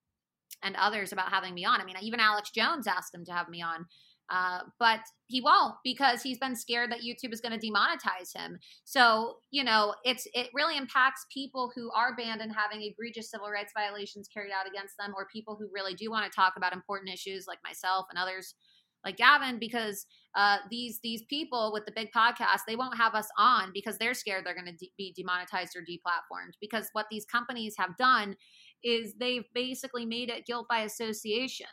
and 0.63 0.75
others 0.77 1.13
about 1.13 1.31
having 1.31 1.55
me 1.55 1.65
on. 1.65 1.81
I 1.81 1.85
mean, 1.85 1.97
even 2.01 2.19
Alex 2.19 2.51
Jones 2.51 2.87
asked 2.87 3.15
him 3.15 3.25
to 3.27 3.33
have 3.33 3.49
me 3.49 3.63
on. 3.63 3.87
Uh, 4.29 4.61
but 4.79 5.01
he 5.29 5.41
won't 5.41 5.75
because 5.85 6.23
he's 6.23 6.39
been 6.39 6.57
scared 6.57 6.91
that 6.91 7.01
YouTube 7.01 7.33
is 7.33 7.41
going 7.41 7.59
to 7.59 7.65
demonetize 7.67 8.37
him. 8.37 8.59
So 8.85 9.37
you 9.51 9.65
know, 9.65 9.95
it's 10.05 10.27
it 10.35 10.49
really 10.55 10.77
impacts 10.77 11.27
people 11.33 11.71
who 11.75 11.91
are 11.93 12.17
banned 12.17 12.41
and 12.41 12.53
having 12.53 12.83
egregious 12.83 13.31
civil 13.31 13.51
rights 13.51 13.73
violations 13.77 14.29
carried 14.29 14.53
out 14.53 14.69
against 14.69 14.95
them, 14.99 15.12
or 15.17 15.29
people 15.33 15.57
who 15.59 15.69
really 15.73 15.95
do 15.95 16.11
want 16.11 16.31
to 16.31 16.35
talk 16.35 16.55
about 16.57 16.73
important 16.73 17.12
issues 17.12 17.47
like 17.47 17.59
myself 17.65 18.07
and 18.11 18.19
others 18.19 18.55
like 19.07 19.17
Gavin 19.17 19.59
because 19.59 20.05
uh, 20.35 20.59
these 20.71 20.99
these 21.03 21.23
people 21.31 21.71
with 21.73 21.87
the 21.87 21.93
big 21.93 22.09
podcast 22.15 22.61
they 22.67 22.77
won't 22.77 22.97
have 22.97 23.15
us 23.15 23.29
on 23.39 23.71
because 23.73 23.97
they're 23.99 24.15
scared 24.15 24.45
they're 24.45 24.55
going 24.55 24.67
to 24.67 24.73
de- 24.73 24.93
be 24.99 25.15
demonetized 25.17 25.77
or 25.77 25.81
deplatformed 25.81 26.55
because 26.61 26.89
what 26.93 27.07
these 27.11 27.25
companies 27.25 27.75
have 27.79 27.97
done 27.97 28.37
is 28.83 29.15
they've 29.19 29.47
basically 29.55 30.05
made 30.05 30.29
it 30.29 30.45
guilt 30.45 30.67
by 30.69 30.81
association 30.81 31.67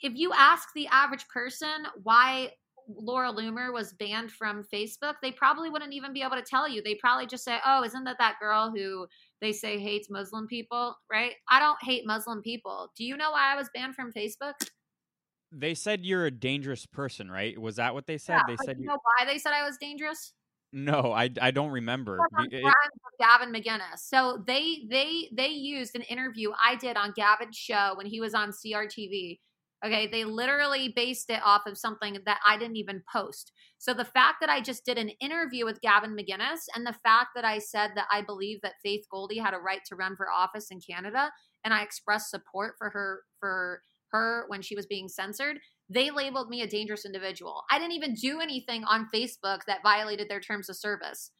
if 0.00 0.14
you 0.14 0.32
ask 0.36 0.68
the 0.74 0.86
average 0.88 1.26
person 1.28 1.86
why 2.02 2.52
Laura 2.88 3.32
Loomer 3.32 3.72
was 3.72 3.92
banned 3.92 4.32
from 4.32 4.64
Facebook, 4.64 5.14
they 5.22 5.30
probably 5.32 5.70
wouldn't 5.70 5.92
even 5.92 6.12
be 6.12 6.22
able 6.22 6.36
to 6.36 6.42
tell 6.42 6.68
you. 6.68 6.82
They 6.82 6.96
probably 6.96 7.26
just 7.26 7.44
say, 7.44 7.58
"Oh, 7.64 7.84
isn't 7.84 8.04
that 8.04 8.18
that 8.18 8.38
girl 8.40 8.72
who 8.74 9.06
they 9.40 9.52
say 9.52 9.78
hates 9.78 10.10
Muslim 10.10 10.46
people?" 10.46 10.96
Right? 11.10 11.34
I 11.48 11.60
don't 11.60 11.78
hate 11.82 12.06
Muslim 12.06 12.42
people. 12.42 12.90
Do 12.96 13.04
you 13.04 13.16
know 13.16 13.30
why 13.30 13.52
I 13.52 13.56
was 13.56 13.70
banned 13.74 13.94
from 13.94 14.12
Facebook? 14.12 14.54
They 15.52 15.74
said 15.74 16.04
you're 16.04 16.26
a 16.26 16.30
dangerous 16.30 16.86
person, 16.86 17.30
right? 17.30 17.58
Was 17.58 17.76
that 17.76 17.94
what 17.94 18.06
they 18.06 18.18
said? 18.18 18.34
Yeah, 18.34 18.42
they 18.48 18.56
said 18.64 18.78
you 18.78 18.86
know 18.86 18.98
why 19.02 19.26
they 19.26 19.38
said 19.38 19.52
I 19.52 19.64
was 19.64 19.76
dangerous? 19.76 20.32
No, 20.72 21.12
I, 21.12 21.28
I 21.40 21.50
don't 21.50 21.70
remember. 21.70 22.18
It- 22.50 22.64
Gavin 23.20 23.52
McInnes. 23.52 23.98
So 23.98 24.42
they 24.46 24.86
they 24.90 25.28
they 25.32 25.48
used 25.48 25.94
an 25.94 26.02
interview 26.02 26.50
I 26.60 26.76
did 26.76 26.96
on 26.96 27.12
Gavin's 27.14 27.56
show 27.56 27.92
when 27.96 28.06
he 28.06 28.20
was 28.20 28.34
on 28.34 28.50
CRTV. 28.50 29.38
Okay, 29.84 30.06
they 30.06 30.24
literally 30.24 30.92
based 30.94 31.28
it 31.28 31.40
off 31.44 31.62
of 31.66 31.76
something 31.76 32.18
that 32.24 32.38
I 32.46 32.56
didn't 32.56 32.76
even 32.76 33.02
post. 33.12 33.50
So 33.78 33.92
the 33.92 34.04
fact 34.04 34.36
that 34.40 34.48
I 34.48 34.60
just 34.60 34.84
did 34.84 34.96
an 34.96 35.10
interview 35.20 35.64
with 35.64 35.80
Gavin 35.80 36.16
McInnes 36.16 36.60
and 36.76 36.86
the 36.86 36.96
fact 37.02 37.30
that 37.34 37.44
I 37.44 37.58
said 37.58 37.90
that 37.96 38.06
I 38.10 38.22
believe 38.22 38.60
that 38.62 38.74
Faith 38.84 39.04
Goldy 39.10 39.38
had 39.38 39.54
a 39.54 39.58
right 39.58 39.80
to 39.86 39.96
run 39.96 40.14
for 40.14 40.30
office 40.30 40.68
in 40.70 40.80
Canada 40.80 41.32
and 41.64 41.74
I 41.74 41.82
expressed 41.82 42.30
support 42.30 42.74
for 42.78 42.90
her 42.90 43.22
for 43.40 43.82
her 44.12 44.44
when 44.48 44.62
she 44.62 44.76
was 44.76 44.86
being 44.86 45.08
censored, 45.08 45.58
they 45.88 46.10
labeled 46.10 46.48
me 46.48 46.62
a 46.62 46.66
dangerous 46.66 47.04
individual. 47.04 47.64
I 47.70 47.78
didn't 47.78 47.94
even 47.94 48.14
do 48.14 48.40
anything 48.40 48.84
on 48.84 49.08
Facebook 49.12 49.60
that 49.66 49.82
violated 49.82 50.28
their 50.28 50.40
terms 50.40 50.68
of 50.68 50.76
service. 50.76 51.30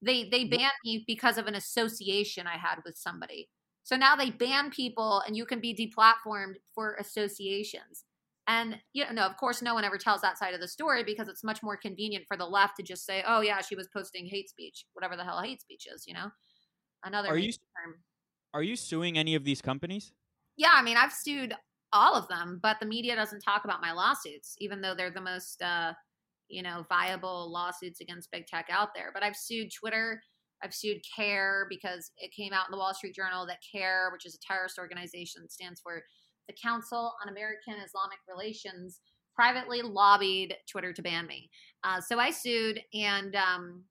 They 0.00 0.28
they 0.30 0.44
banned 0.44 0.72
me 0.84 1.04
because 1.06 1.38
of 1.38 1.46
an 1.46 1.54
association 1.54 2.46
I 2.46 2.56
had 2.56 2.76
with 2.84 2.96
somebody. 2.96 3.48
So 3.88 3.96
now 3.96 4.16
they 4.16 4.28
ban 4.28 4.68
people 4.70 5.22
and 5.26 5.34
you 5.34 5.46
can 5.46 5.60
be 5.60 5.74
deplatformed 5.74 6.56
for 6.74 6.96
associations. 7.00 8.04
And 8.46 8.76
you 8.92 9.06
know, 9.06 9.12
no, 9.12 9.22
of 9.22 9.38
course 9.38 9.62
no 9.62 9.72
one 9.72 9.82
ever 9.82 9.96
tells 9.96 10.20
that 10.20 10.36
side 10.36 10.52
of 10.52 10.60
the 10.60 10.68
story 10.68 11.02
because 11.04 11.26
it's 11.26 11.42
much 11.42 11.62
more 11.62 11.74
convenient 11.74 12.26
for 12.28 12.36
the 12.36 12.44
left 12.44 12.76
to 12.76 12.82
just 12.82 13.06
say, 13.06 13.24
"Oh 13.26 13.40
yeah, 13.40 13.62
she 13.62 13.76
was 13.76 13.88
posting 13.90 14.26
hate 14.26 14.50
speech, 14.50 14.84
whatever 14.92 15.16
the 15.16 15.24
hell 15.24 15.40
hate 15.40 15.62
speech 15.62 15.86
is," 15.90 16.06
you 16.06 16.12
know? 16.12 16.30
Another 17.02 17.30
Are 17.30 17.38
you- 17.38 17.50
term. 17.52 18.04
Are 18.52 18.62
you 18.62 18.76
suing 18.76 19.16
any 19.16 19.34
of 19.34 19.44
these 19.44 19.62
companies? 19.62 20.12
Yeah, 20.58 20.72
I 20.74 20.82
mean, 20.82 20.98
I've 20.98 21.12
sued 21.14 21.54
all 21.90 22.14
of 22.14 22.28
them, 22.28 22.60
but 22.62 22.80
the 22.80 22.86
media 22.86 23.16
doesn't 23.16 23.40
talk 23.40 23.64
about 23.64 23.80
my 23.80 23.92
lawsuits, 23.92 24.54
even 24.58 24.82
though 24.82 24.94
they're 24.94 25.10
the 25.10 25.22
most, 25.22 25.62
uh, 25.62 25.94
you 26.48 26.62
know, 26.62 26.84
viable 26.90 27.50
lawsuits 27.50 28.02
against 28.02 28.30
big 28.32 28.46
tech 28.46 28.66
out 28.68 28.90
there. 28.94 29.12
But 29.14 29.22
I've 29.22 29.36
sued 29.36 29.70
Twitter. 29.72 30.22
I've 30.62 30.74
sued 30.74 30.98
CAIR 31.16 31.66
because 31.68 32.10
it 32.18 32.32
came 32.32 32.52
out 32.52 32.66
in 32.66 32.72
the 32.72 32.78
Wall 32.78 32.94
Street 32.94 33.14
Journal 33.14 33.46
that 33.46 33.62
CAIR, 33.72 34.10
which 34.12 34.26
is 34.26 34.34
a 34.34 34.46
terrorist 34.46 34.78
organization, 34.78 35.48
stands 35.48 35.80
for 35.80 36.02
the 36.48 36.54
Council 36.60 37.14
on 37.22 37.28
American 37.30 37.74
Islamic 37.74 38.18
Relations, 38.28 39.00
privately 39.34 39.82
lobbied 39.82 40.56
Twitter 40.70 40.92
to 40.92 41.02
ban 41.02 41.26
me. 41.26 41.50
Uh, 41.84 42.00
so 42.00 42.18
I 42.18 42.30
sued, 42.30 42.80
and 42.92 43.36
um, 43.36 43.84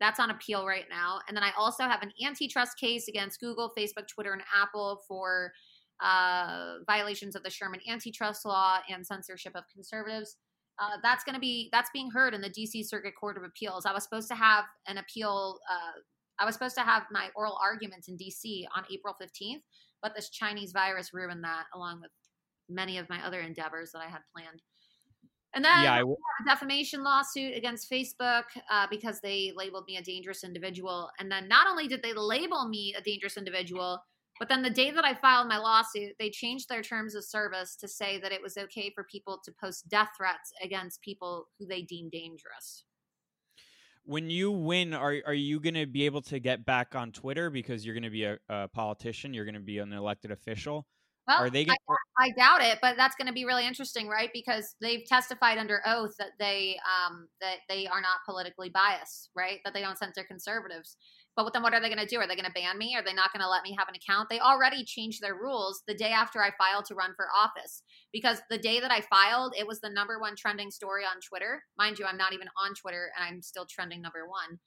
that's 0.00 0.18
on 0.18 0.30
appeal 0.30 0.66
right 0.66 0.86
now. 0.90 1.20
And 1.28 1.36
then 1.36 1.44
I 1.44 1.52
also 1.56 1.84
have 1.84 2.02
an 2.02 2.12
antitrust 2.24 2.78
case 2.78 3.08
against 3.08 3.40
Google, 3.40 3.72
Facebook, 3.78 4.08
Twitter, 4.08 4.32
and 4.32 4.42
Apple 4.54 5.02
for 5.06 5.52
uh, 6.00 6.76
violations 6.86 7.36
of 7.36 7.42
the 7.42 7.50
Sherman 7.50 7.80
antitrust 7.88 8.44
law 8.44 8.78
and 8.88 9.06
censorship 9.06 9.52
of 9.54 9.64
conservatives. 9.72 10.36
Uh, 10.80 10.96
that's 11.02 11.24
going 11.24 11.34
to 11.34 11.40
be 11.40 11.68
that's 11.72 11.90
being 11.92 12.10
heard 12.10 12.34
in 12.34 12.40
the 12.40 12.48
D.C. 12.48 12.84
Circuit 12.84 13.14
Court 13.18 13.36
of 13.36 13.42
Appeals. 13.42 13.84
I 13.86 13.92
was 13.92 14.04
supposed 14.04 14.28
to 14.28 14.34
have 14.34 14.64
an 14.86 14.98
appeal. 14.98 15.58
Uh, 15.70 16.00
I 16.38 16.44
was 16.44 16.54
supposed 16.54 16.76
to 16.76 16.82
have 16.82 17.02
my 17.10 17.28
oral 17.34 17.58
arguments 17.62 18.08
in 18.08 18.16
D.C. 18.16 18.66
on 18.76 18.84
April 18.92 19.14
fifteenth, 19.20 19.62
but 20.02 20.14
this 20.14 20.30
Chinese 20.30 20.72
virus 20.72 21.12
ruined 21.12 21.42
that, 21.44 21.64
along 21.74 22.00
with 22.00 22.10
many 22.68 22.98
of 22.98 23.08
my 23.08 23.24
other 23.26 23.40
endeavors 23.40 23.90
that 23.92 24.00
I 24.00 24.08
had 24.08 24.20
planned. 24.34 24.62
And 25.54 25.64
then 25.64 25.82
yeah, 25.82 25.94
I 25.94 25.98
w- 26.00 26.16
a 26.42 26.44
defamation 26.44 27.02
lawsuit 27.02 27.56
against 27.56 27.90
Facebook 27.90 28.44
uh, 28.70 28.86
because 28.90 29.20
they 29.20 29.52
labeled 29.56 29.84
me 29.88 29.96
a 29.96 30.02
dangerous 30.02 30.44
individual. 30.44 31.10
And 31.18 31.32
then 31.32 31.48
not 31.48 31.66
only 31.66 31.88
did 31.88 32.02
they 32.02 32.12
label 32.12 32.68
me 32.68 32.94
a 32.96 33.02
dangerous 33.02 33.36
individual, 33.36 33.98
but 34.38 34.48
then 34.48 34.62
the 34.62 34.70
day 34.70 34.90
that 34.90 35.04
I 35.04 35.14
filed 35.14 35.48
my 35.48 35.58
lawsuit, 35.58 36.12
they 36.18 36.30
changed 36.30 36.68
their 36.68 36.82
terms 36.82 37.14
of 37.14 37.24
service 37.24 37.76
to 37.76 37.88
say 37.88 38.18
that 38.20 38.32
it 38.32 38.42
was 38.42 38.56
okay 38.56 38.90
for 38.94 39.04
people 39.04 39.40
to 39.44 39.52
post 39.60 39.88
death 39.88 40.10
threats 40.16 40.52
against 40.62 41.02
people 41.02 41.48
who 41.58 41.66
they 41.66 41.82
deem 41.82 42.08
dangerous. 42.10 42.84
when 44.04 44.30
you 44.30 44.50
win, 44.50 44.94
are 44.94 45.16
are 45.26 45.34
you 45.34 45.60
going 45.60 45.74
to 45.74 45.86
be 45.86 46.06
able 46.06 46.22
to 46.22 46.38
get 46.38 46.64
back 46.64 46.94
on 46.94 47.12
Twitter 47.12 47.50
because 47.50 47.84
you're 47.84 47.94
going 47.94 48.04
to 48.04 48.10
be 48.10 48.24
a, 48.24 48.38
a 48.48 48.68
politician? 48.68 49.34
You're 49.34 49.44
going 49.44 49.54
to 49.54 49.60
be 49.60 49.78
an 49.78 49.92
elected 49.92 50.30
official. 50.30 50.86
Well, 51.26 51.38
are 51.38 51.50
they? 51.50 51.62
I, 51.62 51.76
Gonna, 51.86 51.98
I 52.18 52.30
doubt 52.38 52.62
it, 52.62 52.78
but 52.80 52.96
that's 52.96 53.14
going 53.16 53.26
to 53.26 53.34
be 53.34 53.44
really 53.44 53.66
interesting, 53.66 54.08
right? 54.08 54.30
Because 54.32 54.74
they've 54.80 55.04
testified 55.06 55.58
under 55.58 55.82
oath 55.86 56.14
that 56.18 56.30
they 56.38 56.78
um, 56.86 57.28
that 57.42 57.58
they 57.68 57.86
are 57.86 58.00
not 58.00 58.20
politically 58.24 58.70
biased, 58.70 59.28
right? 59.36 59.58
That 59.64 59.74
they 59.74 59.82
don't 59.82 59.98
censor 59.98 60.24
conservatives. 60.24 60.96
But 61.44 61.52
then 61.52 61.62
what 61.62 61.72
are 61.72 61.80
they 61.80 61.88
going 61.88 62.04
to 62.04 62.06
do? 62.06 62.18
Are 62.18 62.26
they 62.26 62.34
going 62.34 62.46
to 62.46 62.52
ban 62.52 62.76
me? 62.76 62.96
Are 62.96 63.04
they 63.04 63.12
not 63.12 63.32
going 63.32 63.42
to 63.42 63.48
let 63.48 63.62
me 63.62 63.74
have 63.78 63.88
an 63.88 63.94
account? 63.94 64.28
They 64.28 64.40
already 64.40 64.84
changed 64.84 65.22
their 65.22 65.34
rules 65.34 65.82
the 65.86 65.94
day 65.94 66.10
after 66.10 66.42
I 66.42 66.50
filed 66.58 66.86
to 66.86 66.96
run 66.96 67.12
for 67.14 67.26
office 67.36 67.82
because 68.12 68.40
the 68.50 68.58
day 68.58 68.80
that 68.80 68.90
I 68.90 69.02
filed, 69.02 69.54
it 69.56 69.66
was 69.66 69.80
the 69.80 69.88
number 69.90 70.18
one 70.18 70.34
trending 70.36 70.72
story 70.72 71.04
on 71.04 71.20
Twitter. 71.20 71.62
Mind 71.78 71.98
you, 71.98 72.06
I'm 72.06 72.16
not 72.16 72.32
even 72.32 72.48
on 72.62 72.74
Twitter 72.74 73.10
and 73.16 73.24
I'm 73.24 73.40
still 73.40 73.66
trending 73.70 74.02
number 74.02 74.26
one. 74.26 74.58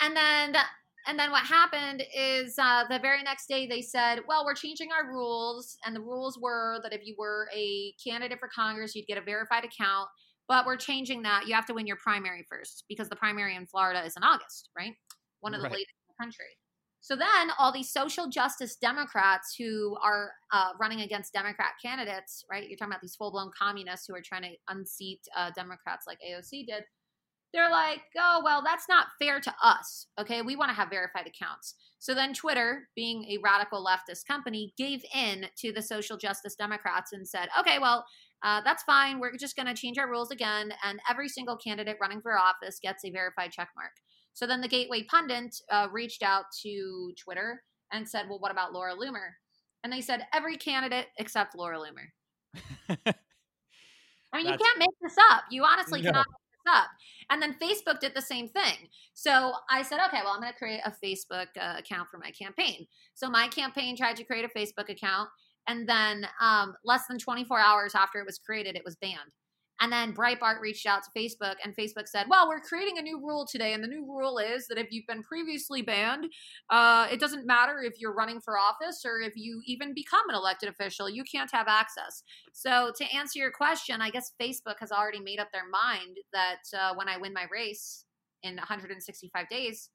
And 0.00 0.16
then 0.16 0.62
and 1.06 1.18
then 1.18 1.30
what 1.30 1.44
happened 1.44 2.04
is 2.14 2.54
uh, 2.58 2.84
the 2.88 2.98
very 2.98 3.22
next 3.22 3.48
day 3.48 3.66
they 3.66 3.80
said, 3.82 4.20
well, 4.28 4.44
we're 4.44 4.54
changing 4.54 4.90
our 4.92 5.10
rules. 5.10 5.76
And 5.84 5.96
the 5.96 6.00
rules 6.00 6.38
were 6.38 6.78
that 6.82 6.92
if 6.92 7.00
you 7.04 7.16
were 7.18 7.48
a 7.56 7.94
candidate 8.06 8.38
for 8.38 8.50
Congress, 8.54 8.94
you'd 8.94 9.06
get 9.06 9.18
a 9.18 9.22
verified 9.22 9.64
account. 9.64 10.08
But 10.46 10.66
we're 10.66 10.76
changing 10.76 11.22
that. 11.22 11.46
You 11.46 11.54
have 11.54 11.66
to 11.66 11.74
win 11.74 11.86
your 11.86 11.96
primary 11.96 12.44
first 12.48 12.84
because 12.88 13.08
the 13.08 13.16
primary 13.16 13.56
in 13.56 13.66
Florida 13.66 14.04
is 14.04 14.14
in 14.16 14.22
August, 14.22 14.68
right? 14.76 14.92
One 15.40 15.54
of 15.54 15.60
the 15.60 15.68
Right. 15.68 15.72
latest 15.78 15.94
in 16.08 16.14
the 16.16 16.24
country. 16.24 16.56
So 17.02 17.16
then 17.16 17.50
all 17.58 17.72
these 17.72 17.90
social 17.90 18.28
justice 18.28 18.76
Democrats 18.76 19.54
who 19.58 19.96
are 20.02 20.32
uh, 20.52 20.72
running 20.78 21.00
against 21.00 21.32
Democrat 21.32 21.72
candidates, 21.82 22.44
right? 22.50 22.68
You're 22.68 22.76
talking 22.76 22.92
about 22.92 23.00
these 23.00 23.16
full 23.16 23.30
blown 23.30 23.50
communists 23.58 24.06
who 24.06 24.14
are 24.14 24.22
trying 24.22 24.42
to 24.42 24.56
unseat 24.68 25.20
uh, 25.34 25.50
Democrats 25.56 26.06
like 26.06 26.18
AOC 26.20 26.66
did 26.66 26.84
they're 27.52 27.70
like, 27.70 28.02
oh, 28.16 28.42
well, 28.44 28.62
that's 28.64 28.88
not 28.88 29.08
fair 29.20 29.40
to 29.40 29.54
us. 29.62 30.06
Okay. 30.20 30.42
We 30.42 30.56
want 30.56 30.70
to 30.70 30.74
have 30.74 30.90
verified 30.90 31.26
accounts. 31.26 31.74
So 31.98 32.14
then 32.14 32.32
Twitter, 32.32 32.88
being 32.94 33.24
a 33.24 33.38
radical 33.42 33.84
leftist 33.84 34.26
company, 34.26 34.72
gave 34.78 35.02
in 35.14 35.46
to 35.58 35.72
the 35.72 35.82
social 35.82 36.16
justice 36.16 36.54
Democrats 36.54 37.12
and 37.12 37.26
said, 37.26 37.48
okay, 37.58 37.78
well, 37.78 38.06
uh, 38.42 38.60
that's 38.64 38.84
fine. 38.84 39.18
We're 39.18 39.36
just 39.36 39.56
going 39.56 39.66
to 39.66 39.74
change 39.74 39.98
our 39.98 40.08
rules 40.08 40.30
again. 40.30 40.72
And 40.84 41.00
every 41.10 41.28
single 41.28 41.56
candidate 41.56 41.96
running 42.00 42.22
for 42.22 42.38
office 42.38 42.78
gets 42.80 43.04
a 43.04 43.10
verified 43.10 43.50
check 43.52 43.68
mark. 43.76 43.92
So 44.32 44.46
then 44.46 44.60
the 44.60 44.68
Gateway 44.68 45.02
Pundit 45.04 45.54
uh, 45.70 45.88
reached 45.92 46.22
out 46.22 46.44
to 46.62 47.12
Twitter 47.22 47.62
and 47.92 48.08
said, 48.08 48.26
well, 48.28 48.38
what 48.38 48.52
about 48.52 48.72
Laura 48.72 48.94
Loomer? 48.94 49.30
And 49.82 49.92
they 49.92 50.00
said, 50.00 50.26
every 50.32 50.56
candidate 50.56 51.06
except 51.18 51.56
Laura 51.56 51.78
Loomer. 51.78 52.08
I 54.32 54.36
mean, 54.36 54.46
you 54.46 54.56
can't 54.56 54.78
make 54.78 54.88
this 55.00 55.16
up. 55.30 55.44
You 55.50 55.64
honestly 55.64 56.00
No. 56.02 56.10
cannot 56.10 56.26
make 56.28 56.64
this 56.64 56.74
up. 56.74 56.86
And 57.30 57.42
then 57.42 57.54
Facebook 57.54 58.00
did 58.00 58.14
the 58.14 58.22
same 58.22 58.48
thing. 58.48 58.88
So 59.14 59.54
I 59.68 59.82
said, 59.82 59.98
okay, 60.06 60.20
well, 60.24 60.34
I'm 60.34 60.40
going 60.40 60.52
to 60.52 60.58
create 60.58 60.80
a 60.84 60.94
Facebook 61.04 61.46
uh, 61.60 61.76
account 61.78 62.08
for 62.08 62.18
my 62.18 62.30
campaign. 62.30 62.86
So 63.14 63.28
my 63.28 63.48
campaign 63.48 63.96
tried 63.96 64.16
to 64.16 64.24
create 64.24 64.44
a 64.44 64.58
Facebook 64.58 64.88
account. 64.88 65.28
And 65.66 65.88
then 65.88 66.26
um, 66.40 66.74
less 66.84 67.06
than 67.08 67.18
24 67.18 67.58
hours 67.58 67.94
after 67.94 68.20
it 68.20 68.26
was 68.26 68.38
created, 68.38 68.76
it 68.76 68.84
was 68.84 68.96
banned. 68.96 69.18
And 69.80 69.90
then 69.90 70.12
Breitbart 70.12 70.60
reached 70.60 70.86
out 70.86 71.02
to 71.04 71.10
Facebook, 71.18 71.54
and 71.64 71.74
Facebook 71.74 72.06
said, 72.06 72.26
Well, 72.28 72.46
we're 72.48 72.60
creating 72.60 72.98
a 72.98 73.02
new 73.02 73.18
rule 73.18 73.46
today. 73.50 73.72
And 73.72 73.82
the 73.82 73.88
new 73.88 74.04
rule 74.04 74.38
is 74.38 74.66
that 74.68 74.76
if 74.76 74.88
you've 74.90 75.06
been 75.06 75.22
previously 75.22 75.80
banned, 75.80 76.26
uh, 76.68 77.08
it 77.10 77.18
doesn't 77.18 77.46
matter 77.46 77.82
if 77.82 77.94
you're 77.98 78.14
running 78.14 78.40
for 78.40 78.58
office 78.58 79.02
or 79.06 79.20
if 79.20 79.32
you 79.36 79.62
even 79.66 79.94
become 79.94 80.28
an 80.28 80.34
elected 80.34 80.68
official, 80.68 81.08
you 81.08 81.24
can't 81.24 81.50
have 81.50 81.66
access. 81.66 82.22
So, 82.52 82.92
to 82.96 83.04
answer 83.16 83.38
your 83.38 83.50
question, 83.50 84.02
I 84.02 84.10
guess 84.10 84.32
Facebook 84.40 84.76
has 84.80 84.92
already 84.92 85.20
made 85.20 85.40
up 85.40 85.48
their 85.50 85.68
mind 85.68 86.18
that 86.34 86.78
uh, 86.78 86.94
when 86.94 87.08
I 87.08 87.16
win 87.16 87.32
my 87.32 87.46
race 87.50 88.04
in 88.42 88.56
165 88.56 89.48
days, 89.48 89.88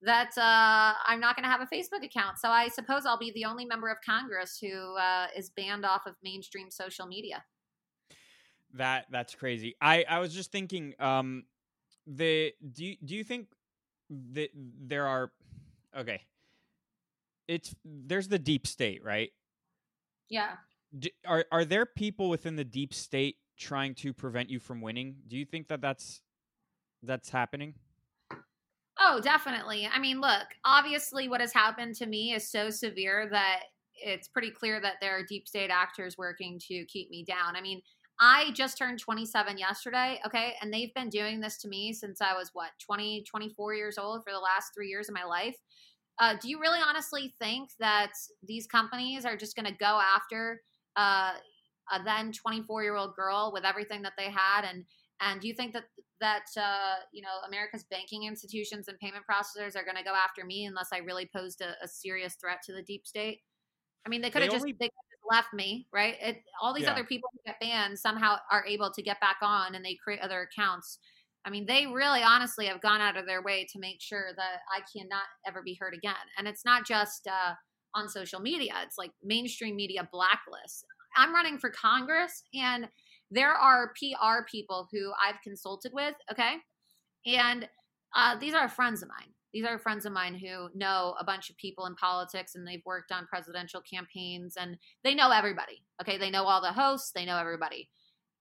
that 0.00 0.30
uh, 0.38 0.94
I'm 1.06 1.20
not 1.20 1.36
going 1.36 1.44
to 1.44 1.50
have 1.50 1.60
a 1.60 1.66
Facebook 1.66 2.02
account. 2.02 2.38
So, 2.38 2.48
I 2.48 2.68
suppose 2.68 3.04
I'll 3.04 3.18
be 3.18 3.32
the 3.34 3.44
only 3.44 3.66
member 3.66 3.88
of 3.88 3.98
Congress 4.06 4.56
who 4.58 4.96
uh, 4.96 5.26
is 5.36 5.50
banned 5.50 5.84
off 5.84 6.06
of 6.06 6.14
mainstream 6.22 6.70
social 6.70 7.06
media. 7.06 7.44
That 8.74 9.06
that's 9.10 9.34
crazy. 9.34 9.74
I 9.80 10.04
I 10.08 10.18
was 10.18 10.34
just 10.34 10.50
thinking 10.50 10.94
um 10.98 11.44
the 12.06 12.52
do 12.72 12.84
you, 12.84 12.96
do 13.04 13.14
you 13.14 13.24
think 13.24 13.48
that 14.32 14.50
there 14.54 15.06
are 15.06 15.32
okay. 15.96 16.22
It's 17.48 17.74
there's 17.84 18.28
the 18.28 18.38
deep 18.38 18.66
state, 18.66 19.04
right? 19.04 19.30
Yeah. 20.28 20.56
D 20.98 21.12
are 21.26 21.44
are 21.50 21.64
there 21.64 21.86
people 21.86 22.28
within 22.28 22.56
the 22.56 22.64
deep 22.64 22.94
state 22.94 23.36
trying 23.56 23.94
to 23.96 24.12
prevent 24.12 24.50
you 24.50 24.58
from 24.58 24.80
winning? 24.80 25.16
Do 25.28 25.36
you 25.36 25.44
think 25.44 25.68
that 25.68 25.80
that's 25.80 26.22
that's 27.02 27.30
happening? 27.30 27.74
Oh, 28.98 29.20
definitely. 29.20 29.88
I 29.92 29.98
mean, 29.98 30.20
look, 30.20 30.46
obviously 30.64 31.28
what 31.28 31.40
has 31.40 31.52
happened 31.52 31.96
to 31.96 32.06
me 32.06 32.34
is 32.34 32.50
so 32.50 32.70
severe 32.70 33.28
that 33.32 33.64
it's 33.94 34.28
pretty 34.28 34.50
clear 34.50 34.80
that 34.80 34.94
there 35.00 35.16
are 35.16 35.24
deep 35.24 35.48
state 35.48 35.70
actors 35.70 36.16
working 36.16 36.60
to 36.68 36.84
keep 36.86 37.10
me 37.10 37.24
down. 37.24 37.56
I 37.56 37.60
mean, 37.60 37.82
I 38.20 38.52
just 38.52 38.78
turned 38.78 39.00
27 39.00 39.58
yesterday, 39.58 40.20
okay? 40.26 40.54
And 40.60 40.72
they've 40.72 40.94
been 40.94 41.08
doing 41.08 41.40
this 41.40 41.58
to 41.58 41.68
me 41.68 41.92
since 41.92 42.20
I 42.20 42.34
was 42.34 42.50
what, 42.52 42.70
20, 42.78 43.24
24 43.28 43.74
years 43.74 43.98
old 43.98 44.22
for 44.22 44.32
the 44.32 44.38
last 44.38 44.72
3 44.74 44.88
years 44.88 45.08
of 45.08 45.14
my 45.14 45.24
life. 45.24 45.56
Uh, 46.18 46.36
do 46.40 46.48
you 46.48 46.60
really 46.60 46.78
honestly 46.80 47.34
think 47.40 47.70
that 47.80 48.12
these 48.46 48.66
companies 48.66 49.24
are 49.24 49.36
just 49.36 49.56
going 49.56 49.66
to 49.66 49.76
go 49.78 50.00
after 50.14 50.60
uh, 50.96 51.32
a 51.90 52.02
then 52.04 52.32
24 52.32 52.82
year 52.82 52.96
old 52.96 53.14
girl 53.16 53.50
with 53.52 53.64
everything 53.64 54.02
that 54.02 54.12
they 54.16 54.30
had 54.30 54.64
and 54.64 54.84
and 55.20 55.40
do 55.40 55.48
you 55.48 55.54
think 55.54 55.72
that 55.72 55.84
that 56.20 56.46
uh, 56.56 56.96
you 57.12 57.22
know 57.22 57.46
America's 57.46 57.84
banking 57.84 58.24
institutions 58.24 58.88
and 58.88 58.98
payment 58.98 59.24
processors 59.28 59.76
are 59.76 59.84
going 59.84 59.96
to 59.96 60.04
go 60.04 60.14
after 60.14 60.44
me 60.44 60.66
unless 60.66 60.88
I 60.92 60.98
really 60.98 61.28
posed 61.34 61.60
a, 61.60 61.74
a, 61.82 61.88
serious 61.88 62.34
threat 62.34 62.58
to 62.66 62.72
the 62.72 62.82
deep 62.82 63.06
state? 63.06 63.40
I 64.06 64.08
mean, 64.08 64.20
they 64.20 64.30
could 64.30 64.42
have 64.42 64.50
just 64.50 64.62
only... 64.62 64.76
they 64.78 64.90
left 65.32 65.54
me, 65.54 65.86
right? 65.92 66.16
It, 66.20 66.42
all 66.60 66.74
these 66.74 66.84
yeah. 66.84 66.92
other 66.92 67.04
people 67.04 67.30
who 67.32 67.38
get 67.46 67.58
banned 67.58 67.98
somehow 67.98 68.36
are 68.50 68.64
able 68.66 68.90
to 68.92 69.02
get 69.02 69.18
back 69.18 69.38
on 69.40 69.74
and 69.74 69.84
they 69.84 69.96
create 70.04 70.20
other 70.20 70.46
accounts. 70.52 70.98
I 71.44 71.50
mean, 71.50 71.64
they 71.66 71.86
really 71.86 72.22
honestly 72.22 72.66
have 72.66 72.82
gone 72.82 73.00
out 73.00 73.16
of 73.16 73.26
their 73.26 73.42
way 73.42 73.66
to 73.72 73.78
make 73.78 74.00
sure 74.00 74.26
that 74.36 74.58
I 74.70 74.80
cannot 74.94 75.24
ever 75.46 75.62
be 75.62 75.76
heard 75.80 75.94
again. 75.94 76.14
And 76.38 76.46
it's 76.46 76.64
not 76.66 76.86
just 76.86 77.26
uh, 77.26 77.54
on 77.94 78.08
social 78.08 78.40
media; 78.40 78.74
it's 78.84 78.98
like 78.98 79.10
mainstream 79.24 79.74
media 79.74 80.08
blacklists. 80.14 80.84
I'm 81.16 81.34
running 81.34 81.58
for 81.58 81.70
Congress, 81.70 82.44
and 82.54 82.88
there 83.30 83.52
are 83.52 83.92
PR 83.98 84.44
people 84.50 84.88
who 84.92 85.12
I've 85.26 85.40
consulted 85.42 85.92
with, 85.94 86.14
okay? 86.30 86.56
And 87.26 87.68
uh, 88.14 88.38
these 88.38 88.54
are 88.54 88.68
friends 88.68 89.02
of 89.02 89.08
mine. 89.08 89.32
These 89.52 89.64
are 89.66 89.78
friends 89.78 90.06
of 90.06 90.12
mine 90.12 90.34
who 90.34 90.68
know 90.74 91.14
a 91.20 91.24
bunch 91.24 91.50
of 91.50 91.56
people 91.56 91.86
in 91.86 91.94
politics 91.94 92.54
and 92.54 92.66
they've 92.66 92.84
worked 92.86 93.12
on 93.12 93.26
presidential 93.26 93.82
campaigns 93.82 94.56
and 94.56 94.78
they 95.04 95.14
know 95.14 95.30
everybody. 95.30 95.84
Okay. 96.00 96.16
They 96.16 96.30
know 96.30 96.44
all 96.44 96.62
the 96.62 96.72
hosts, 96.72 97.12
they 97.14 97.24
know 97.24 97.38
everybody. 97.38 97.90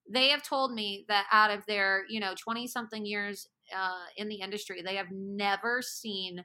They 0.09 0.30
have 0.30 0.43
told 0.43 0.74
me 0.74 1.05
that 1.09 1.26
out 1.32 1.51
of 1.51 1.66
their, 1.68 2.05
you 2.09 2.20
know, 2.20 2.34
20 2.41 2.68
something 2.68 3.05
years 3.05 3.47
uh, 3.76 4.05
in 4.18 4.30
the 4.30 4.41
industry, 4.41 4.82
they 4.82 4.95
have 4.95 5.12
never 5.12 5.82
seen 5.82 6.43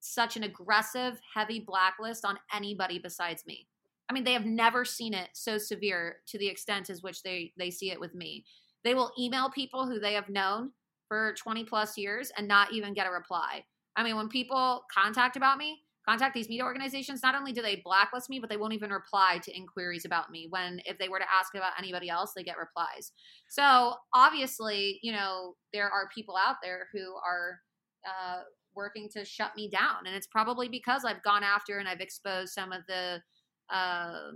such 0.00 0.36
an 0.36 0.42
aggressive, 0.42 1.20
heavy 1.34 1.60
blacklist 1.60 2.24
on 2.24 2.38
anybody 2.52 2.98
besides 2.98 3.44
me. 3.46 3.68
I 4.10 4.12
mean, 4.12 4.24
they 4.24 4.32
have 4.32 4.44
never 4.44 4.84
seen 4.84 5.14
it 5.14 5.28
so 5.32 5.58
severe 5.58 6.16
to 6.26 6.38
the 6.38 6.48
extent 6.48 6.90
as 6.90 7.02
which 7.02 7.22
they 7.22 7.52
they 7.56 7.70
see 7.70 7.90
it 7.90 8.00
with 8.00 8.14
me. 8.14 8.44
They 8.84 8.94
will 8.94 9.12
email 9.18 9.48
people 9.48 9.86
who 9.86 10.00
they 10.00 10.14
have 10.14 10.28
known 10.28 10.72
for 11.08 11.34
20 11.38 11.64
plus 11.64 11.96
years 11.96 12.32
and 12.36 12.48
not 12.48 12.72
even 12.72 12.94
get 12.94 13.06
a 13.06 13.10
reply. 13.10 13.64
I 13.96 14.02
mean, 14.02 14.16
when 14.16 14.28
people 14.28 14.82
contact 14.92 15.36
about 15.36 15.58
me, 15.58 15.80
contact 16.08 16.34
these 16.34 16.48
media 16.48 16.64
organizations, 16.64 17.22
not 17.22 17.34
only 17.34 17.52
do 17.52 17.62
they 17.62 17.76
blacklist 17.76 18.28
me, 18.28 18.40
but 18.40 18.50
they 18.50 18.56
won't 18.56 18.72
even 18.72 18.90
reply 18.90 19.38
to 19.42 19.56
inquiries 19.56 20.04
about 20.04 20.30
me. 20.30 20.46
When 20.50 20.80
if 20.84 20.98
they 20.98 21.08
were 21.08 21.18
to 21.18 21.32
ask 21.32 21.54
about 21.54 21.72
anybody 21.78 22.08
else, 22.08 22.32
they 22.34 22.42
get 22.42 22.56
replies. 22.58 23.12
So 23.48 23.94
obviously, 24.12 24.98
you 25.02 25.12
know, 25.12 25.54
there 25.72 25.90
are 25.90 26.08
people 26.14 26.36
out 26.36 26.56
there 26.62 26.88
who 26.92 27.14
are 27.14 27.60
uh, 28.06 28.42
working 28.74 29.08
to 29.12 29.24
shut 29.24 29.52
me 29.56 29.68
down, 29.68 30.06
and 30.06 30.16
it's 30.16 30.26
probably 30.26 30.68
because 30.68 31.04
I've 31.04 31.22
gone 31.22 31.44
after 31.44 31.78
and 31.78 31.88
I've 31.88 32.00
exposed 32.00 32.52
some 32.52 32.72
of 32.72 32.82
the 32.88 33.22
uh, 33.70 34.32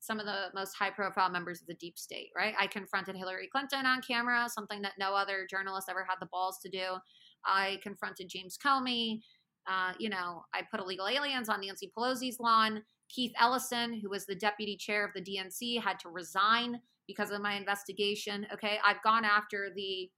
some 0.00 0.20
of 0.20 0.26
the 0.26 0.46
most 0.54 0.74
high 0.74 0.90
profile 0.90 1.28
members 1.28 1.60
of 1.60 1.66
the 1.66 1.74
deep 1.74 1.98
state, 1.98 2.28
right? 2.36 2.54
I 2.58 2.66
confronted 2.66 3.16
Hillary 3.16 3.48
Clinton 3.50 3.84
on 3.84 4.00
camera, 4.00 4.48
something 4.48 4.80
that 4.82 4.92
no 4.98 5.14
other 5.14 5.46
journalist 5.50 5.88
ever 5.90 6.06
had 6.08 6.16
the 6.20 6.28
balls 6.30 6.58
to 6.62 6.70
do. 6.70 6.96
I 7.44 7.78
confronted 7.82 8.28
James 8.28 8.58
Comey. 8.58 9.20
Uh, 9.68 9.92
you 9.98 10.08
know, 10.08 10.44
I 10.54 10.62
put 10.70 10.80
illegal 10.80 11.08
aliens 11.08 11.48
on 11.48 11.60
Nancy 11.60 11.92
Pelosi's 11.96 12.40
lawn. 12.40 12.82
Keith 13.08 13.32
Ellison, 13.38 14.00
who 14.00 14.10
was 14.10 14.26
the 14.26 14.34
deputy 14.34 14.76
chair 14.76 15.04
of 15.04 15.12
the 15.14 15.20
DNC, 15.20 15.82
had 15.82 15.98
to 16.00 16.08
resign 16.10 16.80
because 17.06 17.30
of 17.30 17.40
my 17.40 17.54
investigation. 17.54 18.46
Okay, 18.52 18.78
I've 18.84 19.02
gone 19.02 19.24
after 19.24 19.70
the 19.74 20.10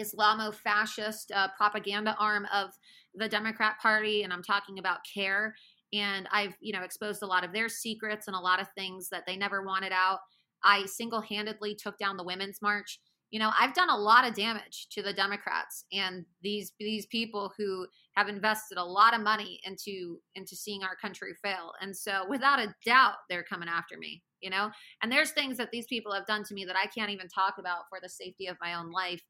Islamo 0.00 0.52
fascist 0.52 1.30
uh, 1.32 1.48
propaganda 1.56 2.16
arm 2.18 2.46
of 2.52 2.70
the 3.14 3.28
Democrat 3.28 3.76
Party, 3.80 4.22
and 4.22 4.32
I'm 4.32 4.42
talking 4.42 4.78
about 4.78 4.98
CAIR. 5.12 5.54
and 5.92 6.28
I've, 6.32 6.56
you 6.60 6.72
know, 6.72 6.82
exposed 6.82 7.22
a 7.22 7.26
lot 7.26 7.44
of 7.44 7.52
their 7.52 7.68
secrets 7.68 8.26
and 8.26 8.34
a 8.34 8.40
lot 8.40 8.60
of 8.60 8.66
things 8.76 9.08
that 9.10 9.24
they 9.26 9.36
never 9.36 9.62
wanted 9.64 9.92
out. 9.92 10.18
I 10.64 10.86
single-handedly 10.86 11.76
took 11.76 11.98
down 11.98 12.16
the 12.16 12.24
women's 12.24 12.60
march. 12.60 12.98
You 13.34 13.40
know, 13.40 13.50
I've 13.58 13.74
done 13.74 13.90
a 13.90 13.96
lot 13.96 14.24
of 14.24 14.34
damage 14.34 14.86
to 14.92 15.02
the 15.02 15.12
Democrats 15.12 15.86
and 15.92 16.24
these 16.44 16.70
these 16.78 17.04
people 17.06 17.52
who 17.58 17.84
have 18.14 18.28
invested 18.28 18.78
a 18.78 18.84
lot 18.84 19.12
of 19.12 19.22
money 19.22 19.60
into 19.64 20.20
into 20.36 20.54
seeing 20.54 20.84
our 20.84 20.94
country 20.94 21.34
fail. 21.42 21.72
And 21.80 21.96
so 21.96 22.26
without 22.28 22.60
a 22.60 22.72
doubt 22.86 23.14
they're 23.28 23.42
coming 23.42 23.68
after 23.68 23.98
me, 23.98 24.22
you 24.40 24.50
know? 24.50 24.70
And 25.02 25.10
there's 25.10 25.32
things 25.32 25.56
that 25.56 25.72
these 25.72 25.86
people 25.88 26.12
have 26.12 26.26
done 26.26 26.44
to 26.44 26.54
me 26.54 26.64
that 26.64 26.76
I 26.76 26.86
can't 26.86 27.10
even 27.10 27.26
talk 27.26 27.54
about 27.58 27.88
for 27.88 27.98
the 28.00 28.08
safety 28.08 28.46
of 28.46 28.56
my 28.60 28.74
own 28.74 28.92
life 28.92 29.24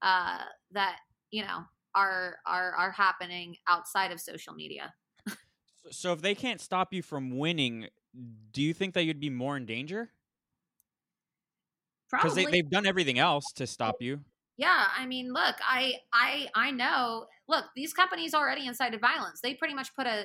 uh 0.00 0.44
that, 0.70 0.96
you 1.30 1.42
know, 1.42 1.58
are 1.94 2.36
are 2.46 2.72
are 2.72 2.92
happening 2.92 3.56
outside 3.68 4.10
of 4.10 4.22
social 4.22 4.54
media. 4.54 4.94
So 5.90 6.14
if 6.14 6.22
they 6.22 6.34
can't 6.34 6.62
stop 6.62 6.94
you 6.94 7.02
from 7.02 7.36
winning, 7.36 7.88
do 8.52 8.62
you 8.62 8.72
think 8.72 8.94
that 8.94 9.04
you'd 9.04 9.20
be 9.20 9.28
more 9.28 9.58
in 9.58 9.66
danger? 9.66 10.12
Because 12.10 12.34
they, 12.34 12.46
they've 12.46 12.70
done 12.70 12.86
everything 12.86 13.18
else 13.18 13.44
to 13.56 13.66
stop 13.66 13.96
you. 14.00 14.20
Yeah, 14.56 14.86
I 14.96 15.06
mean, 15.06 15.32
look, 15.32 15.56
I 15.66 15.94
I 16.12 16.48
I 16.54 16.70
know. 16.70 17.26
Look, 17.48 17.64
these 17.74 17.92
companies 17.92 18.34
already 18.34 18.66
incited 18.66 19.00
violence. 19.00 19.40
They 19.42 19.54
pretty 19.54 19.74
much 19.74 19.94
put 19.94 20.06
a 20.06 20.24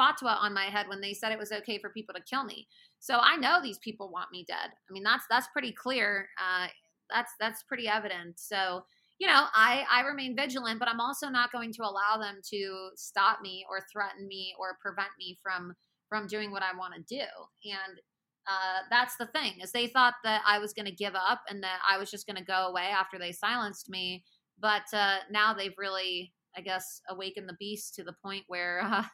fatwa 0.00 0.36
on 0.40 0.54
my 0.54 0.64
head 0.64 0.88
when 0.88 1.00
they 1.00 1.12
said 1.12 1.32
it 1.32 1.38
was 1.38 1.52
okay 1.52 1.78
for 1.78 1.90
people 1.90 2.14
to 2.14 2.22
kill 2.22 2.44
me. 2.44 2.66
So 2.98 3.18
I 3.20 3.36
know 3.36 3.60
these 3.62 3.78
people 3.78 4.10
want 4.10 4.32
me 4.32 4.44
dead. 4.48 4.70
I 4.70 4.92
mean, 4.92 5.02
that's 5.02 5.24
that's 5.28 5.48
pretty 5.52 5.72
clear. 5.72 6.28
Uh, 6.38 6.68
that's 7.10 7.32
that's 7.38 7.62
pretty 7.64 7.86
evident. 7.88 8.40
So 8.40 8.84
you 9.18 9.28
know, 9.28 9.44
I, 9.54 9.84
I 9.92 10.00
remain 10.00 10.34
vigilant, 10.34 10.78
but 10.80 10.88
I'm 10.88 11.00
also 11.00 11.28
not 11.28 11.52
going 11.52 11.72
to 11.74 11.82
allow 11.82 12.18
them 12.18 12.40
to 12.50 12.90
stop 12.96 13.40
me 13.42 13.64
or 13.70 13.80
threaten 13.92 14.26
me 14.26 14.54
or 14.58 14.76
prevent 14.82 15.10
me 15.18 15.38
from 15.42 15.74
from 16.08 16.26
doing 16.26 16.50
what 16.50 16.62
I 16.62 16.76
want 16.76 16.94
to 16.94 17.00
do. 17.02 17.24
And 17.64 18.00
uh, 18.46 18.82
that's 18.90 19.16
the 19.16 19.26
thing 19.26 19.54
is 19.62 19.72
they 19.72 19.86
thought 19.86 20.14
that 20.24 20.42
I 20.46 20.58
was 20.58 20.72
going 20.72 20.86
to 20.86 20.92
give 20.92 21.14
up 21.14 21.42
and 21.48 21.62
that 21.62 21.78
I 21.88 21.98
was 21.98 22.10
just 22.10 22.26
going 22.26 22.36
to 22.36 22.44
go 22.44 22.66
away 22.68 22.84
after 22.84 23.18
they 23.18 23.32
silenced 23.32 23.88
me. 23.88 24.24
But 24.58 24.82
uh, 24.92 25.18
now 25.30 25.54
they've 25.54 25.74
really, 25.78 26.32
I 26.56 26.60
guess, 26.60 27.00
awakened 27.08 27.48
the 27.48 27.56
beast 27.58 27.94
to 27.94 28.04
the 28.04 28.14
point 28.24 28.44
where 28.46 28.80
uh, 28.84 29.04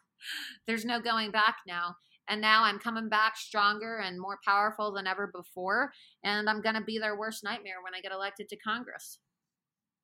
there's 0.66 0.85
no 0.85 1.01
going 1.01 1.31
back 1.31 1.57
now. 1.66 1.95
And 2.28 2.41
now 2.41 2.62
I'm 2.62 2.78
coming 2.78 3.09
back 3.09 3.37
stronger 3.37 3.99
and 3.99 4.20
more 4.20 4.39
powerful 4.45 4.93
than 4.93 5.07
ever 5.07 5.31
before. 5.35 5.91
And 6.22 6.49
I'm 6.49 6.61
going 6.61 6.76
to 6.76 6.85
be 6.85 6.99
their 6.99 7.18
worst 7.18 7.43
nightmare 7.43 7.83
when 7.83 7.95
I 7.95 8.01
get 8.01 8.12
elected 8.12 8.49
to 8.51 8.57
Congress. 8.57 9.18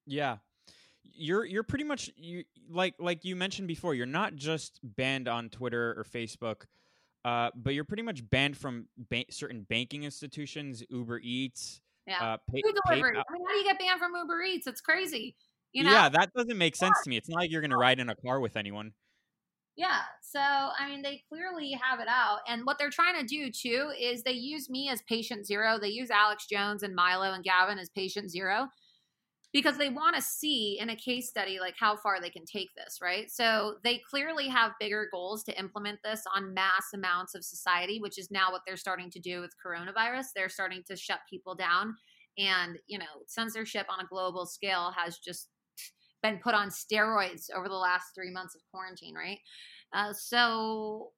Yeah. 0.07 0.39
You're 1.14 1.45
you're 1.45 1.62
pretty 1.62 1.85
much 1.85 2.11
you 2.16 2.43
like 2.68 2.95
like 2.99 3.24
you 3.24 3.37
mentioned 3.37 3.68
before. 3.68 3.95
You're 3.95 4.07
not 4.07 4.35
just 4.35 4.81
banned 4.83 5.29
on 5.29 5.51
Twitter 5.51 5.95
or 5.97 6.05
Facebook, 6.05 6.64
uh, 7.27 7.51
but 7.57 7.74
you're 7.74 7.85
pretty 7.85 8.05
much 8.05 8.29
banned 8.31 8.57
from 8.57 8.87
ba- 9.11 9.24
certain 9.31 9.66
banking 9.68 10.05
institutions, 10.05 10.85
Uber 10.89 11.18
Eats. 11.22 11.81
Yeah, 12.07 12.22
uh, 12.22 12.37
pay, 12.53 12.62
food 12.62 12.77
delivery. 12.87 13.14
Pay, 13.14 13.18
I 13.18 13.33
mean, 13.33 13.43
how 13.45 13.53
do 13.53 13.59
you 13.59 13.64
get 13.64 13.81
banned 13.81 13.99
from 13.99 14.12
Uber 14.14 14.43
Eats? 14.43 14.68
It's 14.68 14.81
crazy. 14.81 15.35
You 15.72 15.83
know? 15.83 15.91
Yeah, 15.91 16.09
that 16.09 16.33
doesn't 16.35 16.57
make 16.57 16.77
sense 16.77 16.95
to 17.03 17.11
me. 17.11 17.16
It's 17.16 17.29
not 17.29 17.41
like 17.41 17.51
you're 17.51 17.61
going 17.61 17.72
to 17.72 17.77
ride 17.77 17.99
in 17.99 18.09
a 18.09 18.14
car 18.14 18.39
with 18.39 18.57
anyone. 18.57 18.93
Yeah. 19.77 19.99
So, 20.22 20.39
I 20.41 20.89
mean, 20.89 21.03
they 21.03 21.22
clearly 21.29 21.72
have 21.83 21.99
it 21.99 22.09
out. 22.09 22.39
And 22.49 22.64
what 22.64 22.79
they're 22.79 22.91
trying 22.91 23.20
to 23.20 23.27
do, 23.27 23.51
too, 23.51 23.91
is 24.01 24.22
they 24.22 24.33
use 24.33 24.70
me 24.70 24.89
as 24.89 25.03
patient 25.03 25.47
zero. 25.47 25.79
They 25.81 25.89
use 25.89 26.11
Alex 26.11 26.47
Jones 26.47 26.85
and 26.85 26.95
Milo 26.95 27.33
and 27.33 27.45
Gavin 27.45 27.79
as 27.79 27.91
patient 27.91 28.31
zero 28.31 28.68
because 29.57 29.78
they 29.78 29.88
want 29.88 30.14
to 30.14 30.20
see 30.20 30.76
in 30.78 30.90
a 30.90 30.94
case 30.94 31.30
study 31.30 31.59
like 31.59 31.76
how 31.80 31.96
far 31.96 32.20
they 32.20 32.28
can 32.28 32.44
take 32.44 32.68
this, 32.74 32.98
right? 33.00 33.30
So 33.30 33.76
they 33.82 34.02
clearly 34.11 34.48
have 34.48 34.72
bigger 34.78 35.09
goals 35.11 35.42
to 35.44 35.59
implement 35.59 35.98
this 36.04 36.24
on 36.34 36.52
mass 36.52 36.88
amounts 36.92 37.34
of 37.34 37.42
society, 37.42 37.98
which 37.98 38.18
is 38.18 38.30
now 38.30 38.52
what 38.52 38.61
they're 38.66 38.76
starting 38.76 39.11
to 39.12 39.18
do 39.18 39.40
with 39.40 39.54
coronavirus. 39.64 40.26
They're 40.34 40.50
starting 40.50 40.82
to 40.88 40.94
shut 40.94 41.20
people 41.30 41.54
down 41.54 41.96
and, 42.36 42.76
you 42.86 42.98
know, 42.98 43.07
censorship 43.28 43.86
on 43.88 44.04
a 44.04 44.07
global 44.07 44.44
scale 44.44 44.92
has 44.94 45.16
just 45.16 45.48
been 46.22 46.36
put 46.36 46.54
on 46.54 46.68
steroids 46.68 47.46
over 47.57 47.70
the 47.70 47.76
last 47.76 48.14
3 48.14 48.30
months 48.32 48.54
of 48.54 48.61
quarantine, 48.70 49.14
right? 49.14 49.38
Uh, 49.94 50.12
so 50.12 51.12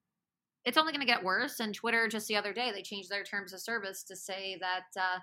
it's 0.65 0.79
only 0.79 0.93
going 0.93 1.05
to 1.05 1.13
get 1.13 1.25
worse 1.25 1.59
and 1.59 1.75
Twitter 1.75 2.07
just 2.07 2.29
the 2.29 2.37
other 2.37 2.53
day 2.53 2.71
they 2.71 2.83
changed 2.83 3.11
their 3.11 3.25
terms 3.25 3.53
of 3.53 3.61
service 3.61 4.05
to 4.05 4.15
say 4.15 4.57
that 4.61 4.85
uh, 4.97 5.19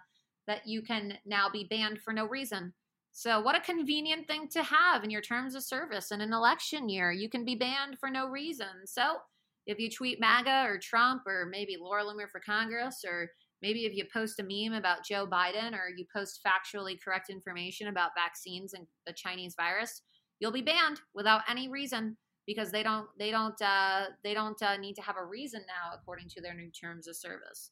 that 0.48 0.68
you 0.68 0.82
can 0.82 1.18
now 1.26 1.50
be 1.50 1.66
banned 1.70 2.02
for 2.02 2.12
no 2.12 2.28
reason. 2.28 2.74
So, 3.18 3.40
what 3.40 3.56
a 3.56 3.62
convenient 3.62 4.28
thing 4.28 4.50
to 4.50 4.62
have 4.62 5.06
in 5.06 5.10
your 5.10 5.22
terms 5.22 5.56
of 5.56 5.64
service 5.64 6.12
in 6.12 6.20
an 6.20 6.34
election 6.34 6.90
year. 6.90 7.14
You 7.14 7.30
can 7.30 7.46
be 7.46 7.56
banned 7.56 7.98
for 7.98 8.10
no 8.10 8.28
reason. 8.28 8.68
So, 8.84 9.20
if 9.66 9.80
you 9.80 9.90
tweet 9.90 10.20
MAGA 10.20 10.66
or 10.70 10.78
Trump 10.78 11.22
or 11.26 11.48
maybe 11.50 11.78
Laura 11.80 12.04
Loomer 12.04 12.30
for 12.30 12.42
Congress 12.42 13.06
or 13.08 13.30
maybe 13.62 13.86
if 13.86 13.96
you 13.96 14.04
post 14.12 14.42
a 14.42 14.44
meme 14.44 14.78
about 14.78 15.06
Joe 15.06 15.26
Biden 15.26 15.72
or 15.72 15.88
you 15.96 16.06
post 16.14 16.42
factually 16.46 16.98
correct 17.02 17.30
information 17.30 17.88
about 17.88 18.12
vaccines 18.18 18.74
and 18.74 18.86
the 19.08 19.14
Chinese 19.14 19.56
virus, 19.58 20.02
you'll 20.42 20.52
be 20.52 20.62
banned 20.62 21.00
without 21.14 21.42
any 21.50 21.70
reason 21.70 22.18
because 22.46 22.70
they 22.70 22.84
don't 22.84 23.08
they 23.18 23.32
don't 23.32 23.60
uh, 23.62 24.08
they 24.26 24.34
don't 24.34 24.62
uh, 24.62 24.76
need 24.76 24.96
to 24.96 25.02
have 25.02 25.16
a 25.18 25.24
reason 25.24 25.62
now 25.68 25.98
according 25.98 26.28
to 26.36 26.42
their 26.42 26.54
new 26.54 26.70
terms 26.70 27.08
of 27.08 27.16
service. 27.16 27.72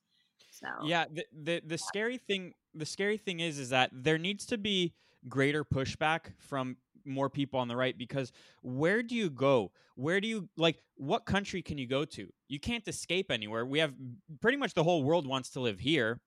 So 0.52 0.68
yeah, 0.86 1.04
the 1.12 1.26
the, 1.34 1.62
the 1.66 1.78
scary 1.78 2.18
thing 2.18 2.54
the 2.74 2.86
scary 2.86 3.18
thing 3.18 3.42
is 3.42 3.60
is 3.60 3.72
that 3.72 3.90
there 3.92 4.18
needs 4.18 4.46
to 4.46 4.58
be 4.58 4.94
greater 5.28 5.64
pushback 5.64 6.34
from 6.40 6.78
more 7.06 7.30
people 7.30 7.60
on 7.60 7.68
the 7.68 7.76
right 7.76 7.98
because 7.98 8.32
where 8.62 9.04
do 9.04 9.16
you 9.16 9.30
go? 9.30 9.72
Where 9.96 10.22
do 10.22 10.28
you 10.28 10.50
like 10.58 10.78
what 10.96 11.26
country 11.26 11.62
can 11.62 11.78
you 11.78 11.88
go 11.88 12.06
to? 12.06 12.30
You 12.48 12.60
can't 12.60 12.88
escape 12.88 13.32
anywhere. 13.32 13.66
We 13.66 13.80
have 13.80 13.94
pretty 14.42 14.58
much 14.58 14.74
the 14.74 14.84
whole 14.84 15.04
world 15.04 15.28
wants 15.28 15.50
to 15.52 15.60
live 15.60 15.80
here 15.80 16.22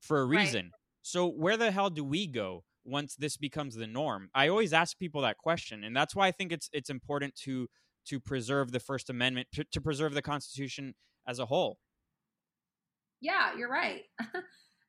for 0.00 0.20
a 0.20 0.24
reason. 0.24 0.66
Right. 0.66 0.72
So 1.02 1.28
where 1.28 1.56
the 1.56 1.70
hell 1.70 1.90
do 1.90 2.04
we 2.04 2.26
go 2.26 2.64
once 2.84 3.14
this 3.16 3.36
becomes 3.36 3.74
the 3.74 3.86
norm? 3.86 4.28
I 4.34 4.48
always 4.48 4.72
ask 4.72 4.98
people 4.98 5.22
that 5.22 5.38
question 5.38 5.84
and 5.84 5.96
that's 5.96 6.14
why 6.14 6.26
I 6.26 6.32
think 6.32 6.52
it's 6.52 6.68
it's 6.72 6.90
important 6.90 7.34
to 7.44 7.68
to 8.06 8.20
preserve 8.20 8.72
the 8.72 8.80
first 8.80 9.10
amendment 9.10 9.48
to, 9.54 9.64
to 9.64 9.80
preserve 9.80 10.14
the 10.14 10.22
constitution 10.22 10.94
as 11.26 11.38
a 11.38 11.46
whole. 11.46 11.78
Yeah, 13.20 13.56
you're 13.56 13.70
right. 13.70 14.02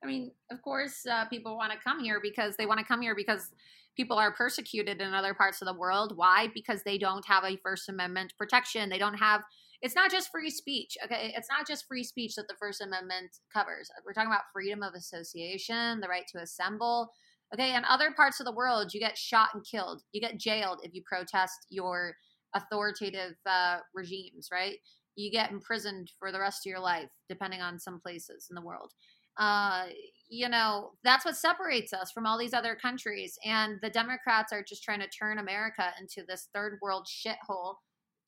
I 0.03 0.07
mean, 0.07 0.31
of 0.51 0.61
course, 0.61 1.05
uh, 1.09 1.25
people 1.25 1.57
want 1.57 1.71
to 1.71 1.79
come 1.79 1.99
here 2.03 2.19
because 2.21 2.55
they 2.57 2.65
want 2.65 2.79
to 2.79 2.85
come 2.85 3.01
here 3.01 3.15
because 3.15 3.51
people 3.95 4.17
are 4.17 4.31
persecuted 4.31 5.01
in 5.01 5.13
other 5.13 5.33
parts 5.33 5.61
of 5.61 5.67
the 5.67 5.73
world. 5.73 6.13
Why? 6.15 6.49
Because 6.53 6.83
they 6.83 6.97
don't 6.97 7.25
have 7.25 7.43
a 7.43 7.57
First 7.57 7.89
Amendment 7.89 8.33
protection. 8.37 8.89
They 8.89 8.99
don't 8.99 9.15
have. 9.15 9.41
It's 9.81 9.95
not 9.95 10.11
just 10.11 10.29
free 10.31 10.51
speech. 10.51 10.97
Okay, 11.03 11.33
it's 11.35 11.49
not 11.49 11.67
just 11.67 11.85
free 11.87 12.03
speech 12.03 12.35
that 12.35 12.47
the 12.47 12.55
First 12.59 12.81
Amendment 12.81 13.31
covers. 13.53 13.89
We're 14.05 14.13
talking 14.13 14.31
about 14.31 14.43
freedom 14.53 14.83
of 14.83 14.93
association, 14.93 15.99
the 15.99 16.07
right 16.07 16.25
to 16.33 16.41
assemble. 16.41 17.11
Okay, 17.53 17.75
in 17.75 17.83
other 17.85 18.11
parts 18.11 18.39
of 18.39 18.45
the 18.45 18.53
world, 18.53 18.93
you 18.93 18.99
get 18.99 19.17
shot 19.17 19.49
and 19.53 19.65
killed. 19.65 20.03
You 20.11 20.21
get 20.21 20.39
jailed 20.39 20.79
if 20.83 20.93
you 20.93 21.01
protest 21.09 21.57
your 21.69 22.15
authoritative 22.55 23.35
uh, 23.49 23.79
regimes. 23.95 24.49
Right? 24.51 24.77
You 25.15 25.31
get 25.31 25.51
imprisoned 25.51 26.11
for 26.19 26.31
the 26.31 26.39
rest 26.39 26.65
of 26.65 26.69
your 26.69 26.79
life, 26.79 27.09
depending 27.27 27.61
on 27.61 27.79
some 27.79 27.99
places 27.99 28.47
in 28.51 28.55
the 28.55 28.61
world 28.61 28.91
uh, 29.37 29.85
you 30.29 30.49
know, 30.49 30.91
that's 31.03 31.25
what 31.25 31.35
separates 31.35 31.93
us 31.93 32.11
from 32.11 32.25
all 32.25 32.37
these 32.37 32.53
other 32.53 32.75
countries. 32.75 33.37
And 33.45 33.79
the 33.81 33.89
Democrats 33.89 34.51
are 34.51 34.63
just 34.63 34.83
trying 34.83 34.99
to 34.99 35.07
turn 35.07 35.39
America 35.39 35.89
into 35.99 36.25
this 36.27 36.49
third 36.53 36.77
world 36.81 37.07
shithole 37.07 37.75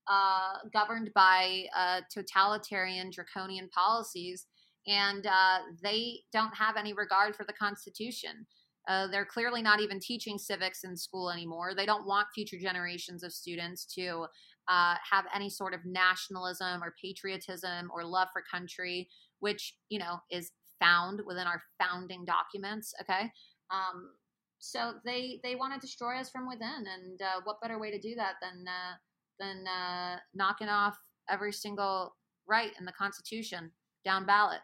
uh, 0.07 0.53
governed 0.73 1.11
by 1.13 1.65
uh, 1.75 2.01
totalitarian, 2.11 3.11
draconian 3.11 3.69
policies. 3.69 4.47
And 4.87 5.27
uh, 5.27 5.59
they 5.83 6.21
don't 6.31 6.55
have 6.55 6.77
any 6.77 6.93
regard 6.93 7.35
for 7.35 7.43
the 7.43 7.53
Constitution. 7.53 8.47
Uh, 8.87 9.07
they're 9.07 9.25
clearly 9.25 9.61
not 9.61 9.81
even 9.81 9.99
teaching 9.99 10.37
civics 10.37 10.83
in 10.83 10.95
school 10.95 11.29
anymore. 11.29 11.75
They 11.75 11.85
don't 11.85 12.07
want 12.07 12.27
future 12.33 12.57
generations 12.57 13.23
of 13.23 13.33
students 13.33 13.85
to 13.95 14.25
uh, 14.67 14.95
have 15.11 15.25
any 15.35 15.49
sort 15.49 15.73
of 15.73 15.81
nationalism 15.85 16.81
or 16.81 16.95
patriotism 16.99 17.91
or 17.93 18.03
love 18.03 18.29
for 18.33 18.41
country, 18.49 19.09
which, 19.39 19.75
you 19.89 19.99
know, 19.99 20.19
is 20.31 20.51
found 20.79 21.21
within 21.25 21.47
our 21.47 21.61
founding 21.79 22.25
documents. 22.25 22.93
Okay. 23.01 23.31
Um, 23.71 24.11
so 24.59 24.93
they 25.05 25.39
they 25.43 25.55
want 25.55 25.73
to 25.73 25.79
destroy 25.79 26.17
us 26.19 26.29
from 26.29 26.47
within, 26.47 26.85
and 26.85 27.21
uh, 27.21 27.41
what 27.43 27.61
better 27.61 27.79
way 27.79 27.91
to 27.91 27.99
do 27.99 28.15
that 28.15 28.33
than 28.41 28.65
uh, 28.67 28.95
than 29.39 29.65
uh, 29.67 30.17
knocking 30.33 30.67
off 30.67 30.97
every 31.29 31.53
single 31.53 32.15
right 32.47 32.71
in 32.77 32.85
the 32.85 32.91
Constitution 32.91 33.71
down 34.03 34.25
ballot? 34.25 34.59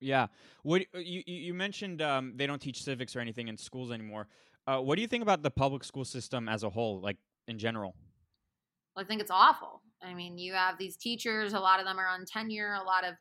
Yeah. 0.00 0.28
What 0.62 0.82
uh, 0.94 0.98
you 0.98 1.22
you 1.26 1.54
mentioned 1.54 2.02
um, 2.02 2.34
they 2.36 2.46
don't 2.46 2.60
teach 2.60 2.82
civics 2.82 3.16
or 3.16 3.20
anything 3.20 3.48
in 3.48 3.56
schools 3.56 3.90
anymore. 3.90 4.28
Uh, 4.66 4.78
what 4.78 4.96
do 4.96 5.02
you 5.02 5.08
think 5.08 5.22
about 5.22 5.42
the 5.42 5.50
public 5.50 5.82
school 5.82 6.04
system 6.04 6.48
as 6.48 6.62
a 6.62 6.70
whole, 6.70 7.00
like 7.00 7.16
in 7.48 7.58
general? 7.58 7.94
Well, 8.94 9.04
I 9.04 9.08
think 9.08 9.20
it's 9.20 9.30
awful. 9.30 9.82
I 10.02 10.14
mean, 10.14 10.38
you 10.38 10.52
have 10.54 10.78
these 10.78 10.96
teachers. 10.96 11.52
A 11.52 11.60
lot 11.60 11.80
of 11.80 11.86
them 11.86 11.98
are 11.98 12.06
on 12.06 12.24
tenure. 12.24 12.74
A 12.74 12.84
lot 12.84 13.04
of 13.04 13.14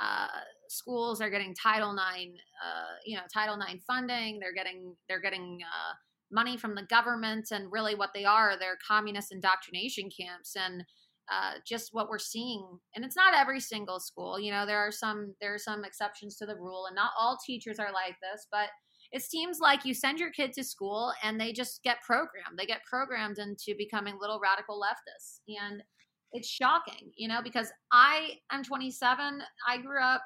uh, 0.00 0.26
schools 0.68 1.20
are 1.20 1.30
getting 1.30 1.54
Title 1.54 1.92
IX, 1.92 2.32
uh, 2.64 2.94
you 3.04 3.16
know, 3.16 3.22
Title 3.32 3.56
IX 3.56 3.82
funding. 3.86 4.38
They're 4.40 4.54
getting 4.54 4.94
they're 5.08 5.20
getting 5.20 5.58
uh, 5.62 5.94
money 6.30 6.56
from 6.56 6.74
the 6.74 6.84
government, 6.84 7.48
and 7.50 7.72
really 7.72 7.94
what 7.94 8.10
they 8.14 8.24
are, 8.24 8.56
they're 8.58 8.78
communist 8.86 9.32
indoctrination 9.32 10.10
camps, 10.10 10.54
and 10.56 10.84
uh, 11.30 11.54
just 11.66 11.90
what 11.92 12.08
we're 12.08 12.18
seeing. 12.18 12.66
And 12.94 13.04
it's 13.04 13.16
not 13.16 13.34
every 13.34 13.60
single 13.60 14.00
school. 14.00 14.38
You 14.38 14.52
know, 14.52 14.66
there 14.66 14.78
are 14.78 14.92
some 14.92 15.34
there 15.40 15.54
are 15.54 15.58
some 15.58 15.84
exceptions 15.84 16.36
to 16.36 16.46
the 16.46 16.56
rule, 16.56 16.86
and 16.86 16.94
not 16.94 17.10
all 17.18 17.38
teachers 17.44 17.78
are 17.78 17.92
like 17.92 18.16
this, 18.22 18.46
but 18.50 18.68
it 19.10 19.22
seems 19.22 19.58
like 19.60 19.84
you 19.84 19.94
send 19.94 20.18
your 20.18 20.30
kid 20.30 20.52
to 20.52 20.64
school 20.64 21.12
and 21.22 21.40
they 21.40 21.52
just 21.52 21.82
get 21.82 22.02
programmed. 22.02 22.58
They 22.58 22.66
get 22.66 22.84
programmed 22.84 23.38
into 23.38 23.74
becoming 23.78 24.18
little 24.20 24.38
radical 24.38 24.78
leftists. 24.78 25.40
And 25.48 25.82
it's 26.32 26.48
shocking, 26.48 27.10
you 27.16 27.28
know, 27.28 27.40
because 27.42 27.72
I 27.90 28.32
am 28.52 28.62
27. 28.62 29.40
I 29.66 29.78
grew 29.78 30.02
up 30.02 30.22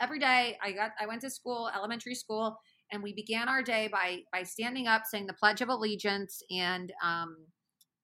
every 0.00 0.18
day 0.18 0.56
i 0.62 0.72
got 0.72 0.92
i 1.00 1.06
went 1.06 1.20
to 1.20 1.30
school 1.30 1.70
elementary 1.74 2.14
school 2.14 2.58
and 2.92 3.02
we 3.02 3.12
began 3.12 3.48
our 3.48 3.62
day 3.62 3.88
by 3.90 4.20
by 4.32 4.42
standing 4.42 4.86
up 4.86 5.02
saying 5.04 5.26
the 5.26 5.32
pledge 5.32 5.60
of 5.60 5.68
allegiance 5.68 6.42
and 6.50 6.92
um 7.02 7.36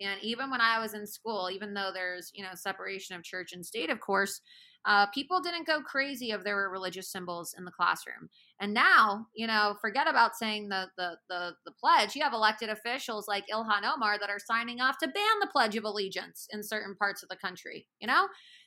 and 0.00 0.20
even 0.22 0.50
when 0.50 0.60
i 0.60 0.78
was 0.78 0.94
in 0.94 1.06
school 1.06 1.50
even 1.52 1.74
though 1.74 1.90
there's 1.92 2.30
you 2.34 2.42
know 2.42 2.54
separation 2.54 3.16
of 3.16 3.22
church 3.22 3.52
and 3.52 3.64
state 3.64 3.90
of 3.90 4.00
course 4.00 4.40
uh, 4.84 5.06
people 5.14 5.40
didn't 5.40 5.66
go 5.66 5.80
crazy 5.80 6.30
if 6.30 6.42
there 6.42 6.56
were 6.56 6.68
religious 6.70 7.10
symbols 7.10 7.54
in 7.56 7.64
the 7.64 7.70
classroom. 7.70 8.28
And 8.60 8.74
now 8.74 9.26
you 9.34 9.46
know 9.46 9.76
forget 9.80 10.08
about 10.08 10.36
saying 10.36 10.68
the 10.68 10.88
the 10.96 11.16
the, 11.28 11.52
the 11.64 11.72
pledge. 11.72 12.16
You 12.16 12.22
have 12.22 12.32
elected 12.32 12.68
officials 12.68 13.28
like 13.28 13.44
ilhan 13.52 13.82
omar 13.84 14.18
that 14.18 14.30
are 14.30 14.40
signing 14.44 14.80
off 14.80 14.98
to 14.98 15.06
ban 15.06 15.38
the 15.40 15.48
pledge 15.52 15.76
of 15.76 15.84
allegiance 15.84 16.48
in 16.50 16.62
certain 16.62 16.96
parts 16.96 17.22
of 17.22 17.28
the 17.28 17.36
country 17.36 17.86
you 18.00 18.06
know? 18.06 18.26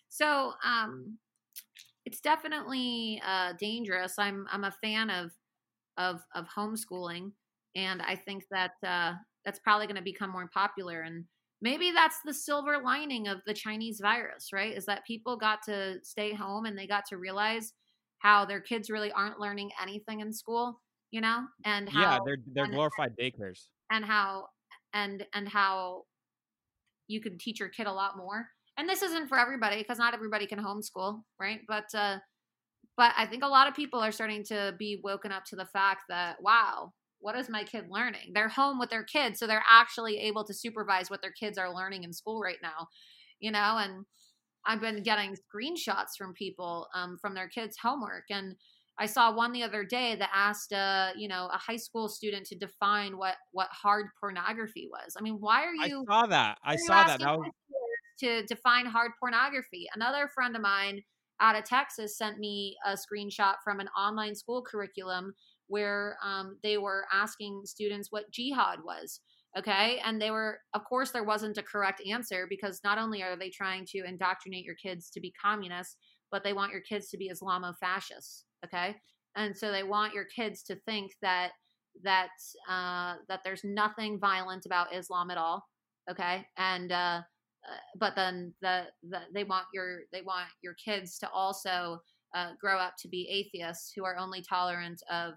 So 0.09 0.53
um 0.63 1.17
it's 2.06 2.22
definitely 2.22 3.22
uh, 3.26 3.53
dangerous. 3.60 4.16
I'm 4.18 4.47
I'm 4.51 4.64
a 4.64 4.76
fan 4.84 5.10
of 5.10 5.32
of 5.97 6.22
of 6.34 6.45
homeschooling, 6.56 7.32
and 7.76 8.01
I 8.01 8.16
think 8.16 8.45
that 8.51 8.72
uh, 8.86 9.14
that's 9.43 9.60
probably 9.60 9.88
going 9.88 9.95
to 9.97 10.03
become 10.03 10.30
more 10.30 10.49
popular. 10.53 11.01
And 11.01 11.26
maybe 11.62 11.91
that's 11.91 12.20
the 12.24 12.34
silver 12.34 12.80
lining 12.84 13.28
of 13.28 13.41
the 13.45 13.53
Chinese 13.53 13.99
virus, 14.01 14.49
right? 14.53 14.76
Is 14.76 14.86
that 14.86 15.06
people 15.06 15.36
got 15.36 15.64
to 15.64 15.95
stay 16.03 16.34
home 16.34 16.66
and 16.66 16.78
they 16.78 16.88
got 16.88 17.06
to 17.10 17.18
realize 17.18 17.74
how 18.20 18.45
their 18.45 18.62
kids 18.62 18.89
really 18.89 19.12
aren't 19.12 19.39
learning 19.39 19.72
anything 19.82 20.20
in 20.20 20.32
school, 20.32 20.82
you 21.12 21.22
know, 21.22 21.45
and 21.64 21.89
how 21.89 22.01
yeah, 22.01 22.20
they're 22.26 22.38
they're 22.53 22.68
glorified 22.68 23.16
daycares, 23.20 23.68
and 23.91 24.06
how 24.06 24.47
and 24.93 25.26
and 25.34 25.49
how 25.49 26.03
you 27.08 27.22
can 27.22 27.38
teach 27.38 27.60
your 27.60 27.70
kid 27.70 27.88
a 27.88 27.91
lot 27.91 28.18
more 28.18 28.47
and 28.78 28.89
this 28.89 29.01
isn't 29.01 29.28
for 29.28 29.39
everybody 29.39 29.78
because 29.78 29.97
not 29.97 30.13
everybody 30.13 30.45
can 30.45 30.59
homeschool, 30.59 31.21
right? 31.39 31.61
But 31.67 31.86
uh, 31.93 32.17
but 32.97 33.13
I 33.17 33.26
think 33.26 33.43
a 33.43 33.47
lot 33.47 33.67
of 33.67 33.76
people 33.76 33.99
are 33.99 34.11
starting 34.11 34.43
to 34.45 34.73
be 34.78 34.99
woken 35.03 35.32
up 35.32 35.45
to 35.45 35.55
the 35.55 35.65
fact 35.65 36.03
that 36.09 36.38
wow, 36.41 36.91
what 37.19 37.36
is 37.36 37.49
my 37.49 37.63
kid 37.63 37.86
learning? 37.89 38.32
They're 38.34 38.49
home 38.49 38.80
with 38.80 38.89
their 38.89 39.03
kids, 39.03 39.39
so 39.39 39.47
they're 39.47 39.63
actually 39.69 40.17
able 40.19 40.43
to 40.45 40.53
supervise 40.53 41.09
what 41.09 41.21
their 41.21 41.32
kids 41.32 41.57
are 41.57 41.73
learning 41.73 42.03
in 42.03 42.13
school 42.13 42.41
right 42.41 42.59
now, 42.61 42.88
you 43.39 43.51
know. 43.51 43.78
And 43.80 44.05
I've 44.65 44.82
been 44.82 45.03
getting 45.03 45.36
screenshots 45.36 46.17
from 46.17 46.34
people 46.34 46.88
um, 46.93 47.17
from 47.21 47.34
their 47.34 47.47
kids' 47.47 47.78
homework, 47.82 48.26
and 48.30 48.55
I 48.97 49.07
saw 49.07 49.36
one 49.36 49.51
the 49.51 49.63
other 49.63 49.84
day 49.84 50.15
that 50.15 50.30
asked 50.34 50.71
a 50.71 50.78
uh, 50.78 51.09
you 51.17 51.28
know 51.28 51.49
a 51.53 51.57
high 51.57 51.78
school 51.78 52.07
student 52.07 52.45
to 52.47 52.55
define 52.55 53.17
what 53.17 53.36
what 53.51 53.67
hard 53.71 54.07
pornography 54.19 54.88
was. 54.89 55.15
I 55.17 55.21
mean, 55.21 55.38
why 55.39 55.63
are 55.63 55.73
you? 55.88 56.05
I 56.09 56.13
saw 56.13 56.28
that. 56.28 56.57
I 56.63 56.76
saw 56.78 57.03
that. 57.03 57.19
That 57.19 57.39
was 57.39 57.49
to 58.20 58.43
define 58.45 58.86
hard 58.86 59.11
pornography. 59.20 59.88
Another 59.93 60.30
friend 60.34 60.55
of 60.55 60.61
mine 60.61 61.01
out 61.41 61.55
of 61.55 61.66
Texas 61.66 62.18
sent 62.18 62.39
me 62.39 62.78
a 62.86 62.93
screenshot 62.93 63.55
from 63.63 63.80
an 63.80 63.89
online 63.97 64.36
school 64.36 64.63
curriculum 64.63 65.34
where 65.68 66.18
um, 66.24 66.57
they 66.63 66.78
were 66.78 67.05
asking 67.11 67.61
students 67.66 68.11
what 68.11 68.32
jihad 68.32 68.80
was. 68.84 69.20
Okay. 69.57 69.99
And 70.03 70.22
they 70.22 70.32
were, 70.32 70.59
of 70.74 70.84
course, 70.84 71.11
there 71.11 71.24
wasn't 71.24 71.57
a 71.57 71.63
correct 71.63 72.01
answer 72.09 72.45
because 72.49 72.82
not 72.84 72.97
only 72.97 73.24
are 73.24 73.38
they 73.38 73.49
trying 73.49 73.86
to 73.88 74.03
indoctrinate 74.05 74.66
your 74.66 74.76
kids 74.76 75.09
to 75.11 75.22
be 75.22 75.34
communists, 75.41 75.95
but 76.30 76.43
they 76.43 76.53
want 76.53 76.74
your 76.74 76.82
kids 76.82 77.09
to 77.09 77.18
be 77.18 77.32
Islamo 77.32 77.74
fascists. 77.80 78.45
Okay. 78.66 78.95
And 79.38 79.55
so 79.55 79.72
they 79.72 79.84
want 79.84 80.13
your 80.13 80.26
kids 80.26 80.63
to 80.63 80.76
think 80.86 81.11
that 81.22 81.51
that 82.03 82.30
uh, 82.70 83.16
that 83.30 83.39
there's 83.45 83.63
nothing 83.63 84.20
violent 84.20 84.66
about 84.66 84.93
Islam 84.93 85.32
at 85.32 85.38
all. 85.38 85.63
Okay. 86.11 86.45
And 86.57 86.91
uh, 86.91 87.22
uh, 87.70 87.78
but 87.97 88.16
then 88.16 88.53
the, 88.61 88.84
the 89.09 89.22
they 89.34 89.43
want 89.43 89.66
your 89.74 89.99
they 90.11 90.22
want 90.22 90.47
your 90.61 90.76
kids 90.76 91.18
to 91.20 91.30
also 91.30 91.99
uh, 92.36 92.49
grow 92.59 92.78
up 92.78 92.93
to 92.99 93.07
be 93.07 93.28
atheists 93.30 93.91
who 93.95 94.03
are 94.05 94.18
only 94.18 94.41
tolerant 94.41 95.01
of 95.09 95.34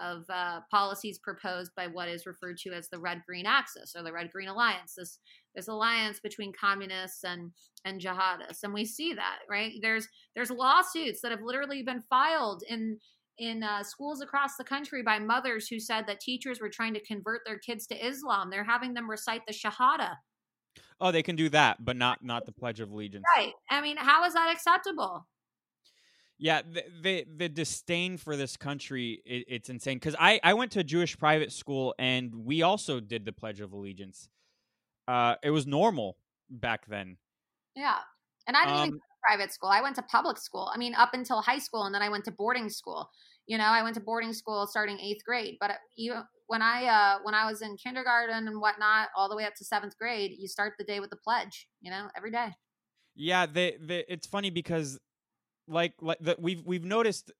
of 0.00 0.24
uh, 0.30 0.60
policies 0.70 1.18
proposed 1.18 1.72
by 1.76 1.86
what 1.86 2.08
is 2.08 2.24
referred 2.26 2.56
to 2.56 2.70
as 2.72 2.88
the 2.88 2.98
Red 2.98 3.22
Green 3.26 3.44
Axis 3.46 3.94
or 3.94 4.02
the 4.02 4.12
Red 4.12 4.30
Green 4.30 4.48
Alliance. 4.48 4.94
This 4.96 5.18
this 5.54 5.68
alliance 5.68 6.20
between 6.20 6.52
communists 6.58 7.24
and 7.24 7.50
and 7.84 8.00
jihadists, 8.00 8.62
and 8.62 8.74
we 8.74 8.84
see 8.84 9.14
that 9.14 9.38
right 9.48 9.72
there's 9.82 10.06
there's 10.34 10.50
lawsuits 10.50 11.20
that 11.22 11.30
have 11.30 11.42
literally 11.42 11.82
been 11.82 12.02
filed 12.08 12.62
in 12.68 12.98
in 13.38 13.62
uh, 13.62 13.82
schools 13.82 14.20
across 14.20 14.56
the 14.56 14.64
country 14.64 15.02
by 15.02 15.18
mothers 15.18 15.66
who 15.66 15.80
said 15.80 16.06
that 16.06 16.20
teachers 16.20 16.60
were 16.60 16.68
trying 16.68 16.92
to 16.92 17.04
convert 17.04 17.40
their 17.46 17.58
kids 17.58 17.86
to 17.86 18.06
Islam. 18.06 18.50
They're 18.50 18.64
having 18.64 18.92
them 18.92 19.08
recite 19.08 19.40
the 19.46 19.54
Shahada. 19.54 20.16
Oh, 21.00 21.10
they 21.10 21.22
can 21.22 21.36
do 21.36 21.48
that, 21.50 21.84
but 21.84 21.96
not 21.96 22.22
not 22.22 22.46
the 22.46 22.52
Pledge 22.52 22.80
of 22.80 22.90
Allegiance. 22.90 23.24
Right. 23.36 23.52
I 23.70 23.80
mean, 23.80 23.96
how 23.96 24.24
is 24.24 24.34
that 24.34 24.52
acceptable? 24.52 25.26
Yeah, 26.38 26.62
the 26.62 26.84
the, 27.02 27.26
the 27.36 27.48
disdain 27.48 28.16
for 28.16 28.36
this 28.36 28.56
country 28.56 29.22
it, 29.24 29.44
it's 29.48 29.68
insane. 29.68 29.96
Because 29.96 30.16
I 30.18 30.40
I 30.42 30.54
went 30.54 30.72
to 30.72 30.80
a 30.80 30.84
Jewish 30.84 31.18
private 31.18 31.52
school 31.52 31.94
and 31.98 32.34
we 32.34 32.62
also 32.62 33.00
did 33.00 33.24
the 33.24 33.32
Pledge 33.32 33.60
of 33.60 33.72
Allegiance. 33.72 34.28
Uh, 35.08 35.34
it 35.42 35.50
was 35.50 35.66
normal 35.66 36.16
back 36.48 36.86
then. 36.86 37.16
Yeah, 37.74 37.98
and 38.46 38.56
I 38.56 38.64
didn't 38.64 38.76
Um, 38.76 38.86
even 38.86 38.90
go 38.92 38.98
to 38.98 39.20
private 39.26 39.52
school. 39.52 39.68
I 39.70 39.80
went 39.80 39.96
to 39.96 40.02
public 40.02 40.38
school. 40.38 40.70
I 40.72 40.78
mean, 40.78 40.94
up 40.94 41.10
until 41.14 41.40
high 41.40 41.58
school, 41.58 41.84
and 41.84 41.94
then 41.94 42.02
I 42.02 42.08
went 42.08 42.24
to 42.26 42.30
boarding 42.30 42.68
school. 42.68 43.10
You 43.50 43.58
know, 43.58 43.64
I 43.64 43.82
went 43.82 43.96
to 43.96 44.00
boarding 44.00 44.32
school 44.32 44.68
starting 44.68 45.00
eighth 45.00 45.24
grade. 45.24 45.56
But 45.58 45.72
you, 45.96 46.14
when 46.46 46.62
I 46.62 46.86
uh, 46.86 47.18
when 47.24 47.34
I 47.34 47.50
was 47.50 47.62
in 47.62 47.76
kindergarten 47.76 48.46
and 48.46 48.60
whatnot, 48.60 49.08
all 49.16 49.28
the 49.28 49.34
way 49.34 49.44
up 49.44 49.56
to 49.56 49.64
seventh 49.64 49.98
grade, 49.98 50.30
you 50.38 50.46
start 50.46 50.74
the 50.78 50.84
day 50.84 51.00
with 51.00 51.10
the 51.10 51.16
pledge. 51.16 51.66
You 51.80 51.90
know, 51.90 52.06
every 52.16 52.30
day. 52.30 52.50
Yeah, 53.16 53.46
they, 53.46 53.76
they 53.80 54.04
it's 54.08 54.28
funny 54.28 54.50
because 54.50 55.00
like 55.66 55.94
like 56.00 56.18
the, 56.20 56.36
we've 56.38 56.62
we've 56.64 56.84
noticed 56.84 57.32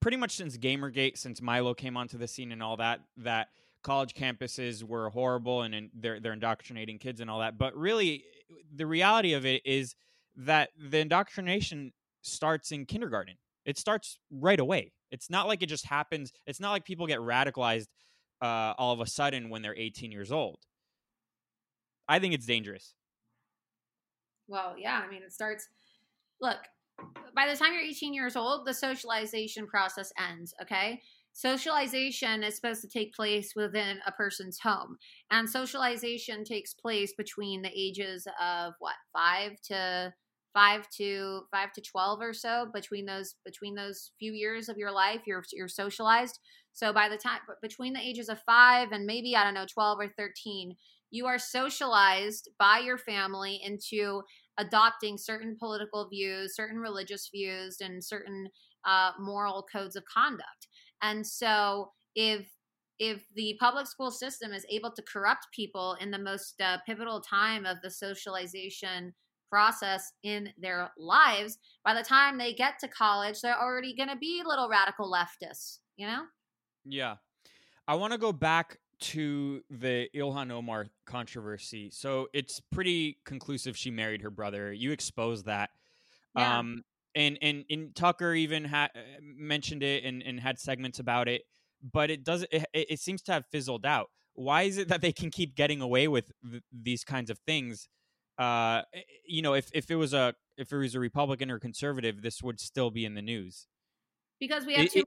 pretty 0.00 0.16
much 0.16 0.32
since 0.32 0.56
Gamergate, 0.56 1.18
since 1.18 1.40
Milo 1.40 1.72
came 1.72 1.96
onto 1.96 2.18
the 2.18 2.26
scene 2.26 2.50
and 2.50 2.60
all 2.60 2.76
that, 2.78 3.02
that 3.18 3.46
college 3.84 4.12
campuses 4.12 4.82
were 4.82 5.08
horrible 5.10 5.62
and, 5.62 5.72
and 5.72 5.90
they're 5.94 6.18
they're 6.18 6.32
indoctrinating 6.32 6.98
kids 6.98 7.20
and 7.20 7.30
all 7.30 7.38
that. 7.38 7.56
But 7.56 7.76
really, 7.76 8.24
the 8.74 8.86
reality 8.86 9.34
of 9.34 9.46
it 9.46 9.62
is 9.64 9.94
that 10.34 10.70
the 10.76 10.98
indoctrination 10.98 11.92
starts 12.22 12.72
in 12.72 12.86
kindergarten. 12.86 13.36
It 13.64 13.78
starts 13.78 14.18
right 14.32 14.58
away. 14.58 14.90
It's 15.14 15.30
not 15.30 15.46
like 15.46 15.62
it 15.62 15.68
just 15.68 15.86
happens. 15.86 16.32
It's 16.44 16.60
not 16.60 16.72
like 16.72 16.84
people 16.84 17.06
get 17.06 17.20
radicalized 17.20 17.86
uh, 18.42 18.74
all 18.76 18.92
of 18.92 19.00
a 19.00 19.06
sudden 19.06 19.48
when 19.48 19.62
they're 19.62 19.76
18 19.76 20.10
years 20.10 20.32
old. 20.32 20.58
I 22.08 22.18
think 22.18 22.34
it's 22.34 22.46
dangerous. 22.46 22.94
Well, 24.48 24.74
yeah. 24.76 25.00
I 25.02 25.08
mean, 25.08 25.22
it 25.22 25.32
starts. 25.32 25.68
Look, 26.40 26.58
by 27.34 27.48
the 27.48 27.56
time 27.56 27.72
you're 27.72 27.82
18 27.82 28.12
years 28.12 28.34
old, 28.34 28.66
the 28.66 28.74
socialization 28.74 29.68
process 29.68 30.12
ends. 30.18 30.52
Okay. 30.60 31.00
Socialization 31.32 32.42
is 32.42 32.56
supposed 32.56 32.82
to 32.82 32.88
take 32.88 33.14
place 33.14 33.54
within 33.56 33.98
a 34.06 34.12
person's 34.12 34.60
home, 34.60 34.98
and 35.32 35.50
socialization 35.50 36.44
takes 36.44 36.74
place 36.74 37.12
between 37.16 37.62
the 37.62 37.72
ages 37.74 38.28
of 38.40 38.74
what 38.78 38.94
five 39.12 39.60
to 39.62 40.12
five 40.54 40.88
to 40.88 41.42
five 41.50 41.72
to 41.72 41.82
12 41.82 42.20
or 42.20 42.32
so 42.32 42.68
between 42.72 43.04
those 43.06 43.34
between 43.44 43.74
those 43.74 44.12
few 44.18 44.32
years 44.32 44.68
of 44.68 44.78
your 44.78 44.92
life 44.92 45.20
you're 45.26 45.44
you're 45.52 45.68
socialized. 45.68 46.38
So 46.72 46.92
by 46.92 47.08
the 47.08 47.18
time 47.18 47.40
between 47.60 47.92
the 47.92 48.00
ages 48.00 48.28
of 48.28 48.40
5 48.46 48.92
and 48.92 49.06
maybe 49.06 49.36
i 49.36 49.44
don't 49.44 49.54
know 49.54 49.66
12 49.72 49.98
or 50.00 50.08
13 50.16 50.74
you 51.10 51.26
are 51.26 51.38
socialized 51.38 52.48
by 52.58 52.78
your 52.78 52.98
family 52.98 53.60
into 53.62 54.22
adopting 54.58 55.18
certain 55.18 55.56
political 55.58 56.08
views 56.08 56.56
certain 56.56 56.78
religious 56.78 57.28
views 57.32 57.76
and 57.80 58.02
certain 58.02 58.48
uh, 58.84 59.12
moral 59.18 59.66
codes 59.72 59.96
of 59.96 60.04
conduct. 60.04 60.68
And 61.02 61.26
so 61.26 61.92
if 62.14 62.48
if 63.00 63.24
the 63.34 63.56
public 63.58 63.88
school 63.88 64.12
system 64.12 64.52
is 64.52 64.64
able 64.70 64.92
to 64.92 65.02
corrupt 65.02 65.48
people 65.52 65.96
in 66.00 66.12
the 66.12 66.18
most 66.18 66.60
uh, 66.60 66.78
pivotal 66.86 67.20
time 67.20 67.66
of 67.66 67.78
the 67.82 67.90
socialization 67.90 69.12
process 69.54 70.12
in 70.24 70.48
their 70.58 70.90
lives, 70.98 71.58
by 71.84 71.94
the 71.94 72.02
time 72.02 72.38
they 72.38 72.52
get 72.52 72.74
to 72.80 72.88
college, 72.88 73.40
they're 73.40 73.56
already 73.56 73.94
going 73.94 74.08
to 74.08 74.16
be 74.16 74.42
little 74.44 74.68
radical 74.68 75.08
leftists, 75.08 75.78
you 75.96 76.08
know? 76.08 76.22
Yeah. 76.84 77.14
I 77.86 77.94
want 77.94 78.12
to 78.12 78.18
go 78.18 78.32
back 78.32 78.78
to 78.98 79.62
the 79.70 80.08
Ilhan 80.12 80.50
Omar 80.50 80.86
controversy. 81.06 81.88
So 81.92 82.26
it's 82.34 82.60
pretty 82.72 83.18
conclusive 83.24 83.76
she 83.76 83.92
married 83.92 84.22
her 84.22 84.30
brother. 84.30 84.72
You 84.72 84.90
exposed 84.90 85.46
that. 85.46 85.70
Yeah. 86.36 86.58
Um 86.58 86.82
and 87.14 87.38
and 87.40 87.64
and 87.70 87.94
Tucker 87.94 88.34
even 88.34 88.64
had 88.64 88.90
mentioned 89.22 89.84
it 89.84 90.02
and 90.02 90.20
and 90.20 90.40
had 90.40 90.58
segments 90.58 90.98
about 90.98 91.28
it, 91.28 91.42
but 91.80 92.10
it 92.10 92.24
does 92.24 92.42
it, 92.50 92.64
it 92.72 92.86
it 92.90 93.00
seems 93.00 93.22
to 93.22 93.32
have 93.32 93.44
fizzled 93.52 93.86
out. 93.86 94.08
Why 94.34 94.62
is 94.62 94.78
it 94.78 94.88
that 94.88 95.00
they 95.00 95.12
can 95.12 95.30
keep 95.30 95.54
getting 95.54 95.80
away 95.80 96.08
with 96.08 96.32
th- 96.42 96.64
these 96.72 97.04
kinds 97.04 97.30
of 97.30 97.38
things? 97.46 97.88
Uh 98.38 98.82
you 99.26 99.42
know, 99.42 99.54
if 99.54 99.70
if 99.74 99.90
it 99.90 99.96
was 99.96 100.12
a 100.14 100.34
if 100.56 100.72
it 100.72 100.76
was 100.76 100.94
a 100.94 101.00
Republican 101.00 101.50
or 101.50 101.58
conservative, 101.58 102.22
this 102.22 102.42
would 102.42 102.60
still 102.60 102.90
be 102.90 103.04
in 103.04 103.14
the 103.14 103.22
news. 103.22 103.66
because 104.40 104.66
we 104.66 104.74
have 104.74 104.86
It- 104.86 104.92
too 104.92 105.04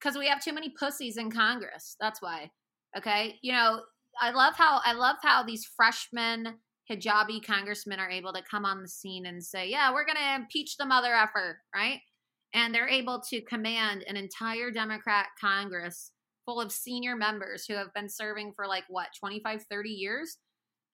because 0.00 0.18
we 0.18 0.28
have 0.28 0.42
too 0.42 0.52
many 0.52 0.70
pussies 0.70 1.16
in 1.16 1.30
Congress. 1.30 1.96
That's 2.00 2.20
why. 2.22 2.50
Okay, 2.96 3.38
you 3.42 3.52
know, 3.52 3.82
I 4.20 4.30
love 4.30 4.54
how 4.56 4.80
I 4.84 4.92
love 4.92 5.16
how 5.22 5.42
these 5.42 5.64
freshmen 5.66 6.60
hijabi 6.90 7.44
congressmen 7.44 7.98
are 7.98 8.10
able 8.10 8.32
to 8.34 8.42
come 8.42 8.64
on 8.64 8.82
the 8.82 8.88
scene 8.88 9.26
and 9.26 9.42
say, 9.44 9.68
"Yeah, 9.68 9.92
we're 9.92 10.04
going 10.06 10.16
to 10.16 10.34
impeach 10.36 10.76
the 10.76 10.86
mother 10.86 11.14
effer," 11.14 11.62
right? 11.74 12.00
And 12.54 12.74
they're 12.74 12.88
able 12.88 13.20
to 13.30 13.40
command 13.42 14.02
an 14.04 14.16
entire 14.16 14.70
Democrat 14.70 15.28
Congress 15.40 16.12
full 16.44 16.60
of 16.60 16.70
senior 16.72 17.16
members 17.16 17.66
who 17.66 17.74
have 17.74 17.92
been 17.94 18.08
serving 18.08 18.52
for 18.54 18.66
like 18.68 18.84
what 18.88 19.08
25 19.18 19.64
30 19.70 19.90
years 19.90 20.38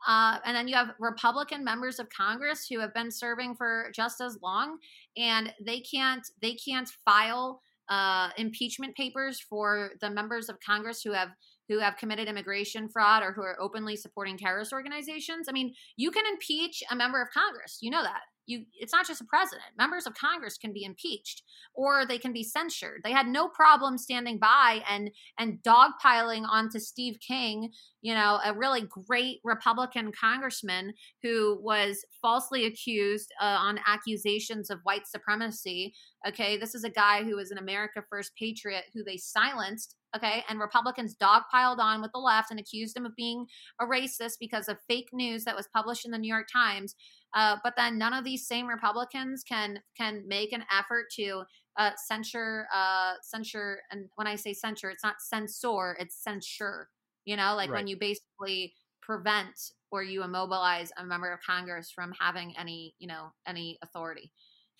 uh, 0.06 0.38
and 0.44 0.56
then 0.56 0.68
you 0.68 0.74
have 0.74 0.94
republican 0.98 1.64
members 1.64 1.98
of 1.98 2.08
congress 2.10 2.66
who 2.68 2.78
have 2.80 2.92
been 2.94 3.10
serving 3.10 3.54
for 3.54 3.90
just 3.94 4.20
as 4.20 4.38
long 4.42 4.78
and 5.16 5.52
they 5.64 5.80
can't 5.80 6.26
they 6.40 6.54
can't 6.54 6.88
file 7.04 7.60
uh, 7.88 8.30
impeachment 8.38 8.96
papers 8.96 9.40
for 9.40 9.90
the 10.00 10.08
members 10.08 10.48
of 10.48 10.58
Congress 10.64 11.02
who 11.02 11.12
have 11.12 11.28
who 11.68 11.78
have 11.78 11.96
committed 11.96 12.28
immigration 12.28 12.88
fraud 12.88 13.22
or 13.22 13.32
who 13.32 13.42
are 13.42 13.60
openly 13.60 13.96
supporting 13.96 14.36
terrorist 14.36 14.72
organizations. 14.72 15.46
I 15.48 15.52
mean, 15.52 15.74
you 15.96 16.10
can 16.10 16.24
impeach 16.26 16.82
a 16.90 16.96
member 16.96 17.20
of 17.20 17.28
Congress. 17.32 17.78
You 17.80 17.90
know 17.90 18.02
that. 18.02 18.22
You 18.52 18.64
it's 18.78 18.92
not 18.92 19.06
just 19.06 19.20
a 19.20 19.24
president. 19.24 19.66
Members 19.78 20.06
of 20.06 20.14
Congress 20.14 20.58
can 20.58 20.72
be 20.72 20.84
impeached 20.84 21.42
or 21.74 22.06
they 22.06 22.18
can 22.18 22.32
be 22.32 22.42
censured. 22.42 23.00
They 23.04 23.12
had 23.12 23.26
no 23.26 23.48
problem 23.48 23.98
standing 23.98 24.38
by 24.38 24.82
and 24.88 25.10
and 25.38 25.58
dogpiling 25.62 26.44
onto 26.48 26.78
Steve 26.78 27.18
King, 27.26 27.70
you 28.00 28.14
know, 28.14 28.40
a 28.44 28.54
really 28.54 28.82
great 29.06 29.40
Republican 29.44 30.12
congressman 30.12 30.92
who 31.22 31.58
was 31.62 32.04
falsely 32.20 32.66
accused 32.66 33.32
uh, 33.40 33.44
on 33.44 33.80
accusations 33.86 34.70
of 34.70 34.80
white 34.84 35.06
supremacy 35.06 35.94
Okay, 36.26 36.56
this 36.56 36.74
is 36.74 36.84
a 36.84 36.90
guy 36.90 37.24
who 37.24 37.38
is 37.38 37.50
an 37.50 37.58
America 37.58 38.02
First 38.08 38.32
patriot 38.38 38.84
who 38.94 39.02
they 39.02 39.16
silenced. 39.16 39.96
Okay, 40.16 40.44
and 40.48 40.60
Republicans 40.60 41.16
dogpiled 41.16 41.78
on 41.78 42.00
with 42.00 42.12
the 42.12 42.20
left 42.20 42.50
and 42.50 42.60
accused 42.60 42.96
him 42.96 43.06
of 43.06 43.16
being 43.16 43.46
a 43.80 43.86
racist 43.86 44.34
because 44.38 44.68
of 44.68 44.76
fake 44.88 45.08
news 45.12 45.44
that 45.44 45.56
was 45.56 45.68
published 45.74 46.04
in 46.04 46.12
the 46.12 46.18
New 46.18 46.32
York 46.32 46.46
Times. 46.52 46.94
Uh, 47.34 47.56
but 47.64 47.74
then 47.76 47.98
none 47.98 48.12
of 48.12 48.24
these 48.24 48.46
same 48.46 48.66
Republicans 48.66 49.42
can 49.42 49.78
can 49.96 50.22
make 50.26 50.52
an 50.52 50.64
effort 50.76 51.06
to 51.16 51.42
uh, 51.78 51.90
censure 51.96 52.66
uh, 52.74 53.14
censure. 53.22 53.80
And 53.90 54.08
when 54.16 54.26
I 54.26 54.36
say 54.36 54.52
censure, 54.52 54.90
it's 54.90 55.04
not 55.04 55.20
censor, 55.20 55.96
it's 55.98 56.22
censure. 56.22 56.88
You 57.24 57.36
know, 57.36 57.54
like 57.54 57.70
Right. 57.70 57.78
when 57.78 57.86
you 57.86 57.96
basically 57.96 58.74
prevent 59.00 59.58
or 59.90 60.02
you 60.02 60.22
immobilize 60.22 60.90
a 60.96 61.04
member 61.04 61.32
of 61.32 61.40
Congress 61.44 61.90
from 61.90 62.12
having 62.18 62.56
any 62.58 62.94
you 62.98 63.06
know 63.08 63.32
any 63.46 63.78
authority. 63.82 64.32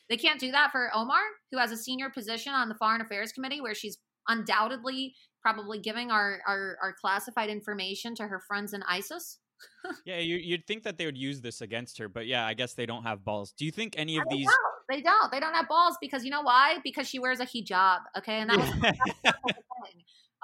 They 0.09 0.17
can't 0.17 0.41
do 0.41 0.53
that 0.53 0.73
for 0.73 0.91
Omar, 0.95 1.21
who 1.51 1.59
has 1.59 1.73
a 1.73 1.77
senior 1.77 2.11
position 2.11 2.53
on 2.53 2.69
the 2.69 2.75
Foreign 2.75 3.01
Affairs 3.01 3.33
Committee, 3.33 3.61
where 3.61 3.75
she's 3.75 3.99
undoubtedly 4.29 5.15
probably 5.41 5.79
giving 5.81 6.11
our, 6.11 6.41
our, 6.47 6.79
our 6.83 6.95
classified 7.01 7.51
information 7.51 8.15
to 8.15 8.27
her 8.27 8.41
friends 8.47 8.73
in 8.73 8.83
ISIS. 8.85 9.39
Yeah, 10.07 10.19
you, 10.19 10.37
you'd 10.37 10.67
think 10.67 10.85
that 10.85 10.97
they 10.97 11.07
would 11.07 11.19
use 11.19 11.41
this 11.41 11.61
against 11.61 11.99
her, 11.99 12.09
but 12.09 12.27
yeah, 12.27 12.47
I 12.47 12.55
guess 12.55 12.75
they 12.75 12.87
don't 12.87 13.03
have 13.03 13.25
balls. 13.25 13.53
Do 13.53 13.65
you 13.65 13.73
think 13.73 13.95
any 13.99 14.17
of 14.17 14.25
these? 14.31 14.47
don't. 14.47 14.73
They 14.89 15.03
don't. 15.03 15.33
They 15.33 15.41
don't 15.41 15.55
have 15.55 15.69
balls 15.69 15.97
because 16.01 16.25
you 16.25 16.31
know 16.31 16.43
why? 16.43 16.79
Because 16.85 17.09
she 17.09 17.19
wears 17.19 17.41
a 17.41 17.47
hijab. 17.47 17.99
Okay, 18.19 18.41
and 18.41 18.51
that 18.51 18.59
was 18.59 18.71
the. 19.25 19.35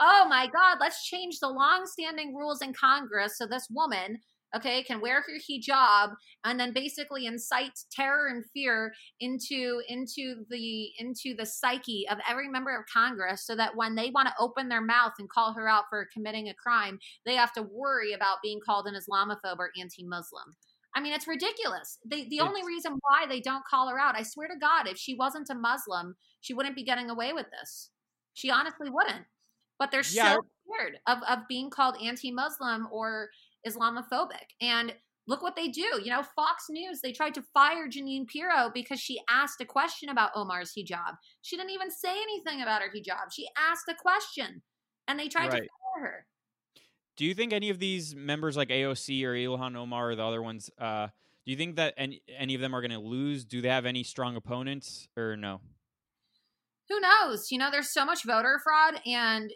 Oh 0.00 0.26
my 0.28 0.46
God! 0.46 0.76
Let's 0.80 1.04
change 1.04 1.40
the 1.40 1.48
long-standing 1.48 2.32
rules 2.32 2.62
in 2.62 2.72
Congress 2.72 3.36
so 3.36 3.46
this 3.46 3.66
woman, 3.68 4.20
okay, 4.56 4.82
can 4.82 5.00
wear 5.00 5.20
her 5.22 5.38
hijab 5.38 6.14
and 6.44 6.58
then 6.58 6.72
basically 6.72 7.26
incite 7.26 7.78
terror 7.90 8.26
and 8.28 8.44
fear 8.54 8.92
into 9.20 9.80
into 9.88 10.44
the 10.50 10.90
into 10.98 11.34
the 11.36 11.46
psyche 11.46 12.06
of 12.10 12.18
every 12.28 12.48
member 12.48 12.76
of 12.76 12.84
Congress, 12.92 13.44
so 13.46 13.54
that 13.56 13.76
when 13.76 13.94
they 13.94 14.10
want 14.10 14.28
to 14.28 14.34
open 14.40 14.68
their 14.68 14.80
mouth 14.80 15.12
and 15.18 15.28
call 15.28 15.52
her 15.54 15.68
out 15.68 15.84
for 15.90 16.08
committing 16.12 16.48
a 16.48 16.54
crime, 16.54 16.98
they 17.26 17.34
have 17.34 17.52
to 17.52 17.62
worry 17.62 18.12
about 18.12 18.38
being 18.42 18.60
called 18.64 18.86
an 18.86 18.94
Islamophobe 18.94 19.58
or 19.58 19.70
anti-Muslim. 19.78 20.56
I 20.96 21.00
mean, 21.00 21.12
it's 21.12 21.28
ridiculous. 21.28 21.98
They, 22.04 22.24
the 22.28 22.40
only 22.40 22.64
reason 22.66 22.92
why 23.02 23.26
they 23.28 23.40
don't 23.40 23.64
call 23.66 23.88
her 23.88 24.00
out, 24.00 24.16
I 24.16 24.22
swear 24.22 24.48
to 24.48 24.56
God, 24.58 24.88
if 24.88 24.96
she 24.96 25.14
wasn't 25.14 25.50
a 25.50 25.54
Muslim, 25.54 26.16
she 26.40 26.54
wouldn't 26.54 26.74
be 26.74 26.82
getting 26.82 27.10
away 27.10 27.32
with 27.32 27.46
this. 27.50 27.90
She 28.34 28.50
honestly 28.50 28.88
wouldn't. 28.90 29.26
but 29.78 29.90
they're 29.92 30.02
Yeah. 30.10 30.34
so 30.34 30.40
scared 30.66 30.98
of, 31.06 31.18
of 31.28 31.46
being 31.48 31.70
called 31.70 31.96
anti-Muslim 32.02 32.88
or 32.90 33.28
Islamophobic. 33.66 34.54
And 34.60 34.92
look 35.26 35.42
what 35.42 35.56
they 35.56 35.68
do. 35.68 36.00
You 36.02 36.10
know, 36.10 36.22
Fox 36.22 36.64
News, 36.70 37.00
they 37.02 37.12
tried 37.12 37.34
to 37.34 37.42
fire 37.54 37.88
Jeanine 37.88 38.26
Pirro 38.26 38.70
because 38.72 39.00
she 39.00 39.20
asked 39.28 39.60
a 39.60 39.64
question 39.64 40.08
about 40.08 40.30
Omar's 40.34 40.72
hijab. 40.76 41.16
She 41.42 41.56
didn't 41.56 41.72
even 41.72 41.90
say 41.90 42.10
anything 42.10 42.62
about 42.62 42.82
her 42.82 42.88
hijab. 42.88 43.32
She 43.32 43.46
asked 43.56 43.88
a 43.88 43.94
question 43.94 44.62
and 45.06 45.18
they 45.18 45.28
tried 45.28 45.50
to 45.50 45.56
fire 45.56 46.02
her. 46.02 46.26
Do 47.16 47.24
you 47.24 47.34
think 47.34 47.52
any 47.52 47.70
of 47.70 47.78
these 47.78 48.14
members 48.14 48.56
like 48.56 48.68
AOC 48.68 49.24
or 49.24 49.32
Ilhan 49.32 49.76
Omar 49.76 50.10
or 50.10 50.16
the 50.16 50.24
other 50.24 50.40
ones, 50.40 50.70
uh, 50.78 51.08
do 51.44 51.50
you 51.52 51.56
think 51.56 51.76
that 51.76 51.94
any, 51.96 52.22
any 52.38 52.54
of 52.54 52.60
them 52.60 52.74
are 52.74 52.80
going 52.80 52.92
to 52.92 52.98
lose? 52.98 53.44
Do 53.44 53.60
they 53.60 53.70
have 53.70 53.86
any 53.86 54.04
strong 54.04 54.36
opponents 54.36 55.08
or 55.16 55.36
no? 55.36 55.60
who 56.88 57.00
knows? 57.00 57.50
You 57.50 57.58
know, 57.58 57.70
there's 57.70 57.92
so 57.92 58.04
much 58.04 58.24
voter 58.24 58.60
fraud, 58.62 59.00
and 59.06 59.50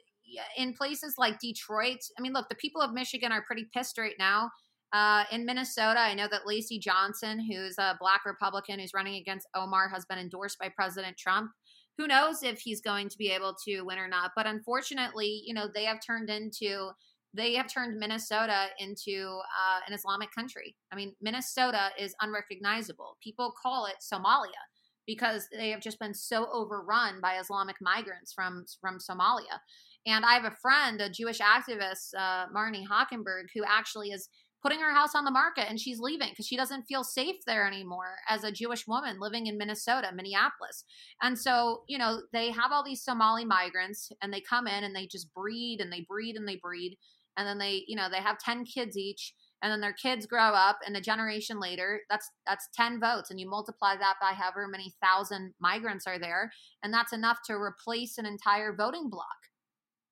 in 0.56 0.74
places 0.74 1.14
like 1.18 1.38
Detroit, 1.38 1.98
I 2.18 2.22
mean, 2.22 2.32
look, 2.32 2.48
the 2.48 2.54
people 2.54 2.80
of 2.80 2.92
Michigan 2.92 3.32
are 3.32 3.42
pretty 3.42 3.66
pissed 3.74 3.98
right 3.98 4.14
now. 4.18 4.50
Uh, 4.92 5.24
in 5.32 5.46
Minnesota, 5.46 6.00
I 6.00 6.14
know 6.14 6.28
that 6.30 6.46
Lacy 6.46 6.78
Johnson, 6.78 7.40
who's 7.40 7.78
a 7.78 7.96
black 7.98 8.26
Republican 8.26 8.78
who's 8.78 8.92
running 8.94 9.14
against 9.14 9.48
Omar, 9.54 9.88
has 9.88 10.04
been 10.04 10.18
endorsed 10.18 10.58
by 10.58 10.68
President 10.68 11.16
Trump. 11.16 11.50
Who 11.96 12.06
knows 12.06 12.42
if 12.42 12.60
he's 12.60 12.80
going 12.80 13.08
to 13.08 13.16
be 13.18 13.30
able 13.30 13.54
to 13.66 13.82
win 13.82 13.98
or 13.98 14.08
not? 14.08 14.32
But 14.36 14.46
unfortunately, 14.46 15.42
you 15.46 15.54
know, 15.54 15.68
they 15.72 15.84
have 15.84 15.98
turned 16.04 16.28
into 16.30 16.90
they 17.34 17.54
have 17.54 17.72
turned 17.72 17.98
Minnesota 17.98 18.66
into 18.78 19.40
uh, 19.58 19.80
an 19.88 19.94
Islamic 19.94 20.28
country. 20.34 20.76
I 20.92 20.96
mean, 20.96 21.14
Minnesota 21.22 21.88
is 21.98 22.14
unrecognizable. 22.20 23.16
People 23.22 23.54
call 23.62 23.86
it 23.86 23.96
Somalia 24.02 24.60
because 25.06 25.48
they 25.56 25.70
have 25.70 25.80
just 25.80 25.98
been 25.98 26.14
so 26.14 26.48
overrun 26.52 27.20
by 27.20 27.38
Islamic 27.38 27.76
migrants 27.80 28.32
from 28.32 28.64
from 28.80 28.98
Somalia. 28.98 29.58
And 30.06 30.24
I 30.24 30.34
have 30.34 30.44
a 30.44 30.56
friend, 30.60 31.00
a 31.00 31.08
Jewish 31.08 31.38
activist, 31.38 32.14
uh, 32.16 32.46
Marnie 32.48 32.86
Hockenberg, 32.86 33.46
who 33.54 33.62
actually 33.64 34.10
is 34.10 34.28
putting 34.62 34.80
her 34.80 34.92
house 34.92 35.14
on 35.14 35.24
the 35.24 35.30
market 35.30 35.68
and 35.68 35.80
she's 35.80 35.98
leaving 35.98 36.28
because 36.30 36.46
she 36.46 36.56
doesn't 36.56 36.84
feel 36.84 37.02
safe 37.02 37.36
there 37.46 37.66
anymore 37.66 38.14
as 38.28 38.44
a 38.44 38.52
Jewish 38.52 38.86
woman 38.86 39.18
living 39.18 39.48
in 39.48 39.58
Minnesota, 39.58 40.10
Minneapolis. 40.14 40.84
And 41.20 41.36
so, 41.36 41.82
you 41.88 41.98
know, 41.98 42.22
they 42.32 42.50
have 42.52 42.70
all 42.70 42.84
these 42.84 43.02
Somali 43.02 43.44
migrants 43.44 44.12
and 44.22 44.32
they 44.32 44.40
come 44.40 44.68
in 44.68 44.84
and 44.84 44.94
they 44.94 45.06
just 45.06 45.34
breed 45.34 45.80
and 45.80 45.92
they 45.92 46.06
breed 46.08 46.36
and 46.36 46.46
they 46.46 46.60
breed. 46.62 46.96
And 47.36 47.46
then 47.46 47.58
they, 47.58 47.82
you 47.88 47.96
know, 47.96 48.08
they 48.08 48.18
have 48.18 48.38
10 48.38 48.64
kids 48.64 48.96
each 48.96 49.34
and 49.62 49.70
then 49.70 49.80
their 49.80 49.92
kids 49.92 50.26
grow 50.26 50.40
up 50.40 50.78
and 50.86 50.96
a 50.96 51.00
generation 51.00 51.60
later 51.60 52.00
that's 52.10 52.30
that's 52.46 52.68
10 52.74 53.00
votes 53.00 53.30
and 53.30 53.40
you 53.40 53.48
multiply 53.48 53.96
that 53.96 54.16
by 54.20 54.32
however 54.32 54.66
many 54.68 54.92
thousand 55.02 55.54
migrants 55.60 56.06
are 56.06 56.18
there 56.18 56.50
and 56.82 56.92
that's 56.92 57.12
enough 57.12 57.38
to 57.46 57.54
replace 57.54 58.18
an 58.18 58.26
entire 58.26 58.74
voting 58.74 59.08
block. 59.08 59.26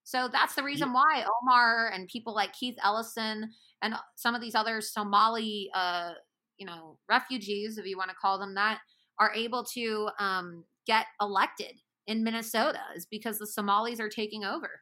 So 0.04 0.28
that's 0.32 0.54
the 0.54 0.62
reason 0.62 0.92
why 0.92 1.24
omar 1.42 1.90
and 1.92 2.08
people 2.08 2.34
like 2.34 2.52
keith 2.52 2.76
ellison 2.82 3.50
and 3.82 3.94
some 4.16 4.34
of 4.34 4.40
these 4.40 4.54
other 4.54 4.80
somali 4.80 5.70
uh 5.74 6.12
you 6.58 6.66
know 6.66 6.98
refugees 7.08 7.78
if 7.78 7.86
you 7.86 7.96
want 7.96 8.10
to 8.10 8.16
call 8.16 8.38
them 8.38 8.54
that 8.54 8.78
are 9.18 9.32
able 9.34 9.64
to 9.74 10.08
um 10.18 10.64
get 10.86 11.06
elected 11.20 11.72
in 12.06 12.24
minnesota 12.24 12.80
is 12.96 13.06
because 13.06 13.38
the 13.38 13.46
somalis 13.46 14.00
are 14.00 14.08
taking 14.08 14.44
over 14.44 14.80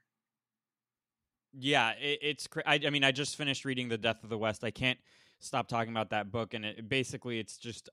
Yeah, 1.53 1.93
it, 1.93 2.19
it's. 2.23 2.49
I, 2.67 2.81
I 2.87 2.91
mean, 2.91 3.05
I 3.05 3.13
just 3.13 3.37
finished 3.37 3.65
reading 3.65 3.89
The 3.89 3.99
Death 3.99 4.23
of 4.23 4.31
the 4.31 4.39
West. 4.39 4.65
I 4.65 4.71
can't 4.71 4.99
stop 5.41 5.69
talking 5.69 5.93
about 5.93 6.11
that 6.11 6.31
book, 6.31 6.55
and 6.55 6.65
it 6.65 6.89
basically 6.89 7.39
it's 7.39 7.57
just 7.57 7.89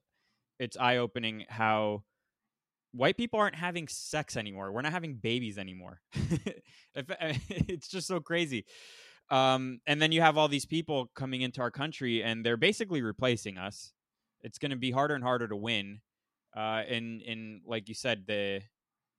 it's 0.60 0.78
eye 0.78 0.98
opening 0.98 1.46
how 1.50 2.04
white 2.92 3.18
people 3.18 3.40
aren't 3.40 3.56
having 3.56 3.88
sex 3.88 4.38
anymore. 4.38 4.72
We're 4.72 4.82
not 4.82 4.94
having 4.94 5.16
babies 5.16 5.58
anymore. 5.58 6.02
It's 6.96 7.90
just 7.90 8.08
so 8.08 8.22
crazy. 8.22 8.66
Um, 9.30 9.80
and 9.86 10.02
then 10.02 10.12
you 10.12 10.22
have 10.22 10.38
all 10.38 10.48
these 10.48 10.66
people 10.66 11.12
coming 11.16 11.42
into 11.42 11.62
our 11.62 11.72
country, 11.72 12.24
and 12.24 12.46
they're 12.46 12.58
basically 12.58 13.02
replacing 13.02 13.58
us. 13.58 13.92
It's 14.42 14.58
going 14.60 14.72
to 14.72 14.78
be 14.78 14.92
harder 14.92 15.16
and 15.16 15.24
harder 15.24 15.48
to 15.48 15.56
win. 15.56 16.00
Uh, 16.56 16.84
in 16.88 17.20
in 17.22 17.62
like 17.66 17.90
you 17.90 17.96
said, 17.96 18.24
the 18.28 18.62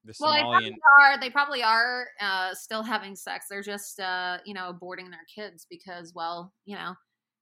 the 0.07 0.15
Well, 0.21 0.33
they 0.33 0.41
probably 0.41 0.79
are. 1.01 1.21
They 1.21 1.31
probably 1.31 1.63
are 1.63 2.07
uh, 2.21 2.55
still 2.55 2.83
having 2.83 3.17
sex. 3.17 3.47
They're 3.51 3.63
just, 3.63 4.01
uh, 4.01 4.39
you 4.45 4.55
know, 4.55 4.73
aborting 4.73 5.11
their 5.11 5.27
kids 5.35 5.67
because, 5.69 6.13
well, 6.15 6.53
you 6.65 6.77
know, 6.77 6.95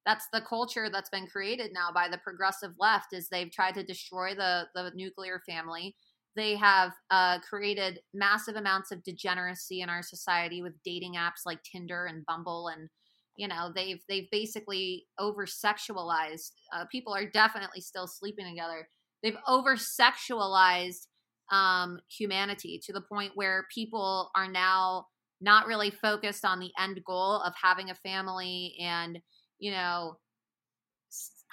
that's 0.06 0.26
the 0.32 0.40
culture 0.40 0.88
that's 0.90 1.10
been 1.10 1.26
created 1.26 1.70
now 1.72 1.88
by 1.92 2.08
the 2.08 2.18
progressive 2.18 2.72
left. 2.78 3.12
Is 3.12 3.28
they've 3.28 3.50
tried 3.50 3.74
to 3.74 3.82
destroy 3.82 4.34
the 4.34 4.64
the 4.74 4.90
nuclear 4.94 5.40
family. 5.48 5.96
They 6.36 6.56
have 6.56 6.92
uh, 7.10 7.38
created 7.48 8.00
massive 8.12 8.56
amounts 8.56 8.90
of 8.90 9.04
degeneracy 9.04 9.82
in 9.82 9.88
our 9.88 10.02
society 10.02 10.62
with 10.62 10.74
dating 10.84 11.14
apps 11.14 11.46
like 11.46 11.60
Tinder 11.62 12.06
and 12.06 12.26
Bumble, 12.26 12.68
and 12.68 12.88
you 13.36 13.48
know, 13.48 13.72
they've 13.74 14.02
they've 14.08 14.30
basically 14.30 15.06
over 15.18 15.46
sexualized. 15.46 16.52
Uh, 16.74 16.84
people 16.90 17.14
are 17.14 17.28
definitely 17.28 17.80
still 17.80 18.06
sleeping 18.06 18.46
together. 18.46 18.88
They've 19.22 19.38
over 19.48 19.76
sexualized 19.76 21.06
um, 21.50 22.00
humanity 22.08 22.80
to 22.84 22.92
the 22.92 23.00
point 23.00 23.32
where 23.34 23.66
people 23.72 24.30
are 24.34 24.48
now 24.50 25.06
not 25.40 25.66
really 25.66 25.90
focused 25.90 26.44
on 26.44 26.58
the 26.58 26.70
end 26.78 27.00
goal 27.04 27.40
of 27.42 27.52
having 27.60 27.90
a 27.90 27.94
family 27.94 28.74
and 28.80 29.18
you 29.58 29.70
know 29.70 30.16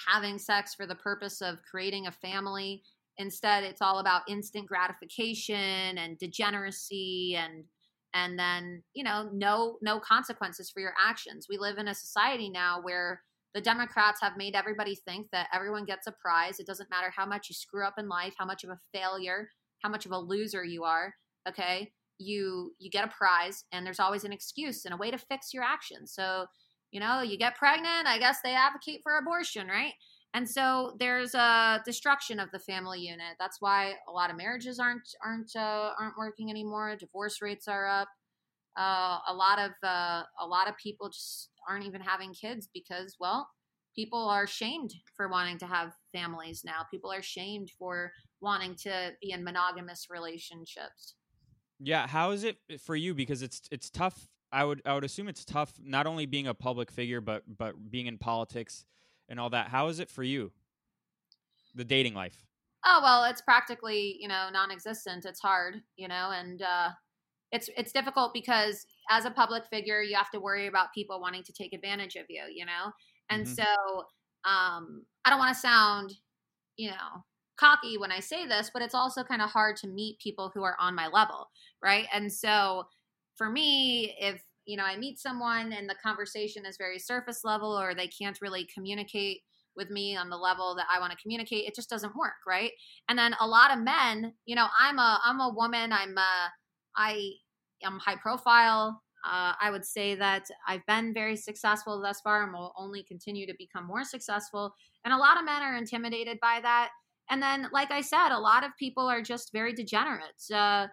having 0.08 0.38
sex 0.39 0.74
for 0.74 0.88
the 0.88 0.96
purpose 0.96 1.42
of 1.42 1.58
creating 1.70 2.08
a 2.08 2.12
family. 2.12 2.82
Instead 3.18 3.64
it's 3.64 3.82
all 3.82 4.00
about 4.00 4.30
instant 4.30 4.68
gratification 4.68 5.98
and 5.98 6.18
degeneracy 6.18 7.38
and 7.38 7.66
and 8.14 8.38
then 8.38 8.84
you 8.94 9.04
know 9.04 9.30
no 9.34 9.78
no 9.82 10.00
consequences 10.00 10.70
for 10.70 10.80
your 10.80 10.94
actions. 11.00 11.48
We 11.50 11.58
live 11.58 11.78
in 11.78 11.89
a 11.89 11.96
society 11.96 12.50
now 12.50 12.82
where 12.82 13.22
the 13.54 13.62
democrats 13.62 14.22
have 14.22 14.38
made 14.38 14.56
everybody 14.56 14.96
think 14.96 15.28
that 15.34 15.50
everyone 15.54 15.84
gets 15.84 16.08
a 16.08 16.14
prize. 16.14 16.60
It 16.60 16.68
doesn't 16.68 16.89
matter 16.89 17.12
how 17.14 17.26
much 17.26 17.50
you 17.50 17.56
screw 17.56 17.86
up 17.86 17.96
in 17.98 18.08
life 18.08 18.34
how 18.38 18.46
much 18.46 18.64
of 18.64 18.70
a 18.70 18.80
failure 18.94 19.50
how 19.82 19.90
much 19.90 20.06
of 20.06 20.12
a 20.12 20.18
loser 20.18 20.64
you 20.64 20.84
are 20.84 21.14
okay? 21.48 21.92
You 22.18 22.74
you 22.80 22.90
get 22.90 23.06
a 23.06 23.08
prize 23.08 23.64
and 23.72 23.86
there's 23.86 24.00
always 24.00 24.24
an 24.24 24.34
excuse 24.34 24.86
and 24.86 24.94
a 24.94 24.98
way 24.98 25.10
to 25.12 25.18
fix 25.18 25.54
your 25.54 25.64
action 25.64 26.06
so 26.06 26.46
you 26.92 27.00
know 27.00 27.22
you 27.22 27.36
get 27.36 27.56
pregnant 27.56 28.06
i 28.06 28.20
guess 28.20 28.38
they 28.44 28.54
advocate 28.54 29.00
for 29.04 29.18
abortion 29.18 29.68
right? 29.68 29.94
And 30.34 30.50
so 30.50 30.96
there's 30.98 31.36
a 31.36 31.82
destruction 31.86 32.40
of 32.40 32.50
the 32.52 32.60
family 32.60 33.02
unit. 33.02 33.36
That's 33.38 33.58
why 33.60 33.96
a 34.08 34.12
lot 34.12 34.30
of 34.30 34.38
marriages 34.38 34.80
aren't 34.80 35.08
aren't 35.24 35.52
uh, 35.56 35.92
aren't 36.00 36.18
working 36.18 36.50
anymore. 36.50 36.96
Divorce 36.96 37.42
rates 37.42 37.68
are 37.68 37.88
up. 37.88 38.08
Uh, 38.78 39.20
a 39.28 39.34
lot 39.34 39.60
of 39.60 39.72
uh, 39.84 40.24
a 40.40 40.48
lot 40.48 40.70
of 40.70 40.78
people 40.78 41.10
just 41.10 41.50
aren't 41.68 41.86
even 41.86 42.02
having 42.02 42.34
kids 42.34 42.70
because 42.74 43.18
well 43.20 43.50
people 43.94 44.30
are 44.30 44.48
shamed 44.48 44.94
for 45.18 45.28
wanting 45.28 45.58
to 45.58 45.68
have 45.68 45.92
families 46.14 46.62
now. 46.64 46.86
People 46.90 47.12
are 47.12 47.22
shamed 47.22 47.70
for 47.78 48.14
wanting 48.42 48.76
to 48.76 49.16
be 49.22 49.32
in 49.32 49.44
monogamous 49.44 50.10
relationships 50.10 51.16
Yeah, 51.80 52.08
how 52.08 52.32
is 52.32 52.44
it 52.44 52.58
for 52.80 52.96
you? 52.96 53.14
Because 53.14 53.42
it's 53.42 53.62
it's 53.72 53.89
tough. 53.89 54.28
I 54.52 54.64
would 54.66 54.82
I 54.86 54.94
would 54.94 55.04
assume 55.04 55.28
it's 55.28 55.46
tough 55.46 55.74
not 55.82 56.06
only 56.06 56.26
being 56.26 56.48
a 56.48 56.54
public 56.54 56.92
figure, 56.92 57.22
but 57.22 57.44
but 57.48 57.89
being 57.89 58.08
in 58.08 58.18
politics 58.18 58.86
and 59.28 59.39
all 59.39 59.50
that. 59.50 59.70
How 59.70 59.88
is 59.88 60.00
it 60.00 60.10
for 60.10 60.24
you? 60.24 60.52
The 61.76 61.84
dating 61.84 62.14
life. 62.14 62.46
oh 62.86 63.00
well 63.04 63.24
it's 63.26 63.42
practically 63.42 64.18
you 64.20 64.28
know 64.28 64.50
non-existent 64.52 65.26
it's 65.26 65.39
hard 65.39 65.82
you 65.96 66.08
know 66.08 66.32
and 66.32 66.62
uh 66.62 66.89
it's 67.52 67.70
it's 67.78 67.94
difficult 67.94 68.34
because 68.34 68.86
as 69.10 69.26
a 69.26 69.32
public 69.32 69.66
figure 69.68 70.02
you 70.02 70.16
have 70.16 70.32
to 70.32 70.39
worry 70.39 70.68
about 70.68 70.94
people 70.94 71.22
wanting 71.22 71.44
to 71.44 71.54
take 71.54 71.74
advantage 71.74 72.16
of 72.18 72.26
you 72.30 72.44
you 72.54 72.66
know 72.66 72.92
and 73.30 73.48
Mhm. 73.48 73.50
so 73.50 73.64
um 74.46 75.06
i 75.26 75.30
don't 75.30 75.39
want 75.39 75.54
to 75.56 75.60
sound 75.62 76.14
you 76.78 76.92
know 76.92 77.24
cocky 77.58 77.97
when 77.97 78.12
i 78.12 78.20
say 78.20 78.45
this 78.45 78.70
but 78.74 78.82
it's 78.82 78.95
also 78.95 79.24
kind 79.24 79.41
of 79.41 79.49
hard 79.49 79.76
to 79.76 79.88
meet 79.88 80.20
people 80.20 80.52
who 80.54 80.64
are 80.64 80.76
on 80.80 80.95
my 80.95 81.08
level 81.08 81.49
right 81.84 82.08
and 82.14 82.32
so 82.32 82.84
for 83.36 83.49
me 83.49 84.16
if 84.20 84.41
you 84.66 84.78
know 84.78 84.84
i 84.84 84.97
meet 84.97 85.20
someone 85.20 85.72
and 85.74 85.89
the 85.89 85.95
conversation 86.04 86.66
is 86.66 86.78
very 86.78 86.99
surface 86.99 87.43
level 87.43 87.78
or 87.78 87.93
they 87.93 88.08
can't 88.08 88.39
really 88.41 88.68
communicate 88.74 89.41
with 89.76 89.89
me 89.89 90.16
on 90.16 90.30
the 90.30 90.38
level 90.38 90.76
that 90.76 90.88
I 90.93 90.99
want 90.99 91.12
to 91.12 91.18
communicate, 91.22 91.66
it 91.66 91.76
just 91.76 91.89
doesn't 91.89 92.16
work, 92.16 92.34
right? 92.47 92.72
And 93.10 93.18
then 93.18 93.36
a 93.39 93.47
lot 93.47 93.72
of 93.72 93.84
men, 93.84 94.34
you 94.45 94.56
know, 94.56 94.68
I'm 94.78 94.99
a 94.99 95.20
I'm 95.24 95.39
a 95.39 95.54
woman, 95.54 95.93
I'm 95.93 96.18
a 96.18 96.52
I 96.95 97.32
am 97.84 97.99
high 97.99 98.18
profile. 98.18 99.02
Uh, 99.24 99.54
I 99.62 99.70
would 99.70 99.86
say 99.86 100.16
that 100.16 100.47
I've 100.68 100.86
been 100.88 101.14
very 101.14 101.36
successful 101.36 102.02
thus 102.02 102.22
far 102.22 102.43
and 102.43 102.54
will 102.54 102.74
only 102.76 103.04
continue 103.04 103.45
to 103.45 103.54
become 103.58 103.86
more 103.86 104.04
successful. 104.04 104.74
And 105.06 105.14
a 105.14 105.18
lot 105.18 105.38
of 105.38 105.45
men 105.45 105.62
are 105.62 105.78
intimidated 105.78 106.39
by 106.41 106.60
that. 106.64 106.89
And 107.32 107.42
then, 107.42 107.68
like 107.72 107.92
I 107.92 108.02
said, 108.02 108.30
a 108.30 108.38
lot 108.38 108.64
of 108.64 108.72
people 108.78 109.08
are 109.08 109.22
just 109.22 109.52
very 109.54 109.74
degenerate. 109.74 110.44
Uh, 110.54 110.88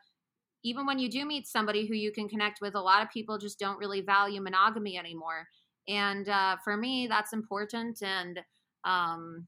even 0.65 0.87
when 0.87 0.99
you 0.99 1.11
do 1.11 1.27
meet 1.27 1.47
somebody 1.47 1.87
who 1.87 1.95
you 1.95 2.13
can 2.13 2.29
connect 2.29 2.61
with, 2.61 2.75
a 2.75 2.81
lot 2.81 3.03
of 3.03 3.11
people 3.11 3.39
just 3.39 3.59
don't 3.59 3.79
really 3.79 4.01
value 4.01 4.41
monogamy 4.41 4.97
anymore. 4.97 5.47
And 5.89 6.29
uh, 6.29 6.57
for 6.63 6.77
me, 6.77 7.09
that's 7.09 7.33
important. 7.33 8.03
And 8.03 8.41
um, 8.85 9.47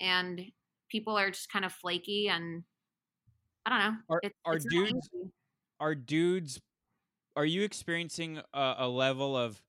and 0.00 0.40
people 0.90 1.16
are 1.16 1.30
just 1.30 1.50
kind 1.50 1.64
of 1.64 1.72
flaky 1.72 2.28
and 2.28 2.62
I 3.64 3.70
don't 3.70 3.78
know. 3.78 3.96
Are 4.08 4.20
are 4.44 4.56
it's 4.56 4.66
dudes 4.66 5.08
are 5.80 5.94
dudes 5.94 6.60
are 7.34 7.44
you 7.44 7.62
experiencing 7.62 8.40
a, 8.52 8.74
a 8.78 8.88
level 8.88 9.36
of 9.36 9.60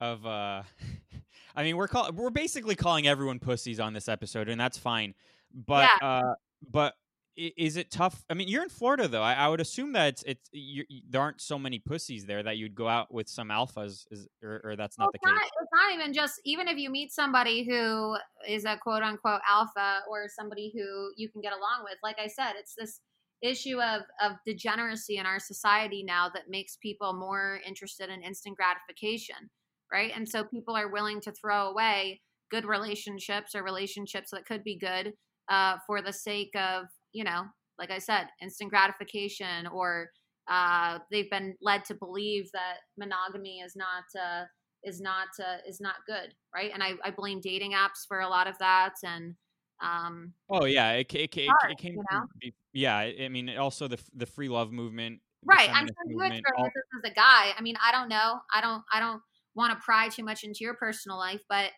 of 0.00 0.24
uh 0.24 0.62
I 1.56 1.64
mean, 1.64 1.76
we're 1.76 1.88
call 1.88 2.10
we're 2.12 2.30
basically 2.30 2.76
calling 2.76 3.06
everyone 3.06 3.38
pussies 3.38 3.80
on 3.80 3.92
this 3.92 4.08
episode, 4.08 4.48
and 4.48 4.60
that's 4.60 4.78
fine. 4.78 5.14
But 5.54 5.90
Yeah. 6.00 6.08
uh, 6.08 6.34
but 6.70 6.94
is 7.36 7.76
it 7.76 7.90
tough? 7.90 8.24
I 8.28 8.34
mean, 8.34 8.48
you're 8.48 8.62
in 8.62 8.68
Florida 8.68 9.08
though. 9.08 9.22
I, 9.22 9.34
I 9.34 9.48
would 9.48 9.60
assume 9.60 9.92
that 9.92 10.08
it's 10.08 10.22
it's 10.24 10.50
you, 10.52 10.84
there 11.08 11.20
aren't 11.20 11.40
so 11.40 11.58
many 11.58 11.78
pussies 11.78 12.26
there 12.26 12.42
that 12.42 12.58
you'd 12.58 12.74
go 12.74 12.86
out 12.86 13.12
with 13.12 13.28
some 13.28 13.48
alphas, 13.48 14.06
is, 14.10 14.28
or, 14.42 14.60
or 14.62 14.76
that's 14.76 14.98
not 14.98 15.12
the 15.12 15.18
not, 15.24 15.40
case. 15.40 15.50
it's 15.60 15.70
not 15.72 15.94
even 15.94 16.12
just 16.12 16.40
even 16.44 16.68
if 16.68 16.76
you 16.76 16.90
meet 16.90 17.12
somebody 17.12 17.64
who 17.64 18.16
is 18.46 18.64
a 18.64 18.76
quote 18.76 19.02
unquote 19.02 19.40
alpha 19.48 20.00
or 20.08 20.28
somebody 20.28 20.72
who 20.74 21.12
you 21.16 21.30
can 21.30 21.40
get 21.40 21.52
along 21.52 21.84
with. 21.84 21.94
Like 22.02 22.18
I 22.18 22.26
said, 22.26 22.54
it's 22.58 22.74
this 22.76 23.00
issue 23.42 23.80
of 23.80 24.02
of 24.20 24.32
degeneracy 24.44 25.16
in 25.16 25.24
our 25.24 25.38
society 25.38 26.02
now 26.02 26.28
that 26.28 26.50
makes 26.50 26.76
people 26.76 27.14
more 27.14 27.60
interested 27.66 28.10
in 28.10 28.22
instant 28.22 28.56
gratification, 28.56 29.50
right? 29.90 30.12
And 30.14 30.28
so 30.28 30.44
people 30.44 30.76
are 30.76 30.90
willing 30.92 31.20
to 31.22 31.32
throw 31.32 31.68
away 31.68 32.20
good 32.50 32.66
relationships 32.66 33.54
or 33.54 33.62
relationships 33.62 34.30
that 34.32 34.44
could 34.44 34.64
be 34.64 34.76
good 34.76 35.14
uh, 35.50 35.78
for 35.86 36.02
the 36.02 36.12
sake 36.12 36.54
of 36.56 36.86
you 37.12 37.24
know, 37.24 37.46
like 37.78 37.90
I 37.90 37.98
said, 37.98 38.28
instant 38.40 38.70
gratification 38.70 39.66
or 39.66 40.10
uh, 40.48 41.00
they've 41.10 41.30
been 41.30 41.56
led 41.60 41.84
to 41.86 41.94
believe 41.94 42.50
that 42.52 42.78
monogamy 42.96 43.60
is 43.60 43.76
not 43.76 44.04
uh, 44.20 44.44
is 44.84 45.00
not 45.00 45.28
uh, 45.42 45.58
is 45.66 45.80
not 45.80 45.96
good, 46.06 46.34
right? 46.54 46.70
And 46.72 46.82
I, 46.82 46.94
I 47.04 47.10
blame 47.10 47.40
dating 47.40 47.72
apps 47.72 48.06
for 48.08 48.20
a 48.20 48.28
lot 48.28 48.46
of 48.46 48.58
that, 48.58 48.94
and 49.04 49.34
um, 49.82 50.34
Oh 50.48 50.64
yeah, 50.64 50.92
it 50.92 51.14
it, 51.14 51.36
it, 51.36 51.48
hard, 51.48 51.70
it 51.70 51.78
came. 51.78 51.94
you 51.94 52.02
know? 52.10 52.26
yeah, 52.72 52.96
I 52.96 53.28
mean, 53.28 53.56
also 53.56 53.86
the 53.88 54.02
the 54.14 54.26
free 54.26 54.48
love 54.48 54.72
movement. 54.72 55.20
right. 55.44 55.70
I'm 55.72 55.86
sure 55.86 55.94
you 56.08 56.20
all- 56.56 56.70
this 56.74 57.04
as 57.04 57.10
a 57.10 57.14
guy. 57.14 57.52
I 57.56 57.60
mean, 57.62 57.76
I 57.82 57.92
don't 57.92 58.08
know. 58.08 58.40
I 58.52 58.60
don't. 58.60 58.82
I 58.92 59.00
don't 59.00 59.22
want 59.54 59.72
to 59.76 59.84
pry 59.84 60.08
too 60.08 60.24
much 60.24 60.44
into 60.44 60.58
your 60.60 60.74
personal 60.74 61.18
life, 61.18 61.42
but 61.48 61.72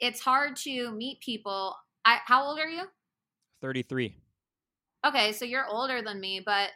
it's 0.00 0.20
hard 0.20 0.56
to 0.56 0.92
meet 0.92 1.20
people. 1.20 1.76
I, 2.04 2.20
how 2.26 2.44
old 2.44 2.58
are 2.58 2.68
you? 2.68 2.84
33. 3.60 4.14
Okay, 5.04 5.32
so 5.32 5.44
you're 5.44 5.66
older 5.66 6.00
than 6.02 6.20
me, 6.20 6.40
but 6.44 6.70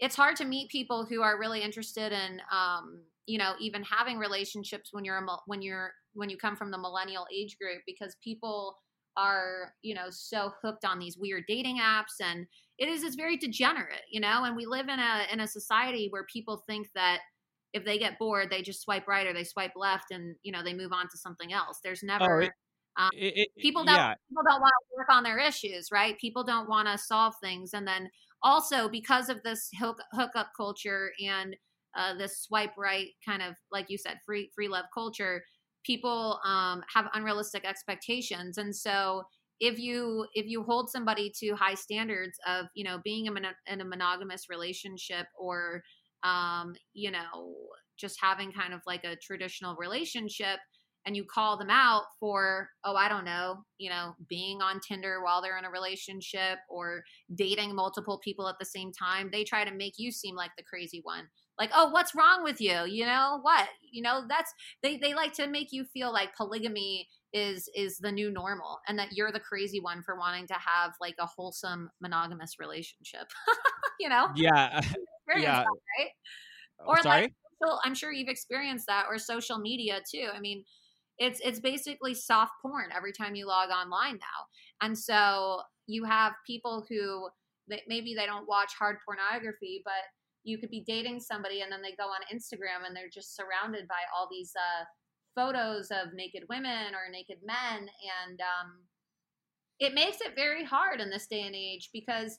it's 0.00 0.16
hard 0.16 0.36
to 0.36 0.44
meet 0.44 0.70
people 0.70 1.04
who 1.06 1.22
are 1.22 1.38
really 1.38 1.62
interested 1.62 2.12
in, 2.12 2.40
um, 2.52 3.04
you 3.26 3.38
know, 3.38 3.54
even 3.60 3.82
having 3.84 4.18
relationships 4.18 4.90
when 4.92 5.04
you're 5.04 5.18
a, 5.18 5.26
when 5.46 5.62
you're 5.62 5.92
when 6.14 6.30
you 6.30 6.38
come 6.38 6.56
from 6.56 6.70
the 6.70 6.78
millennial 6.78 7.26
age 7.32 7.58
group 7.58 7.82
because 7.86 8.16
people 8.24 8.76
are, 9.16 9.74
you 9.82 9.94
know, 9.94 10.08
so 10.10 10.52
hooked 10.62 10.84
on 10.84 10.98
these 10.98 11.18
weird 11.18 11.44
dating 11.48 11.78
apps 11.78 12.20
and 12.22 12.46
it 12.78 12.88
is 12.88 13.04
it's 13.04 13.16
very 13.16 13.36
degenerate, 13.36 14.02
you 14.10 14.20
know, 14.20 14.44
and 14.44 14.56
we 14.56 14.66
live 14.66 14.88
in 14.88 14.98
a 15.00 15.26
in 15.32 15.40
a 15.40 15.48
society 15.48 16.08
where 16.10 16.24
people 16.32 16.64
think 16.68 16.88
that 16.94 17.20
if 17.74 17.84
they 17.84 17.98
get 17.98 18.18
bored, 18.18 18.50
they 18.50 18.62
just 18.62 18.82
swipe 18.82 19.06
right 19.08 19.26
or 19.26 19.32
they 19.34 19.44
swipe 19.44 19.72
left 19.76 20.10
and, 20.10 20.36
you 20.42 20.52
know, 20.52 20.62
they 20.62 20.74
move 20.74 20.92
on 20.92 21.08
to 21.10 21.18
something 21.18 21.52
else. 21.52 21.80
There's 21.84 22.02
never 22.02 22.40
it- 22.40 22.52
It, 23.12 23.34
it, 23.36 23.48
people 23.62 23.84
don't 23.84 23.94
yeah, 23.94 24.14
people 24.28 24.42
don't 24.48 24.60
want 24.60 24.72
to 24.72 24.96
work 24.96 25.08
on 25.10 25.22
their 25.22 25.38
issues, 25.38 25.90
right? 25.92 26.18
People 26.18 26.44
don't 26.44 26.68
want 26.68 26.88
to 26.88 26.98
solve 26.98 27.34
things, 27.42 27.72
and 27.72 27.86
then 27.86 28.10
also 28.42 28.88
because 28.88 29.28
of 29.28 29.42
this 29.42 29.70
hook 29.78 29.98
hookup 30.12 30.50
culture 30.56 31.12
and 31.24 31.56
uh, 31.96 32.14
this 32.14 32.42
swipe 32.42 32.72
right 32.76 33.08
kind 33.24 33.42
of 33.42 33.54
like 33.70 33.86
you 33.88 33.98
said, 33.98 34.18
free 34.26 34.50
free 34.54 34.68
love 34.68 34.86
culture, 34.92 35.42
people 35.84 36.40
um, 36.44 36.82
have 36.92 37.06
unrealistic 37.14 37.64
expectations, 37.64 38.58
and 38.58 38.74
so 38.74 39.22
if 39.60 39.78
you 39.78 40.26
if 40.34 40.46
you 40.46 40.62
hold 40.62 40.90
somebody 40.90 41.32
to 41.38 41.54
high 41.54 41.74
standards 41.74 42.38
of 42.46 42.66
you 42.74 42.84
know 42.84 42.98
being 43.04 43.26
in 43.26 43.44
a, 43.44 43.52
in 43.66 43.80
a 43.80 43.84
monogamous 43.84 44.46
relationship 44.48 45.26
or 45.38 45.82
um, 46.22 46.74
you 46.94 47.10
know 47.10 47.54
just 47.98 48.18
having 48.20 48.52
kind 48.52 48.72
of 48.72 48.80
like 48.86 49.04
a 49.04 49.16
traditional 49.16 49.74
relationship 49.76 50.58
and 51.08 51.16
you 51.16 51.24
call 51.24 51.56
them 51.56 51.70
out 51.70 52.02
for 52.20 52.68
oh 52.84 52.94
i 52.94 53.08
don't 53.08 53.24
know 53.24 53.64
you 53.78 53.88
know 53.88 54.14
being 54.28 54.60
on 54.60 54.78
tinder 54.86 55.22
while 55.24 55.40
they're 55.40 55.56
in 55.56 55.64
a 55.64 55.70
relationship 55.70 56.58
or 56.68 57.02
dating 57.34 57.74
multiple 57.74 58.18
people 58.22 58.46
at 58.46 58.56
the 58.60 58.64
same 58.66 58.92
time 58.92 59.30
they 59.32 59.42
try 59.42 59.64
to 59.64 59.72
make 59.72 59.94
you 59.96 60.12
seem 60.12 60.36
like 60.36 60.50
the 60.58 60.62
crazy 60.62 61.00
one. 61.02 61.24
Like 61.58 61.70
oh 61.74 61.88
what's 61.90 62.14
wrong 62.14 62.44
with 62.44 62.60
you? 62.60 62.84
You 62.86 63.06
know 63.06 63.38
what? 63.42 63.68
You 63.90 64.02
know 64.02 64.24
that's 64.28 64.52
they 64.82 64.98
they 64.98 65.14
like 65.14 65.32
to 65.34 65.46
make 65.48 65.68
you 65.72 65.84
feel 65.84 66.12
like 66.12 66.36
polygamy 66.36 67.08
is 67.32 67.68
is 67.74 67.98
the 67.98 68.12
new 68.12 68.30
normal 68.30 68.78
and 68.86 68.98
that 68.98 69.12
you're 69.12 69.32
the 69.32 69.40
crazy 69.40 69.80
one 69.80 70.02
for 70.04 70.16
wanting 70.18 70.46
to 70.48 70.54
have 70.54 70.92
like 71.00 71.16
a 71.18 71.26
wholesome 71.26 71.88
monogamous 72.00 72.58
relationship 72.60 73.26
you 74.00 74.08
know? 74.08 74.28
Yeah, 74.36 74.80
yeah. 75.36 75.62
that, 75.62 75.66
right? 75.98 76.10
Oh, 76.80 76.84
Or 76.86 76.94
like- 76.96 77.02
Sorry. 77.02 77.34
social 77.60 77.80
i'm 77.84 77.94
sure 77.94 78.12
you've 78.12 78.28
experienced 78.28 78.86
that 78.86 79.06
or 79.10 79.18
social 79.18 79.58
media 79.58 80.00
too. 80.08 80.28
I 80.32 80.38
mean 80.40 80.64
it's 81.18 81.40
it's 81.44 81.60
basically 81.60 82.14
soft 82.14 82.52
porn 82.62 82.90
every 82.96 83.12
time 83.12 83.34
you 83.34 83.46
log 83.46 83.70
online 83.70 84.14
now 84.14 84.40
and 84.82 84.96
so 84.96 85.60
you 85.86 86.04
have 86.04 86.32
people 86.46 86.84
who 86.88 87.28
maybe 87.86 88.14
they 88.14 88.26
don't 88.26 88.48
watch 88.48 88.72
hard 88.78 88.96
pornography 89.04 89.82
but 89.84 90.04
you 90.44 90.58
could 90.58 90.70
be 90.70 90.84
dating 90.86 91.20
somebody 91.20 91.60
and 91.60 91.70
then 91.70 91.82
they 91.82 91.94
go 91.96 92.04
on 92.04 92.20
instagram 92.34 92.86
and 92.86 92.96
they're 92.96 93.10
just 93.12 93.36
surrounded 93.36 93.86
by 93.88 94.00
all 94.16 94.28
these 94.30 94.52
uh, 94.56 94.84
photos 95.34 95.90
of 95.90 96.14
naked 96.14 96.42
women 96.48 96.94
or 96.94 97.10
naked 97.12 97.38
men 97.44 97.80
and 97.80 98.40
um, 98.40 98.82
it 99.78 99.94
makes 99.94 100.20
it 100.20 100.34
very 100.34 100.64
hard 100.64 101.00
in 101.00 101.10
this 101.10 101.26
day 101.26 101.42
and 101.42 101.54
age 101.54 101.90
because 101.92 102.38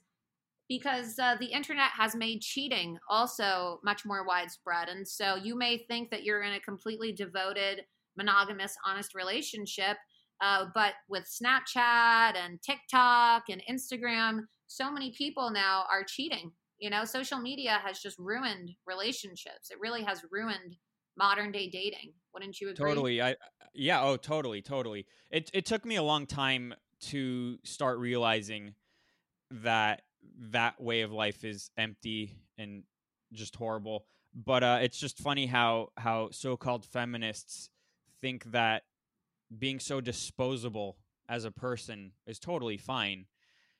because 0.70 1.18
uh, 1.18 1.36
the 1.40 1.48
internet 1.48 1.90
has 1.98 2.16
made 2.16 2.42
cheating 2.42 2.98
also 3.10 3.80
much 3.84 4.06
more 4.06 4.24
widespread. 4.26 4.88
And 4.88 5.06
so 5.06 5.36
you 5.36 5.58
may 5.58 5.80
think 5.80 6.12
that 6.12 6.24
you're 6.24 6.44
in 6.44 6.54
a 6.54 6.60
completely 6.60 7.12
devoted, 7.12 7.82
monogamous, 8.20 8.76
honest 8.86 9.16
relationship, 9.16 9.98
uh, 10.42 10.66
but 10.74 10.94
with 11.10 11.26
Snapchat 11.26 12.36
and 12.36 12.62
TikTok 12.62 13.44
and 13.50 13.62
Instagram, 13.70 14.42
so 14.68 14.92
many 14.92 15.14
people 15.18 15.50
now 15.52 15.86
are 15.92 16.04
cheating. 16.04 16.52
You 16.78 16.90
know, 16.90 17.04
social 17.06 17.40
media 17.40 17.80
has 17.84 18.00
just 18.00 18.18
ruined 18.20 18.72
relationships. 18.86 19.70
It 19.72 19.78
really 19.82 20.04
has 20.04 20.22
ruined 20.32 20.78
modern 21.18 21.52
day 21.52 21.70
dating. 21.70 22.14
Wouldn't 22.34 22.62
you 22.62 22.70
agree? 22.70 22.90
Totally. 22.90 23.22
I 23.22 23.36
yeah, 23.74 24.02
oh 24.04 24.16
totally, 24.16 24.62
totally. 24.62 25.06
It 25.30 25.50
it 25.54 25.66
took 25.66 25.86
me 25.86 25.96
a 25.98 26.04
long 26.04 26.26
time 26.26 26.74
to 27.12 27.58
start 27.64 27.98
realizing 28.00 28.76
that 29.52 30.04
that 30.52 30.82
way 30.82 31.02
of 31.02 31.12
life 31.12 31.44
is 31.44 31.72
empty 31.78 32.38
and 32.58 32.84
just 33.34 33.56
horrible. 33.56 34.06
But 34.34 34.64
uh 34.64 34.80
it's 34.82 35.00
just 35.00 35.18
funny 35.20 35.48
how 35.48 35.90
how 35.98 36.30
so-called 36.32 36.86
feminists 36.86 37.70
think 38.22 38.44
that 38.52 38.84
being 39.58 39.80
so 39.80 40.02
disposable 40.02 40.98
as 41.28 41.46
a 41.46 41.52
person 41.52 42.12
is 42.28 42.40
totally 42.40 42.78
fine 42.78 43.26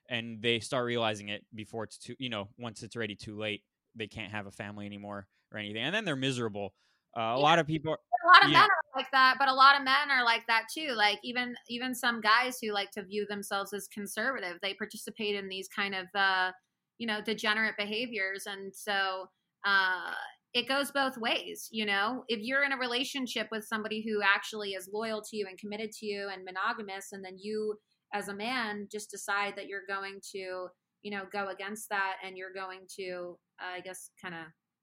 and 0.10 0.42
they 0.42 0.60
start 0.60 0.86
realizing 0.86 1.30
it 1.30 1.46
before 1.54 1.84
it's 1.84 1.98
too 1.98 2.16
you 2.20 2.30
know 2.30 2.48
once 2.58 2.84
it's 2.84 2.96
already 2.96 3.16
too 3.16 3.38
late 3.38 3.64
they 3.96 4.08
can't 4.08 4.32
have 4.32 4.48
a 4.48 4.52
family 4.52 4.86
anymore 4.86 5.28
or 5.52 5.60
anything 5.60 5.84
and 5.84 5.94
then 5.94 6.06
they're 6.06 6.16
miserable 6.16 6.74
uh, 7.18 7.22
a 7.22 7.38
Yeah. 7.38 7.44
lot 7.44 7.60
of 7.60 7.68
people 7.68 7.94
a 7.94 8.28
lot 8.28 8.44
of 8.44 8.52
men 8.52 8.62
are 8.62 8.68
like 8.96 9.12
that 9.12 9.36
but 9.40 9.48
a 9.48 9.54
lot 9.54 9.76
of 9.78 9.84
men 9.84 10.12
are 10.12 10.24
like 10.24 10.46
that 10.48 10.64
too 10.74 10.94
like 10.96 11.20
even 11.24 11.56
even 11.70 11.94
some 11.94 12.22
guys 12.22 12.58
who 12.62 12.72
like 12.72 12.92
to 12.92 13.04
view 13.04 13.26
themselves 13.30 13.74
as 13.74 13.88
conservative 13.88 14.58
they 14.62 14.74
participate 14.74 15.36
in 15.36 15.48
these 15.48 15.68
kind 15.68 15.96
of 15.96 16.08
uh 16.16 16.52
you 16.98 17.08
know 17.08 17.22
degenerate 17.22 17.78
behaviors 17.78 18.46
and 18.46 18.76
so 18.76 19.28
uh 19.66 20.14
it 20.54 20.68
goes 20.68 20.92
both 20.92 21.18
ways 21.18 21.68
you 21.72 21.86
know? 21.86 22.24
If 22.28 22.40
you're 22.42 22.64
in 22.64 22.72
a 22.72 22.78
relationship 22.78 23.48
with 23.52 23.66
somebody 23.66 24.04
who 24.08 24.22
actually 24.24 24.72
is 24.72 24.90
loyal 24.94 25.22
to 25.22 25.38
you 25.38 25.46
and 25.48 25.58
committed 25.58 25.92
to 25.94 26.06
you 26.06 26.30
and 26.32 26.44
monogamous 26.44 27.12
and 27.12 27.24
then 27.24 27.38
you 27.40 27.76
as 28.14 28.28
a 28.28 28.36
man 28.36 28.88
just 28.92 29.12
decide 29.12 29.54
that 29.56 29.68
you're 29.68 29.86
going 29.88 30.20
to 30.32 30.68
you 31.02 31.12
know 31.12 31.24
go 31.32 31.50
against 31.50 31.90
that 31.90 32.16
and 32.26 32.38
you're 32.38 32.54
going 32.54 32.82
to 32.98 33.38
uh, 33.62 33.78
i 33.78 33.80
guess 33.82 34.12
kind 34.22 34.36
of 34.36 34.42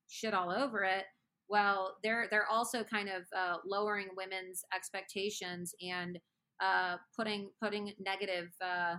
shit 0.08 0.34
all 0.34 0.50
over 0.50 0.82
it 0.82 1.04
well 1.48 1.96
they're 2.02 2.26
they're 2.30 2.50
also 2.50 2.82
kind 2.84 3.08
of 3.08 3.22
uh, 3.36 3.56
lowering 3.66 4.08
women's 4.16 4.62
expectations 4.74 5.74
and 5.80 6.18
uh, 6.62 6.96
putting 7.14 7.50
putting 7.62 7.92
negative 7.98 8.48
uh, 8.64 8.94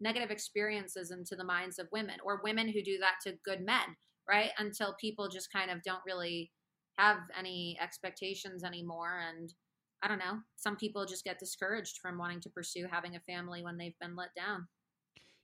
negative 0.00 0.30
experiences 0.30 1.10
into 1.10 1.34
the 1.36 1.44
minds 1.44 1.78
of 1.78 1.88
women 1.92 2.16
or 2.24 2.40
women 2.44 2.68
who 2.68 2.82
do 2.82 2.98
that 2.98 3.14
to 3.22 3.36
good 3.44 3.64
men 3.64 3.96
right 4.28 4.50
until 4.58 4.94
people 5.00 5.28
just 5.28 5.52
kind 5.52 5.70
of 5.70 5.82
don't 5.82 6.02
really 6.06 6.50
have 6.98 7.18
any 7.38 7.78
expectations 7.80 8.64
anymore 8.64 9.20
and 9.28 9.54
i 10.02 10.08
don't 10.08 10.18
know 10.18 10.38
some 10.56 10.76
people 10.76 11.04
just 11.06 11.24
get 11.24 11.38
discouraged 11.38 11.98
from 12.00 12.18
wanting 12.18 12.40
to 12.40 12.50
pursue 12.50 12.86
having 12.90 13.16
a 13.16 13.20
family 13.20 13.62
when 13.62 13.76
they've 13.76 13.98
been 14.00 14.16
let 14.16 14.34
down 14.34 14.66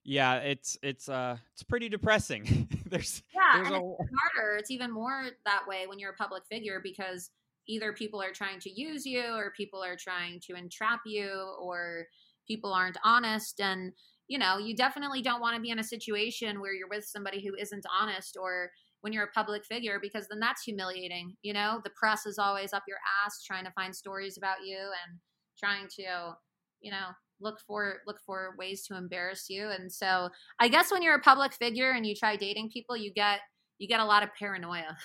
yeah 0.04 0.36
it's 0.36 0.78
it's 0.82 1.08
uh 1.08 1.36
it's 1.52 1.62
pretty 1.62 1.88
depressing 1.88 2.68
there's 2.86 3.22
yeah 3.34 3.56
there's 3.56 3.68
and 3.68 3.76
a 3.76 3.92
it's 4.00 4.10
harder. 4.34 4.56
It's 4.56 4.70
even 4.70 4.92
more 4.92 5.24
that 5.44 5.62
way 5.66 5.86
when 5.86 5.98
you're 5.98 6.12
a 6.12 6.16
public 6.16 6.44
figure 6.50 6.80
because 6.82 7.30
either 7.68 7.92
people 7.92 8.22
are 8.22 8.32
trying 8.32 8.60
to 8.60 8.70
use 8.70 9.04
you 9.04 9.34
or 9.34 9.52
people 9.56 9.82
are 9.82 9.96
trying 9.96 10.40
to 10.46 10.54
entrap 10.54 11.00
you 11.04 11.54
or 11.60 12.06
people 12.46 12.72
aren't 12.72 12.98
honest 13.04 13.60
and 13.60 13.92
you 14.28 14.38
know, 14.38 14.58
you 14.58 14.74
definitely 14.74 15.22
don't 15.22 15.40
want 15.40 15.56
to 15.56 15.62
be 15.62 15.70
in 15.70 15.78
a 15.78 15.84
situation 15.84 16.60
where 16.60 16.72
you're 16.72 16.88
with 16.88 17.04
somebody 17.04 17.44
who 17.44 17.54
isn't 17.54 17.84
honest 18.00 18.36
or 18.40 18.70
when 19.00 19.12
you're 19.12 19.24
a 19.24 19.28
public 19.28 19.64
figure 19.64 19.98
because 20.02 20.26
then 20.28 20.40
that's 20.40 20.62
humiliating. 20.62 21.36
You 21.42 21.52
know, 21.52 21.80
the 21.84 21.90
press 21.90 22.26
is 22.26 22.38
always 22.38 22.72
up 22.72 22.82
your 22.88 22.98
ass 23.24 23.42
trying 23.44 23.64
to 23.64 23.70
find 23.72 23.94
stories 23.94 24.36
about 24.36 24.64
you 24.64 24.76
and 24.78 25.18
trying 25.58 25.86
to, 25.96 26.34
you 26.80 26.90
know, 26.90 27.08
look 27.40 27.58
for 27.66 27.98
look 28.06 28.18
for 28.24 28.54
ways 28.58 28.84
to 28.86 28.96
embarrass 28.96 29.46
you. 29.48 29.68
And 29.68 29.92
so 29.92 30.30
I 30.58 30.68
guess 30.68 30.90
when 30.90 31.02
you're 31.02 31.14
a 31.14 31.20
public 31.20 31.52
figure 31.52 31.92
and 31.92 32.06
you 32.06 32.14
try 32.14 32.36
dating 32.36 32.70
people, 32.72 32.96
you 32.96 33.12
get 33.12 33.40
you 33.78 33.86
get 33.86 34.00
a 34.00 34.04
lot 34.04 34.22
of 34.22 34.30
paranoia. 34.38 34.96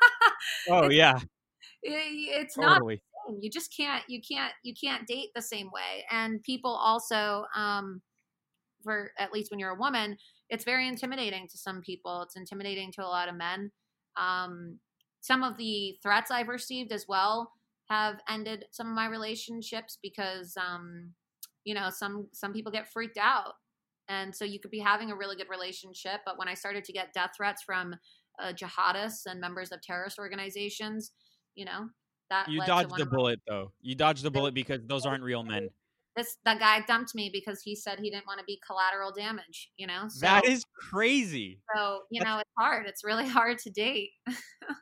oh 0.70 0.84
it's, 0.84 0.94
yeah. 0.94 1.18
It, 1.82 1.92
it's 2.42 2.54
totally. 2.54 3.02
not 3.28 3.36
you 3.40 3.50
just 3.50 3.74
can't 3.74 4.04
you 4.06 4.20
can't 4.26 4.52
you 4.62 4.74
can't 4.78 5.06
date 5.06 5.30
the 5.34 5.40
same 5.40 5.70
way 5.72 6.04
and 6.10 6.42
people 6.42 6.70
also 6.70 7.44
um 7.56 8.02
for 8.84 9.10
at 9.18 9.32
least 9.32 9.50
when 9.50 9.58
you're 9.58 9.70
a 9.70 9.78
woman 9.78 10.16
it's 10.50 10.64
very 10.64 10.86
intimidating 10.86 11.48
to 11.48 11.58
some 11.58 11.80
people. 11.80 12.22
It's 12.22 12.36
intimidating 12.36 12.92
to 12.92 13.04
a 13.04 13.08
lot 13.08 13.28
of 13.28 13.34
men. 13.34 13.70
Um 14.16 14.78
some 15.20 15.42
of 15.42 15.56
the 15.56 15.96
threats 16.02 16.30
i've 16.30 16.48
received 16.48 16.92
as 16.92 17.06
well 17.08 17.50
have 17.88 18.16
ended 18.28 18.66
some 18.72 18.86
of 18.86 18.94
my 18.94 19.06
relationships 19.06 19.98
because 20.02 20.54
um 20.56 21.12
you 21.64 21.74
know 21.74 21.88
some 21.90 22.28
some 22.32 22.52
people 22.52 22.70
get 22.70 22.92
freaked 22.92 23.18
out. 23.18 23.54
And 24.06 24.36
so 24.36 24.44
you 24.44 24.60
could 24.60 24.70
be 24.70 24.80
having 24.80 25.10
a 25.10 25.16
really 25.16 25.34
good 25.34 25.48
relationship 25.48 26.20
but 26.26 26.38
when 26.38 26.46
i 26.46 26.52
started 26.54 26.84
to 26.84 26.92
get 26.92 27.14
death 27.14 27.30
threats 27.36 27.62
from 27.62 27.94
uh, 28.38 28.52
jihadists 28.52 29.24
and 29.24 29.40
members 29.40 29.72
of 29.72 29.80
terrorist 29.80 30.18
organizations 30.18 31.12
you 31.54 31.64
know 31.64 31.88
that 32.28 32.46
you 32.48 32.60
dodged 32.66 32.94
the 32.96 33.06
bullet 33.06 33.40
my- 33.46 33.54
though. 33.54 33.72
You 33.80 33.94
dodged 33.94 34.22
the 34.22 34.30
bullet 34.30 34.52
because 34.52 34.80
those 34.84 35.06
aren't 35.06 35.22
real 35.22 35.42
men 35.42 35.70
this 36.16 36.36
that 36.44 36.58
guy 36.58 36.80
dumped 36.86 37.14
me 37.14 37.30
because 37.32 37.62
he 37.62 37.74
said 37.74 37.98
he 37.98 38.10
didn't 38.10 38.26
want 38.26 38.38
to 38.38 38.44
be 38.44 38.60
collateral 38.64 39.12
damage 39.12 39.70
you 39.76 39.86
know 39.86 40.04
so, 40.08 40.20
that 40.20 40.44
is 40.44 40.64
crazy. 40.90 41.60
So 41.74 42.00
you 42.10 42.20
that's, 42.20 42.30
know 42.30 42.38
it's 42.38 42.50
hard 42.58 42.86
it's 42.86 43.04
really 43.04 43.26
hard 43.28 43.58
to 43.60 43.70
date. 43.70 44.10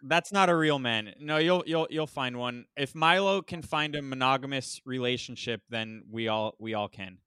That's 0.03 0.33
not 0.33 0.49
a 0.49 0.55
real 0.55 0.79
man. 0.79 1.15
No 1.21 1.39
you'll 1.39 1.65
you'll 1.67 1.87
you'll 1.91 2.07
find 2.07 2.39
one. 2.39 2.67
If 2.77 2.95
milo 2.95 3.43
can 3.43 3.63
find 3.63 3.95
a 3.97 4.03
monogamous 4.03 4.81
relationship 4.85 5.63
then 5.71 6.03
we 6.11 6.29
all 6.29 6.55
we 6.59 6.75
all 6.75 6.89
can. 6.89 7.19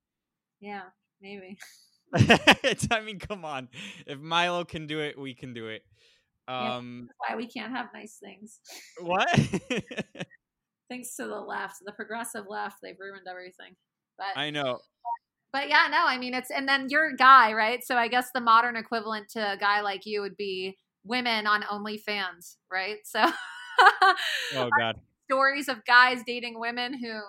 Yeah 0.60 0.84
maybe. 1.22 1.58
I 2.92 3.02
mean 3.04 3.20
come 3.20 3.46
on. 3.46 3.70
If 4.06 4.20
milo 4.20 4.66
can 4.66 4.88
do 4.88 5.00
it 5.00 5.18
we 5.18 5.34
can 5.34 5.54
do 5.54 5.68
it. 5.68 5.84
Um 6.48 7.10
yeah, 7.10 7.36
why 7.36 7.38
we 7.38 7.48
can't 7.48 7.72
have 7.72 7.88
nice 7.94 8.18
things. 8.24 8.60
What? 9.02 9.28
Thanks 10.90 11.16
to 11.16 11.26
the 11.26 11.40
left 11.40 11.78
the 11.84 11.92
progressive 11.94 12.46
left 12.48 12.78
they've 12.84 13.00
ruined 13.00 13.28
everything 13.28 13.76
but 14.18 14.40
I 14.40 14.50
know. 14.50 14.80
But 15.52 15.70
yeah, 15.70 15.88
no, 15.90 16.06
I 16.06 16.18
mean 16.18 16.34
it's 16.34 16.52
and 16.52 16.68
then 16.68 16.88
you're 16.90 17.10
a 17.10 17.16
guy, 17.16 17.54
right? 17.54 17.80
So 17.84 17.96
I 17.96 18.08
guess 18.08 18.30
the 18.34 18.42
modern 18.42 18.76
equivalent 18.76 19.30
to 19.32 19.54
a 19.54 19.58
guy 19.58 19.82
like 19.82 20.06
you 20.06 20.22
would 20.22 20.36
be 20.36 20.78
women 21.06 21.48
on 21.48 21.62
OnlyFans, 21.64 22.58
right? 22.72 22.98
So 23.06 23.20
Oh 24.56 24.70
god. 24.78 25.00
Stories 25.30 25.70
of 25.70 25.84
guys 25.86 26.20
dating 26.26 26.60
women 26.60 26.94
who 27.02 27.20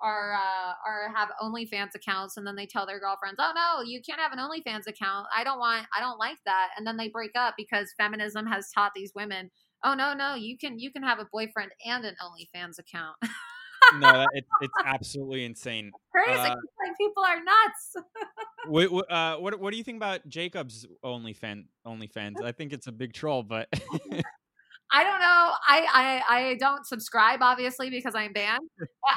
are 0.00 0.34
uh, 0.34 0.72
are 0.86 1.12
have 1.14 1.28
OnlyFans 1.42 1.94
accounts, 1.94 2.36
and 2.36 2.46
then 2.46 2.56
they 2.56 2.66
tell 2.66 2.86
their 2.86 3.00
girlfriends, 3.00 3.36
"Oh 3.38 3.52
no, 3.54 3.82
you 3.82 4.00
can't 4.00 4.20
have 4.20 4.32
an 4.32 4.38
OnlyFans 4.38 4.86
account. 4.86 5.26
I 5.36 5.44
don't 5.44 5.58
want. 5.58 5.86
I 5.96 6.00
don't 6.00 6.18
like 6.18 6.38
that." 6.46 6.70
And 6.76 6.86
then 6.86 6.96
they 6.96 7.08
break 7.08 7.32
up 7.36 7.54
because 7.56 7.92
feminism 7.98 8.46
has 8.46 8.70
taught 8.74 8.92
these 8.94 9.12
women, 9.14 9.50
"Oh 9.84 9.94
no, 9.94 10.14
no, 10.14 10.34
you 10.34 10.56
can 10.58 10.78
you 10.78 10.90
can 10.92 11.02
have 11.02 11.18
a 11.18 11.28
boyfriend 11.32 11.72
and 11.84 12.04
an 12.04 12.16
OnlyFans 12.22 12.78
account." 12.78 13.16
no, 13.94 14.26
it's 14.32 14.48
it's 14.60 14.74
absolutely 14.84 15.44
insane. 15.44 15.92
Crazy, 16.12 16.38
uh, 16.38 16.48
like 16.48 16.96
people 16.98 17.22
are 17.22 17.36
nuts. 17.36 18.08
what, 18.66 19.10
uh, 19.10 19.36
what 19.36 19.58
what 19.60 19.70
do 19.70 19.76
you 19.76 19.84
think 19.84 19.96
about 19.96 20.28
Jacob's 20.28 20.86
OnlyFans? 21.04 21.64
OnlyFans, 21.86 22.42
I 22.42 22.52
think 22.52 22.72
it's 22.72 22.86
a 22.86 22.92
big 22.92 23.12
troll, 23.12 23.42
but 23.42 23.68
I 24.90 25.04
don't 25.04 25.20
know. 25.20 25.52
I, 25.68 26.22
I 26.28 26.36
I 26.36 26.54
don't 26.54 26.86
subscribe 26.86 27.40
obviously 27.42 27.90
because 27.90 28.14
I'm 28.14 28.32
banned. 28.32 28.68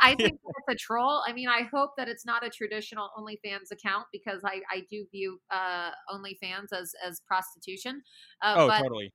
I 0.02 0.16
think 0.16 0.34
it's 0.44 0.66
a 0.70 0.76
troll. 0.76 1.24
I 1.26 1.34
mean, 1.34 1.48
I 1.48 1.68
hope 1.74 1.92
that 1.98 2.10
it's 2.10 2.26
not 2.26 2.46
a 2.46 2.50
traditional 2.50 3.10
OnlyFans 3.18 3.72
account 3.72 4.08
because 4.12 4.42
I 4.44 4.62
I 4.70 4.84
do 4.90 5.06
view 5.12 5.40
uh, 5.50 5.92
OnlyFans 6.14 6.74
as 6.74 6.94
as 7.06 7.22
prostitution. 7.26 8.02
Uh, 8.42 8.56
oh, 8.58 8.82
totally. 8.82 9.14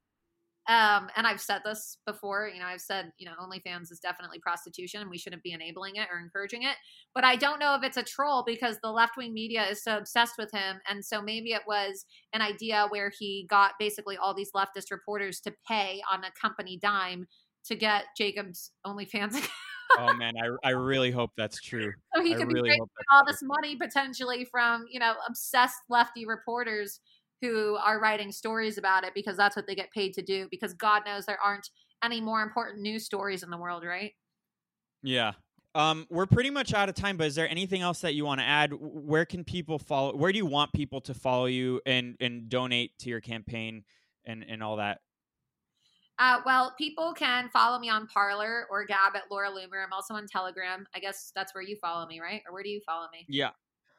Um, 0.68 1.08
and 1.16 1.26
I've 1.26 1.40
said 1.40 1.60
this 1.64 1.98
before, 2.06 2.50
you 2.52 2.58
know, 2.58 2.66
I've 2.66 2.80
said, 2.80 3.12
you 3.18 3.26
know, 3.26 3.34
OnlyFans 3.40 3.92
is 3.92 4.00
definitely 4.00 4.40
prostitution 4.40 5.00
and 5.00 5.08
we 5.08 5.18
shouldn't 5.18 5.44
be 5.44 5.52
enabling 5.52 5.96
it 5.96 6.08
or 6.12 6.18
encouraging 6.18 6.64
it. 6.64 6.76
But 7.14 7.24
I 7.24 7.36
don't 7.36 7.60
know 7.60 7.76
if 7.76 7.84
it's 7.84 7.96
a 7.96 8.02
troll 8.02 8.42
because 8.44 8.76
the 8.82 8.90
left 8.90 9.16
wing 9.16 9.32
media 9.32 9.64
is 9.64 9.84
so 9.84 9.96
obsessed 9.96 10.34
with 10.38 10.50
him. 10.52 10.80
And 10.88 11.04
so 11.04 11.22
maybe 11.22 11.52
it 11.52 11.62
was 11.68 12.04
an 12.32 12.42
idea 12.42 12.86
where 12.88 13.12
he 13.16 13.46
got 13.48 13.72
basically 13.78 14.16
all 14.16 14.34
these 14.34 14.50
leftist 14.52 14.90
reporters 14.90 15.40
to 15.40 15.54
pay 15.68 16.02
on 16.12 16.24
a 16.24 16.32
company 16.40 16.78
dime 16.82 17.26
to 17.66 17.76
get 17.76 18.06
Jacob's 18.16 18.72
OnlyFans 18.84 19.48
oh 19.98 20.14
man, 20.14 20.34
I, 20.36 20.68
I 20.68 20.70
really 20.70 21.10
hope 21.10 21.30
that's 21.36 21.60
true. 21.60 21.92
So 22.14 22.22
he 22.22 22.34
I 22.34 22.38
could 22.38 22.52
really 22.52 22.70
be 22.70 22.70
making 22.70 22.86
all 23.12 23.24
true. 23.24 23.32
this 23.32 23.42
money 23.42 23.76
potentially 23.76 24.44
from 24.44 24.86
you 24.90 25.00
know 25.00 25.14
obsessed 25.28 25.78
lefty 25.88 26.26
reporters 26.26 27.00
who 27.41 27.76
are 27.76 28.01
writing 28.01 28.32
stories 28.32 28.78
about 28.78 29.05
it 29.05 29.12
because 29.14 29.37
that's 29.37 29.57
what 29.57 29.66
they 29.66 29.74
get 29.74 29.91
paid 29.93 30.12
to 30.12 30.22
do 30.22 30.47
because 30.51 30.74
god 30.74 31.03
knows 31.07 31.26
there 31.26 31.39
aren't 31.43 31.70
any 32.03 32.20
more 32.20 32.43
important 32.43 32.80
news 32.80 33.05
stories 33.05 33.43
in 33.43 33.51
the 33.51 33.59
world 33.59 33.84
right 33.84 34.12
yeah 35.03 35.32
um, 35.74 36.07
we're 36.09 36.24
pretty 36.24 36.49
much 36.49 36.72
out 36.72 36.89
of 36.89 36.95
time 36.95 37.18
but 37.18 37.26
is 37.26 37.34
there 37.34 37.49
anything 37.51 37.82
else 37.82 38.01
that 38.01 38.14
you 38.14 38.24
want 38.24 38.41
to 38.41 38.47
add 38.47 38.72
where 38.80 39.26
can 39.26 39.45
people 39.45 39.78
follow 39.78 40.16
where 40.16 40.32
do 40.32 40.39
you 40.39 40.47
want 40.47 40.72
people 40.72 41.03
to 41.03 41.12
follow 41.12 41.45
you 41.45 41.82
and 41.84 42.16
and 42.18 42.49
donate 42.49 42.99
to 43.01 43.11
your 43.11 43.20
campaign 43.20 43.84
and 44.24 44.43
and 44.49 44.62
all 44.62 44.76
that 44.76 45.01
uh, 46.18 46.41
well, 46.47 46.74
people 46.78 47.12
can 47.12 47.49
follow 47.51 47.78
me 47.78 47.91
on 47.91 48.07
Parler 48.07 48.66
or 48.70 48.87
Gab 48.87 49.14
at 49.16 49.24
Laura 49.30 49.51
Loomer. 49.51 49.84
I'm 49.84 49.93
also 49.93 50.14
on 50.14 50.26
Telegram. 50.26 50.87
I 50.95 50.99
guess 50.99 51.30
that's 51.34 51.55
where 51.55 51.62
you 51.62 51.76
follow 51.76 52.07
me, 52.07 52.20
right? 52.20 52.43
Or 52.47 52.55
where 52.55 52.62
do 52.62 52.70
you 52.70 52.80
follow 52.87 53.07
me? 53.12 53.26
Yeah, 53.28 53.51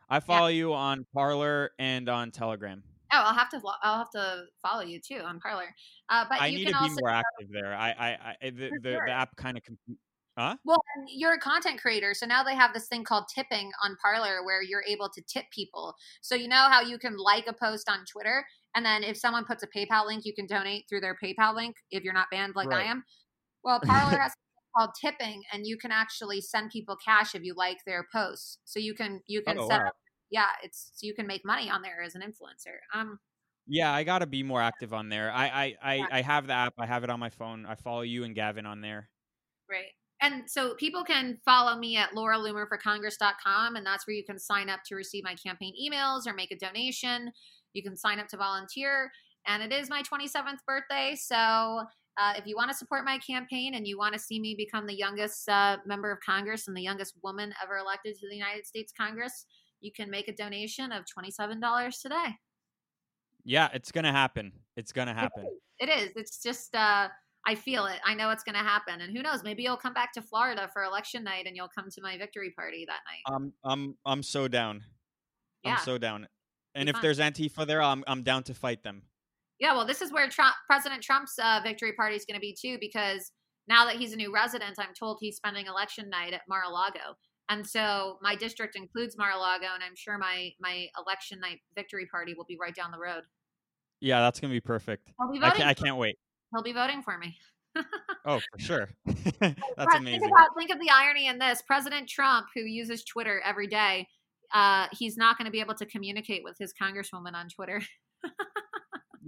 I 0.10 0.20
follow 0.20 0.48
yeah. 0.48 0.58
you 0.58 0.74
on 0.74 1.06
Parler 1.14 1.72
and 1.78 2.10
on 2.10 2.32
Telegram. 2.32 2.82
Oh, 3.12 3.24
I'll 3.26 3.34
have 3.34 3.50
to. 3.50 3.62
I'll 3.84 3.98
have 3.98 4.10
to 4.12 4.44
follow 4.62 4.84
you 4.84 5.00
too 5.00 5.22
on 5.24 5.40
Parler. 5.40 5.74
Uh, 6.10 6.26
but 6.30 6.42
I 6.42 6.48
you 6.48 6.60
need 6.60 6.66
can 6.66 6.74
to 6.74 6.80
also 6.80 6.96
be 6.96 7.02
more 7.02 7.10
active 7.10 7.48
there. 7.52 7.74
I, 7.74 7.90
I, 7.90 8.18
I 8.42 8.50
the, 8.50 8.72
the, 8.82 8.92
sure. 8.92 9.06
the, 9.06 9.12
app 9.12 9.36
kind 9.38 9.58
of. 9.58 9.64
Huh? 10.38 10.56
Well, 10.66 10.78
you're 11.08 11.34
a 11.34 11.40
content 11.40 11.82
creator, 11.82 12.14
so 12.14 12.28
now 12.28 12.44
they 12.44 12.54
have 12.54 12.72
this 12.72 12.88
thing 12.88 13.04
called 13.04 13.24
tipping 13.34 13.72
on 13.84 13.98
Parler, 14.00 14.46
where 14.46 14.62
you're 14.62 14.84
able 14.88 15.10
to 15.10 15.22
tip 15.28 15.46
people. 15.52 15.96
So 16.22 16.36
you 16.36 16.48
know 16.48 16.68
how 16.70 16.82
you 16.82 17.00
can 17.00 17.18
like 17.18 17.48
a 17.48 17.54
post 17.54 17.90
on 17.90 18.06
Twitter, 18.06 18.46
and 18.76 18.86
then 18.86 19.04
if 19.04 19.18
someone 19.18 19.46
puts 19.46 19.64
a 19.64 19.68
PayPal 19.68 20.06
link, 20.06 20.26
you 20.26 20.34
can 20.36 20.46
donate 20.46 20.86
through 20.88 21.02
their 21.02 21.18
PayPal 21.24 21.56
link 21.56 21.76
if 21.90 22.04
you're 22.04 22.14
not 22.14 22.28
banned 22.30 22.54
like 22.56 22.70
right. 22.70 22.86
I 22.86 22.92
am. 22.92 23.04
Well, 23.64 23.80
Parler 23.80 24.20
has 24.20 24.34
called 24.78 24.92
tipping, 25.02 25.42
and 25.52 25.66
you 25.66 25.76
can 25.78 25.92
actually 25.92 26.42
send 26.42 26.70
people 26.70 26.98
cash 27.04 27.34
if 27.34 27.44
you 27.44 27.56
like 27.56 27.78
their 27.88 28.06
posts. 28.14 28.60
So 28.66 28.80
you 28.80 28.94
can 28.94 29.22
you 29.26 29.42
can 29.42 29.58
oh, 29.58 29.68
set 29.68 29.80
wow. 29.80 29.88
up 29.88 29.96
yeah, 30.30 30.48
it's 30.64 30.92
so 30.94 31.06
you 31.08 31.14
can 31.14 31.28
make 31.28 31.46
money 31.46 31.70
on 31.70 31.82
there 31.82 32.02
as 32.04 32.16
an 32.16 32.22
influencer. 32.22 32.78
Um, 32.94 33.20
yeah, 33.68 33.92
I 33.92 34.04
got 34.04 34.20
to 34.20 34.26
be 34.26 34.44
more 34.44 34.62
active 34.62 34.94
on 34.94 35.10
there. 35.10 35.32
I, 35.32 35.46
I, 35.46 35.76
I, 35.82 35.96
yeah. 35.96 36.06
I 36.12 36.22
have 36.22 36.48
the 36.48 36.54
app. 36.54 36.74
I 36.80 36.86
have 36.86 37.04
it 37.04 37.10
on 37.10 37.20
my 37.20 37.30
phone. 37.30 37.66
I 37.66 37.76
follow 37.76 38.02
you 38.02 38.24
and 38.24 38.34
Gavin 38.34 38.66
on 38.66 38.82
there. 38.82 39.10
Right. 39.70 39.92
And 40.22 40.50
so 40.50 40.74
people 40.76 41.04
can 41.04 41.38
follow 41.46 41.78
me 41.78 41.98
at 41.98 42.12
lauraloomerforcongress.com, 42.12 43.76
and 43.76 43.86
that's 43.86 44.08
where 44.08 44.16
you 44.16 44.24
can 44.24 44.40
sign 44.40 44.70
up 44.70 44.80
to 44.88 44.96
receive 44.96 45.24
my 45.24 45.36
campaign 45.36 45.74
emails 45.80 46.26
or 46.26 46.34
make 46.34 46.52
a 46.52 46.58
donation. 46.58 47.32
You 47.74 47.84
can 47.84 47.96
sign 47.96 48.20
up 48.20 48.28
to 48.30 48.38
volunteer. 48.38 49.12
And 49.46 49.62
it 49.62 49.72
is 49.72 49.90
my 49.90 50.02
27th 50.02 50.58
birthday. 50.66 51.16
So 51.16 51.36
uh, 51.36 52.34
if 52.36 52.48
you 52.48 52.56
want 52.56 52.72
to 52.72 52.76
support 52.76 53.06
my 53.06 53.20
campaign 53.20 53.76
and 53.76 53.88
you 53.88 53.98
want 53.98 54.14
to 54.14 54.20
see 54.20 54.40
me 54.40 54.56
become 54.56 54.88
the 54.88 54.98
youngest 54.98 55.48
uh, 55.48 55.78
member 55.86 56.12
of 56.12 56.20
Congress 56.26 56.68
and 56.68 56.76
the 56.76 56.82
youngest 56.82 57.14
woman 57.24 57.54
ever 57.64 57.78
elected 57.78 58.16
to 58.16 58.28
the 58.28 58.36
United 58.36 58.66
States 58.66 58.92
Congress, 59.00 59.46
you 59.82 59.92
can 59.92 60.10
make 60.10 60.28
a 60.28 60.34
donation 60.34 60.92
of 60.92 61.06
$27 61.06 62.02
today. 62.02 62.36
Yeah, 63.44 63.70
it's 63.74 63.92
gonna 63.92 64.12
happen. 64.12 64.52
It's 64.76 64.92
gonna 64.92 65.14
happen. 65.14 65.48
It 65.80 65.90
is. 65.90 66.12
It's 66.16 66.42
just 66.42 66.76
uh 66.76 67.08
I 67.46 67.56
feel 67.56 67.86
it. 67.86 68.00
I 68.06 68.14
know 68.14 68.30
it's 68.32 68.44
gonna 68.44 68.58
happen. 68.58 69.00
And 69.00 69.16
who 69.16 69.24
knows, 69.24 69.44
maybe 69.44 69.64
you'll 69.64 69.78
come 69.78 69.94
back 69.94 70.12
to 70.14 70.22
Florida 70.22 70.70
for 70.74 70.84
election 70.84 71.24
night 71.24 71.46
and 71.48 71.56
you'll 71.56 71.70
come 71.74 71.90
to 71.90 72.02
my 72.02 72.18
victory 72.18 72.52
party 72.58 72.86
that 72.88 73.00
night. 73.08 73.34
I'm 73.34 73.54
I'm 73.64 73.96
I'm 74.06 74.24
so 74.24 74.48
down. 74.48 74.84
Yeah. 75.64 75.74
I'm 75.74 75.78
so 75.80 75.98
down. 75.98 76.28
And 76.76 76.90
if 76.90 76.96
fun. 76.96 77.02
there's 77.02 77.20
Antifa 77.20 77.66
there, 77.66 77.82
I'm 77.82 78.04
I'm 78.06 78.24
down 78.24 78.44
to 78.44 78.54
fight 78.54 78.84
them. 78.84 79.04
Yeah, 79.60 79.74
well, 79.74 79.88
this 79.88 80.02
is 80.02 80.12
where 80.12 80.30
Trump, 80.30 80.56
President 80.68 81.02
Trump's 81.02 81.34
uh, 81.42 81.62
victory 81.64 81.94
party 81.94 82.16
is 82.16 82.26
going 82.26 82.36
to 82.36 82.42
be 82.42 82.56
too, 82.60 82.78
because 82.80 83.32
now 83.68 83.86
that 83.86 83.96
he's 83.96 84.14
a 84.14 84.16
new 84.16 84.32
resident, 84.32 84.76
I'm 84.80 84.94
told 84.98 85.18
he's 85.20 85.38
spending 85.38 85.66
election 85.66 86.10
night 86.10 86.34
at 86.34 86.42
Mar-a-Lago. 86.48 87.16
And 87.50 87.66
so 87.66 88.18
my 88.22 88.36
district 88.36 88.76
includes 88.76 89.18
Mar-a-Lago, 89.18 89.68
and 89.74 89.84
I'm 89.84 89.96
sure 89.96 90.18
my 90.18 90.52
my 90.60 90.88
election 90.98 91.40
night 91.40 91.60
victory 91.76 92.06
party 92.06 92.34
will 92.34 92.46
be 92.46 92.58
right 92.60 92.76
down 92.76 92.92
the 92.92 93.00
road. 93.00 93.24
Yeah, 94.02 94.20
that's 94.20 94.40
gonna 94.40 94.54
be 94.54 94.62
perfect. 94.62 95.12
I'll 95.20 95.32
be 95.32 95.40
voting. 95.40 95.52
I, 95.52 95.56
can't, 95.56 95.70
I 95.70 95.74
can't 95.74 95.98
wait. 95.98 96.18
He'll 96.54 96.64
be 96.64 96.74
voting 96.74 97.02
for 97.02 97.18
me. 97.18 97.38
oh, 98.26 98.40
for 98.40 98.60
sure. 98.60 98.90
that's 99.06 99.96
amazing. 99.96 100.22
Think, 100.22 100.32
about, 100.32 100.50
think 100.58 100.72
of 100.72 100.80
the 100.80 100.90
irony 100.92 101.28
in 101.28 101.40
this: 101.40 101.62
President 101.62 102.10
Trump, 102.10 102.48
who 102.54 102.62
uses 102.62 103.04
Twitter 103.04 103.42
every 103.46 103.68
day, 103.68 104.08
uh, 104.54 104.88
he's 104.92 105.18
not 105.18 105.38
going 105.38 105.46
to 105.46 105.52
be 105.52 105.62
able 105.62 105.76
to 105.76 105.86
communicate 105.86 106.44
with 106.44 106.58
his 106.58 106.74
congresswoman 106.74 107.34
on 107.34 107.48
Twitter. 107.50 107.82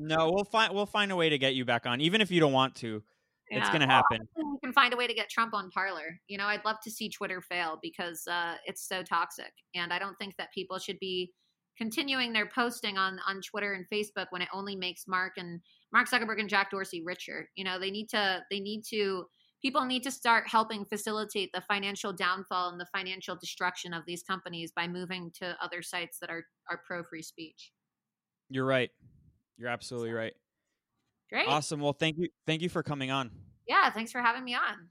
No, 0.01 0.31
we'll 0.31 0.45
find 0.45 0.73
we'll 0.73 0.85
find 0.85 1.11
a 1.11 1.15
way 1.15 1.27
to 1.27 1.37
get 1.37 1.55
you 1.55 1.65
back 1.65 1.85
on, 1.85 1.99
even 1.99 2.21
if 2.21 2.31
you 2.31 2.39
don't 2.39 2.53
want 2.53 2.75
to. 2.75 3.03
It's 3.49 3.69
gonna 3.69 3.87
happen. 3.87 4.19
hopefully 4.19 4.51
we 4.53 4.59
can 4.63 4.73
find 4.73 4.93
a 4.93 4.97
way 4.97 5.07
to 5.07 5.13
get 5.13 5.29
Trump 5.29 5.53
on 5.53 5.69
Parler. 5.71 6.19
You 6.27 6.37
know, 6.37 6.45
I'd 6.45 6.63
love 6.65 6.77
to 6.83 6.91
see 6.91 7.09
Twitter 7.09 7.41
fail 7.41 7.79
because 7.81 8.27
uh, 8.27 8.55
it's 8.65 8.87
so 8.87 9.03
toxic, 9.03 9.51
and 9.75 9.91
I 9.91 9.99
don't 9.99 10.15
think 10.17 10.35
that 10.37 10.53
people 10.53 10.77
should 10.77 10.99
be 10.99 11.31
continuing 11.77 12.33
their 12.33 12.47
posting 12.47 12.97
on 12.97 13.19
on 13.27 13.41
Twitter 13.41 13.73
and 13.73 13.85
Facebook 13.91 14.27
when 14.31 14.41
it 14.41 14.49
only 14.53 14.75
makes 14.75 15.07
Mark 15.07 15.33
and 15.37 15.61
Mark 15.91 16.09
Zuckerberg 16.09 16.39
and 16.39 16.49
Jack 16.49 16.71
Dorsey 16.71 17.01
richer. 17.03 17.49
You 17.55 17.63
know, 17.63 17.79
they 17.79 17.89
need 17.89 18.09
to 18.09 18.41
they 18.51 18.59
need 18.59 18.83
to 18.89 19.25
people 19.61 19.85
need 19.85 20.03
to 20.03 20.11
start 20.11 20.47
helping 20.47 20.85
facilitate 20.85 21.49
the 21.53 21.61
financial 21.61 22.13
downfall 22.13 22.69
and 22.69 22.79
the 22.79 22.87
financial 22.93 23.35
destruction 23.35 23.93
of 23.93 24.03
these 24.05 24.23
companies 24.23 24.71
by 24.75 24.87
moving 24.87 25.31
to 25.39 25.57
other 25.61 25.81
sites 25.81 26.19
that 26.19 26.29
are 26.29 26.45
are 26.69 26.81
pro 26.85 27.03
free 27.03 27.23
speech. 27.23 27.71
You're 28.49 28.65
right. 28.65 28.89
You're 29.57 29.69
absolutely 29.69 30.11
right. 30.11 30.33
Great. 31.31 31.47
Awesome. 31.47 31.79
Well, 31.79 31.93
thank 31.93 32.17
you. 32.17 32.29
Thank 32.45 32.61
you 32.61 32.69
for 32.69 32.83
coming 32.83 33.11
on. 33.11 33.31
Yeah, 33.67 33.91
thanks 33.91 34.11
for 34.11 34.21
having 34.21 34.43
me 34.43 34.55
on. 34.55 34.89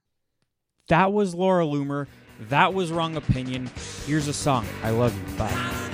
That 0.88 1.12
was 1.12 1.34
Laura 1.34 1.64
Loomer. 1.64 2.06
That 2.48 2.72
was 2.72 2.92
Wrong 2.92 3.16
Opinion. 3.16 3.68
Here's 4.06 4.28
a 4.28 4.32
song. 4.32 4.66
I 4.82 4.90
love 4.90 5.14
you. 5.16 5.36
Bye. 5.36 5.87